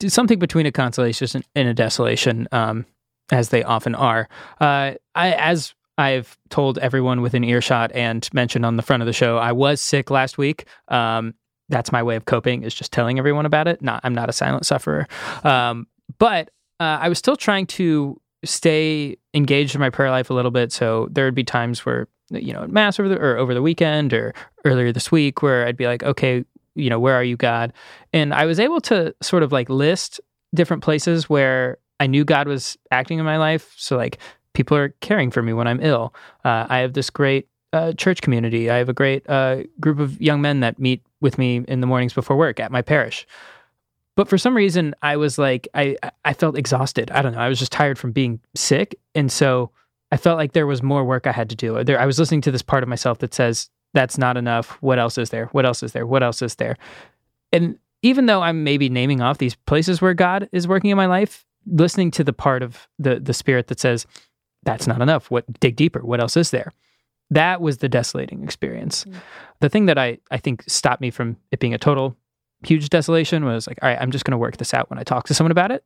something 0.05 0.39
between 0.39 0.65
a 0.65 0.71
consolation 0.71 1.43
and 1.55 1.67
a 1.67 1.73
desolation, 1.73 2.47
um, 2.51 2.85
as 3.31 3.49
they 3.49 3.63
often 3.63 3.95
are. 3.95 4.27
Uh, 4.59 4.93
I, 5.15 5.33
as 5.33 5.73
I've 5.97 6.37
told 6.49 6.77
everyone 6.79 7.21
within 7.21 7.43
earshot 7.43 7.91
and 7.93 8.27
mentioned 8.33 8.65
on 8.65 8.77
the 8.77 8.83
front 8.83 9.01
of 9.01 9.07
the 9.07 9.13
show, 9.13 9.37
I 9.37 9.51
was 9.51 9.81
sick 9.81 10.11
last 10.11 10.37
week. 10.37 10.65
Um, 10.87 11.33
that's 11.69 11.91
my 11.91 12.03
way 12.03 12.15
of 12.15 12.25
coping 12.25 12.63
is 12.63 12.73
just 12.73 12.91
telling 12.91 13.19
everyone 13.19 13.45
about 13.45 13.67
it. 13.67 13.81
Not, 13.81 14.01
I'm 14.03 14.13
not 14.13 14.29
a 14.29 14.33
silent 14.33 14.65
sufferer. 14.65 15.07
Um, 15.43 15.87
but 16.17 16.49
uh, 16.79 16.99
I 17.01 17.09
was 17.09 17.17
still 17.17 17.35
trying 17.35 17.65
to 17.67 18.19
stay 18.45 19.17
engaged 19.33 19.75
in 19.75 19.81
my 19.81 19.89
prayer 19.89 20.11
life 20.11 20.29
a 20.29 20.33
little 20.33 20.51
bit. 20.51 20.71
So 20.71 21.07
there 21.11 21.25
would 21.25 21.35
be 21.35 21.43
times 21.43 21.85
where 21.85 22.07
you 22.29 22.53
know, 22.53 22.63
at 22.63 22.69
mass 22.69 22.99
over 22.99 23.09
the 23.09 23.17
or 23.17 23.37
over 23.37 23.53
the 23.53 23.61
weekend 23.61 24.13
or 24.13 24.33
earlier 24.65 24.91
this 24.91 25.11
week 25.11 25.41
where 25.41 25.65
I'd 25.65 25.77
be 25.77 25.87
like, 25.87 26.03
okay, 26.03 26.43
you 26.75 26.89
know, 26.89 26.99
where 26.99 27.15
are 27.15 27.23
you, 27.23 27.37
God? 27.37 27.73
And 28.13 28.33
I 28.33 28.45
was 28.45 28.59
able 28.59 28.81
to 28.81 29.13
sort 29.21 29.43
of 29.43 29.51
like 29.51 29.69
list 29.69 30.19
different 30.53 30.83
places 30.83 31.29
where 31.29 31.77
I 31.99 32.07
knew 32.07 32.23
God 32.23 32.47
was 32.47 32.77
acting 32.91 33.19
in 33.19 33.25
my 33.25 33.37
life. 33.37 33.73
So 33.77 33.97
like 33.97 34.19
people 34.53 34.77
are 34.77 34.89
caring 35.01 35.31
for 35.31 35.41
me 35.41 35.53
when 35.53 35.67
I'm 35.67 35.79
ill. 35.81 36.13
Uh, 36.45 36.67
I 36.69 36.79
have 36.79 36.93
this 36.93 37.09
great 37.09 37.47
uh, 37.73 37.93
church 37.93 38.21
community. 38.21 38.69
I 38.69 38.77
have 38.77 38.89
a 38.89 38.93
great 38.93 39.27
uh, 39.29 39.63
group 39.79 39.99
of 39.99 40.19
young 40.21 40.41
men 40.41 40.61
that 40.61 40.79
meet 40.79 41.03
with 41.21 41.37
me 41.37 41.63
in 41.67 41.81
the 41.81 41.87
mornings 41.87 42.13
before 42.13 42.37
work 42.37 42.59
at 42.59 42.71
my 42.71 42.81
parish. 42.81 43.27
But 44.15 44.27
for 44.27 44.37
some 44.37 44.55
reason, 44.55 44.95
I 45.03 45.15
was 45.15 45.37
like, 45.37 45.67
I 45.75 45.95
I 46.25 46.33
felt 46.33 46.57
exhausted. 46.57 47.11
I 47.11 47.21
don't 47.21 47.33
know. 47.33 47.39
I 47.39 47.49
was 47.49 47.59
just 47.59 47.71
tired 47.71 47.99
from 47.99 48.11
being 48.11 48.39
sick, 48.55 48.99
and 49.13 49.31
so 49.31 49.69
I 50.11 50.17
felt 50.17 50.37
like 50.37 50.53
there 50.53 50.67
was 50.67 50.81
more 50.81 51.03
work 51.03 51.27
I 51.27 51.31
had 51.31 51.49
to 51.49 51.55
do. 51.55 51.83
There, 51.83 51.99
I 51.99 52.05
was 52.05 52.19
listening 52.19 52.41
to 52.41 52.51
this 52.51 52.61
part 52.61 52.83
of 52.83 52.89
myself 52.89 53.19
that 53.19 53.33
says, 53.33 53.69
that's 53.93 54.17
not 54.17 54.37
enough. 54.37 54.77
What 54.81 54.99
else 54.99 55.17
is 55.17 55.29
there? 55.29 55.47
What 55.47 55.65
else 55.65 55.83
is 55.83 55.91
there? 55.91 56.05
What 56.05 56.23
else 56.23 56.41
is 56.41 56.55
there? 56.55 56.77
And 57.51 57.77
even 58.01 58.25
though 58.25 58.41
I'm 58.41 58.63
maybe 58.63 58.89
naming 58.89 59.21
off 59.21 59.37
these 59.37 59.55
places 59.55 60.01
where 60.01 60.13
God 60.13 60.49
is 60.51 60.67
working 60.67 60.91
in 60.91 60.97
my 60.97 61.07
life, 61.07 61.45
listening 61.65 62.11
to 62.11 62.23
the 62.23 62.33
part 62.33 62.63
of 62.63 62.87
the 62.99 63.19
the 63.19 63.33
spirit 63.33 63.67
that 63.67 63.79
says, 63.79 64.05
that's 64.63 64.87
not 64.87 65.01
enough. 65.01 65.31
What 65.31 65.59
dig 65.59 65.75
deeper? 65.75 65.99
What 65.99 66.19
else 66.19 66.37
is 66.37 66.51
there? 66.51 66.71
That 67.29 67.59
was 67.61 67.77
the 67.77 67.89
desolating 67.89 68.43
experience. 68.43 69.03
Mm. 69.03 69.15
The 69.59 69.69
thing 69.69 69.85
that 69.87 69.97
I, 69.97 70.19
I 70.31 70.37
think 70.37 70.63
stopped 70.67 71.01
me 71.01 71.09
from 71.09 71.37
it 71.51 71.59
being 71.59 71.73
a 71.73 71.77
total 71.77 72.15
huge 72.65 72.89
desolation 72.89 73.45
was 73.45 73.67
like, 73.67 73.79
all 73.81 73.89
right, 73.89 73.97
I'm 73.99 74.11
just 74.11 74.25
going 74.25 74.31
to 74.31 74.37
work 74.37 74.57
this 74.57 74.73
out 74.73 74.89
when 74.89 74.99
I 74.99 75.03
talk 75.03 75.27
to 75.27 75.33
someone 75.33 75.51
about 75.51 75.71
it. 75.71 75.85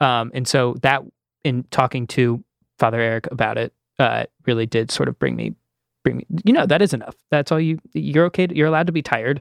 Um, 0.00 0.30
and 0.34 0.46
so 0.46 0.74
that 0.82 1.02
in 1.44 1.64
talking 1.70 2.06
to 2.08 2.44
Father 2.82 3.00
Eric 3.00 3.28
about 3.30 3.58
it 3.58 3.72
uh, 4.00 4.24
really 4.44 4.66
did 4.66 4.90
sort 4.90 5.08
of 5.08 5.16
bring 5.16 5.36
me, 5.36 5.54
bring 6.02 6.16
me. 6.16 6.26
You 6.44 6.52
know, 6.52 6.66
that 6.66 6.82
is 6.82 6.92
enough. 6.92 7.14
That's 7.30 7.52
all 7.52 7.60
you. 7.60 7.78
You're 7.92 8.24
okay. 8.24 8.48
To, 8.48 8.56
you're 8.56 8.66
allowed 8.66 8.88
to 8.88 8.92
be 8.92 9.02
tired, 9.02 9.40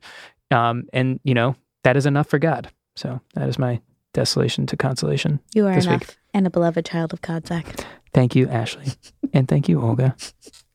um, 0.51 0.83
and 0.93 1.19
you 1.23 1.33
know 1.33 1.55
that 1.83 1.97
is 1.97 2.05
enough 2.05 2.27
for 2.27 2.37
God. 2.37 2.69
So 2.95 3.19
that 3.33 3.49
is 3.49 3.57
my 3.57 3.81
desolation 4.13 4.67
to 4.67 4.77
consolation. 4.77 5.39
You 5.55 5.65
are 5.65 5.71
enough 5.71 6.01
week. 6.01 6.17
and 6.35 6.45
a 6.45 6.51
beloved 6.51 6.85
child 6.85 7.13
of 7.13 7.21
God, 7.21 7.47
Zach. 7.47 7.65
Thank 8.13 8.35
you, 8.35 8.47
Ashley, 8.47 8.93
and 9.33 9.47
thank 9.47 9.67
you, 9.67 9.81
Olga. 9.81 10.15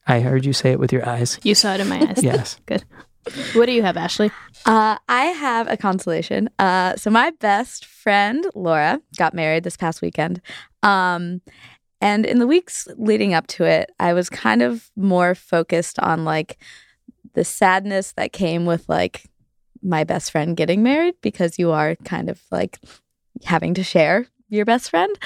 I 0.09 0.19
heard 0.19 0.45
you 0.45 0.53
say 0.53 0.73
it 0.73 0.81
with 0.81 0.93
your 0.93 1.09
eyes. 1.09 1.39
You 1.45 1.55
saw 1.55 1.75
it 1.75 1.81
in 1.81 1.89
my 1.89 2.01
eyes. 2.01 2.21
yes. 2.21 2.59
Good. 2.67 2.85
What 3.55 3.67
do 3.67 3.73
you 3.73 3.83
have, 3.83 3.97
Ashley? 3.97 4.33
Uh, 4.65 4.99
I 5.09 5.27
have 5.27 5.69
a 5.71 5.77
consolation. 5.77 6.49
Uh, 6.59 6.97
so 6.97 7.11
my 7.11 7.31
best 7.39 7.85
friend 7.85 8.45
Laura 8.55 9.01
got 9.19 9.35
married 9.35 9.65
this 9.65 9.77
past 9.77 10.01
weekend, 10.03 10.41
um, 10.83 11.41
and 12.01 12.27
in 12.27 12.39
the 12.39 12.47
weeks 12.47 12.89
leading 12.97 13.35
up 13.35 13.47
to 13.49 13.65
it, 13.65 13.91
I 13.99 14.13
was 14.13 14.29
kind 14.29 14.63
of 14.63 14.91
more 14.97 15.35
focused 15.35 15.99
on 15.99 16.25
like 16.25 16.59
the 17.35 17.45
sadness 17.45 18.13
that 18.13 18.33
came 18.33 18.67
with 18.67 18.89
like 18.89 19.25
my 19.83 20.05
best 20.05 20.31
friend 20.31 20.57
getting 20.57 20.83
married 20.83 21.15
because 21.21 21.59
you 21.59 21.71
are 21.71 21.97
kind 21.97 22.29
of 22.29 22.43
like 22.51 22.79
having 23.45 23.75
to 23.75 23.83
share 23.83 24.27
your 24.49 24.65
best 24.65 24.91
friend 24.91 25.17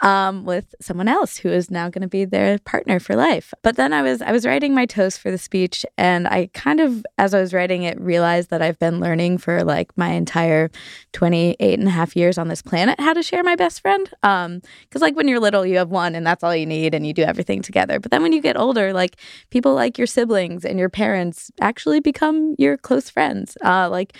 um, 0.00 0.44
with 0.44 0.74
someone 0.80 1.08
else 1.08 1.36
who 1.36 1.48
is 1.50 1.70
now 1.70 1.88
going 1.88 2.02
to 2.02 2.08
be 2.08 2.24
their 2.24 2.58
partner 2.60 2.98
for 2.98 3.14
life. 3.14 3.52
But 3.62 3.76
then 3.76 3.92
I 3.92 4.02
was 4.02 4.22
I 4.22 4.32
was 4.32 4.46
writing 4.46 4.74
my 4.74 4.86
toast 4.86 5.20
for 5.20 5.30
the 5.30 5.38
speech, 5.38 5.84
and 5.98 6.26
I 6.26 6.48
kind 6.54 6.80
of 6.80 7.04
as 7.18 7.34
I 7.34 7.40
was 7.40 7.52
writing 7.52 7.82
it 7.82 8.00
realized 8.00 8.50
that 8.50 8.62
I've 8.62 8.78
been 8.78 9.00
learning 9.00 9.38
for 9.38 9.62
like 9.62 9.96
my 9.96 10.10
entire 10.10 10.70
28 11.12 11.78
and 11.78 11.88
a 11.88 11.90
half 11.90 12.16
years 12.16 12.38
on 12.38 12.48
this 12.48 12.62
planet 12.62 12.98
how 12.98 13.12
to 13.12 13.22
share 13.22 13.42
my 13.42 13.56
best 13.56 13.80
friend. 13.80 14.08
Um, 14.22 14.62
because 14.82 15.02
like 15.02 15.16
when 15.16 15.28
you're 15.28 15.40
little, 15.40 15.66
you 15.66 15.76
have 15.76 15.90
one, 15.90 16.14
and 16.14 16.26
that's 16.26 16.42
all 16.42 16.56
you 16.56 16.66
need, 16.66 16.94
and 16.94 17.06
you 17.06 17.12
do 17.12 17.22
everything 17.22 17.62
together. 17.62 18.00
But 18.00 18.10
then 18.10 18.22
when 18.22 18.32
you 18.32 18.40
get 18.40 18.56
older, 18.56 18.92
like 18.92 19.16
people 19.50 19.74
like 19.74 19.98
your 19.98 20.06
siblings 20.06 20.64
and 20.64 20.78
your 20.78 20.88
parents 20.88 21.50
actually 21.60 22.00
become 22.00 22.54
your 22.58 22.78
close 22.78 23.10
friends. 23.10 23.56
Uh, 23.62 23.88
like 23.90 24.16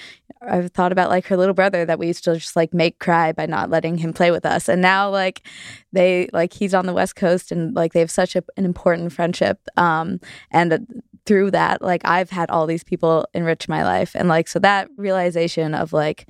I've 0.46 0.72
thought 0.72 0.92
about 0.92 1.10
like 1.10 1.26
her 1.26 1.36
little 1.36 1.54
brother 1.54 1.84
that 1.84 1.98
we 1.98 2.08
used 2.08 2.24
to 2.24 2.34
just 2.34 2.56
like 2.56 2.74
make 2.74 2.98
cry 2.98 3.32
by 3.32 3.46
not 3.46 3.70
letting 3.70 3.98
him 3.98 4.12
play 4.12 4.30
with 4.30 4.41
us. 4.44 4.68
And 4.68 4.82
now 4.82 5.10
like 5.10 5.46
they 5.92 6.28
like 6.32 6.52
he's 6.52 6.74
on 6.74 6.86
the 6.86 6.92
West 6.92 7.16
Coast 7.16 7.52
and 7.52 7.74
like 7.74 7.92
they 7.92 8.00
have 8.00 8.10
such 8.10 8.36
a, 8.36 8.44
an 8.56 8.64
important 8.64 9.12
friendship. 9.12 9.58
Um, 9.76 10.20
and 10.50 11.02
through 11.24 11.52
that, 11.52 11.82
like 11.82 12.02
I've 12.04 12.30
had 12.30 12.50
all 12.50 12.66
these 12.66 12.84
people 12.84 13.26
enrich 13.34 13.68
my 13.68 13.84
life. 13.84 14.14
And 14.14 14.28
like 14.28 14.48
so 14.48 14.58
that 14.60 14.88
realization 14.96 15.74
of 15.74 15.92
like 15.92 16.28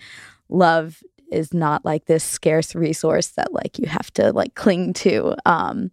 love 0.48 1.02
is 1.30 1.54
not 1.54 1.84
like 1.84 2.04
this 2.04 2.22
scarce 2.22 2.74
resource 2.74 3.28
that 3.28 3.52
like 3.52 3.78
you 3.78 3.86
have 3.86 4.12
to 4.14 4.32
like 4.32 4.54
cling 4.54 4.92
to. 4.92 5.34
Um, 5.46 5.90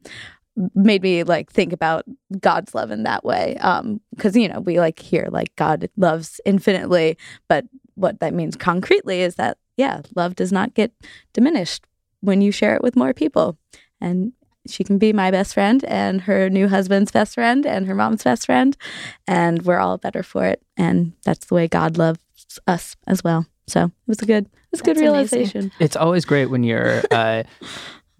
made 0.75 1.01
me 1.01 1.23
like 1.23 1.51
think 1.51 1.71
about 1.71 2.03
God's 2.39 2.75
love 2.75 2.91
in 2.91 3.03
that 3.03 3.23
way. 3.23 3.55
Um, 3.57 4.01
because 4.13 4.35
you 4.35 4.47
know, 4.47 4.59
we 4.59 4.79
like 4.79 4.99
hear 4.99 5.27
like 5.31 5.55
God 5.55 5.89
loves 5.95 6.41
infinitely, 6.45 7.17
but 7.47 7.65
what 7.95 8.19
that 8.19 8.33
means 8.33 8.55
concretely 8.55 9.21
is 9.21 9.35
that, 9.35 9.57
yeah, 9.77 10.01
love 10.15 10.35
does 10.35 10.51
not 10.51 10.73
get 10.73 10.91
diminished 11.33 11.85
when 12.21 12.41
you 12.41 12.51
share 12.51 12.75
it 12.75 12.81
with 12.81 12.95
more 12.95 13.13
people. 13.13 13.57
And 14.01 14.33
she 14.67 14.83
can 14.83 14.97
be 14.97 15.13
my 15.13 15.31
best 15.31 15.53
friend 15.53 15.83
and 15.85 16.21
her 16.21 16.49
new 16.49 16.67
husband's 16.67 17.11
best 17.11 17.33
friend 17.33 17.65
and 17.65 17.87
her 17.87 17.95
mom's 17.95 18.23
best 18.23 18.45
friend. 18.45 18.75
And 19.27 19.63
we're 19.63 19.79
all 19.79 19.97
better 19.97 20.23
for 20.23 20.45
it. 20.45 20.61
And 20.77 21.13
that's 21.23 21.45
the 21.47 21.55
way 21.55 21.67
God 21.67 21.97
loves 21.97 22.19
us 22.67 22.95
as 23.07 23.23
well. 23.23 23.45
So 23.67 23.85
it 23.85 23.91
was 24.07 24.21
a 24.21 24.25
good, 24.25 24.45
it 24.45 24.71
was 24.71 24.81
a 24.81 24.83
good 24.83 24.97
realization. 24.97 25.59
Amazing. 25.61 25.71
It's 25.79 25.95
always 25.95 26.25
great 26.25 26.47
when 26.47 26.63
you're, 26.63 27.01
uh, 27.11 27.43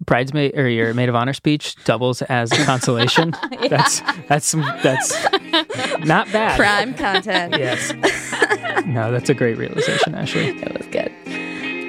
bridesmaid 0.06 0.56
or 0.56 0.68
your 0.68 0.94
maid 0.94 1.08
of 1.08 1.14
honor 1.14 1.34
speech 1.34 1.76
doubles 1.84 2.22
as 2.22 2.50
a 2.52 2.64
consolation. 2.64 3.34
yeah. 3.52 3.68
That's 3.68 4.00
that's 4.28 4.52
that's 4.82 6.06
not 6.06 6.30
bad. 6.32 6.58
Prime 6.58 6.94
content. 6.94 7.54
yes. 7.58 7.92
No, 8.86 9.12
that's 9.12 9.28
a 9.28 9.34
great 9.34 9.58
realization, 9.58 10.14
Ashley. 10.14 10.48
It 10.48 10.78
was 10.78 10.86
good. 10.86 11.12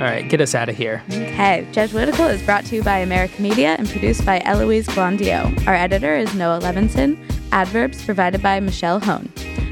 All 0.01 0.07
right, 0.07 0.27
get 0.27 0.41
us 0.41 0.55
out 0.55 0.67
of 0.67 0.75
here. 0.75 1.03
Okay, 1.11 1.67
Jesuitical 1.71 2.25
is 2.25 2.41
brought 2.41 2.65
to 2.65 2.75
you 2.75 2.81
by 2.81 2.97
America 2.97 3.39
Media 3.39 3.75
and 3.77 3.87
produced 3.87 4.25
by 4.25 4.41
Eloise 4.45 4.87
Blondiau. 4.87 5.67
Our 5.67 5.75
editor 5.75 6.15
is 6.15 6.33
Noah 6.33 6.59
Levinson. 6.59 7.19
Adverbs 7.51 8.03
provided 8.03 8.41
by 8.41 8.59
Michelle 8.59 8.99
Hone. 8.99 9.31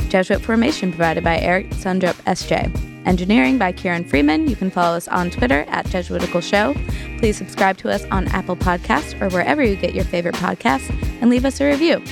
Jesuit 0.10 0.40
Formation 0.40 0.92
provided 0.92 1.24
by 1.24 1.40
Eric 1.40 1.72
Sundrup 1.72 2.14
SJ. 2.26 3.08
Engineering 3.08 3.58
by 3.58 3.72
Kieran 3.72 4.04
Freeman. 4.04 4.48
You 4.48 4.56
can 4.56 4.70
follow 4.70 4.96
us 4.96 5.08
on 5.08 5.32
Twitter 5.32 5.66
at 5.68 5.88
Jesuitical 5.88 6.42
Show. 6.42 6.76
Please 7.18 7.36
subscribe 7.36 7.78
to 7.78 7.90
us 7.90 8.06
on 8.12 8.28
Apple 8.28 8.56
Podcasts 8.56 9.20
or 9.20 9.30
wherever 9.30 9.64
you 9.64 9.76
get 9.76 9.96
your 9.96 10.06
favorite 10.06 10.36
podcasts 10.36 10.92
and 11.22 11.32
leave 11.32 11.44
us 11.44 11.60
a 11.60 11.66
review. 11.66 12.04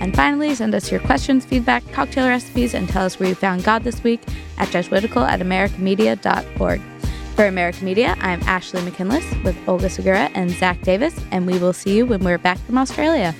And 0.00 0.16
finally, 0.16 0.54
send 0.54 0.74
us 0.74 0.90
your 0.90 1.00
questions, 1.00 1.44
feedback, 1.44 1.84
cocktail 1.92 2.28
recipes, 2.28 2.72
and 2.72 2.88
tell 2.88 3.04
us 3.04 3.20
where 3.20 3.28
you 3.28 3.34
found 3.34 3.62
God 3.62 3.84
this 3.84 4.02
week 4.02 4.22
at 4.56 4.70
Jesuitical 4.70 5.22
at 5.24 5.40
americamedia.org. 5.40 6.80
For 7.38 7.46
America 7.46 7.84
Media, 7.84 8.16
I'm 8.18 8.40
Ashley 8.48 8.82
McKinless 8.82 9.24
with 9.44 9.56
Olga 9.68 9.88
Segura 9.88 10.28
and 10.34 10.50
Zach 10.50 10.82
Davis, 10.82 11.14
and 11.30 11.46
we 11.46 11.56
will 11.60 11.72
see 11.72 11.96
you 11.96 12.04
when 12.04 12.24
we're 12.24 12.36
back 12.36 12.58
from 12.58 12.76
Australia. 12.76 13.32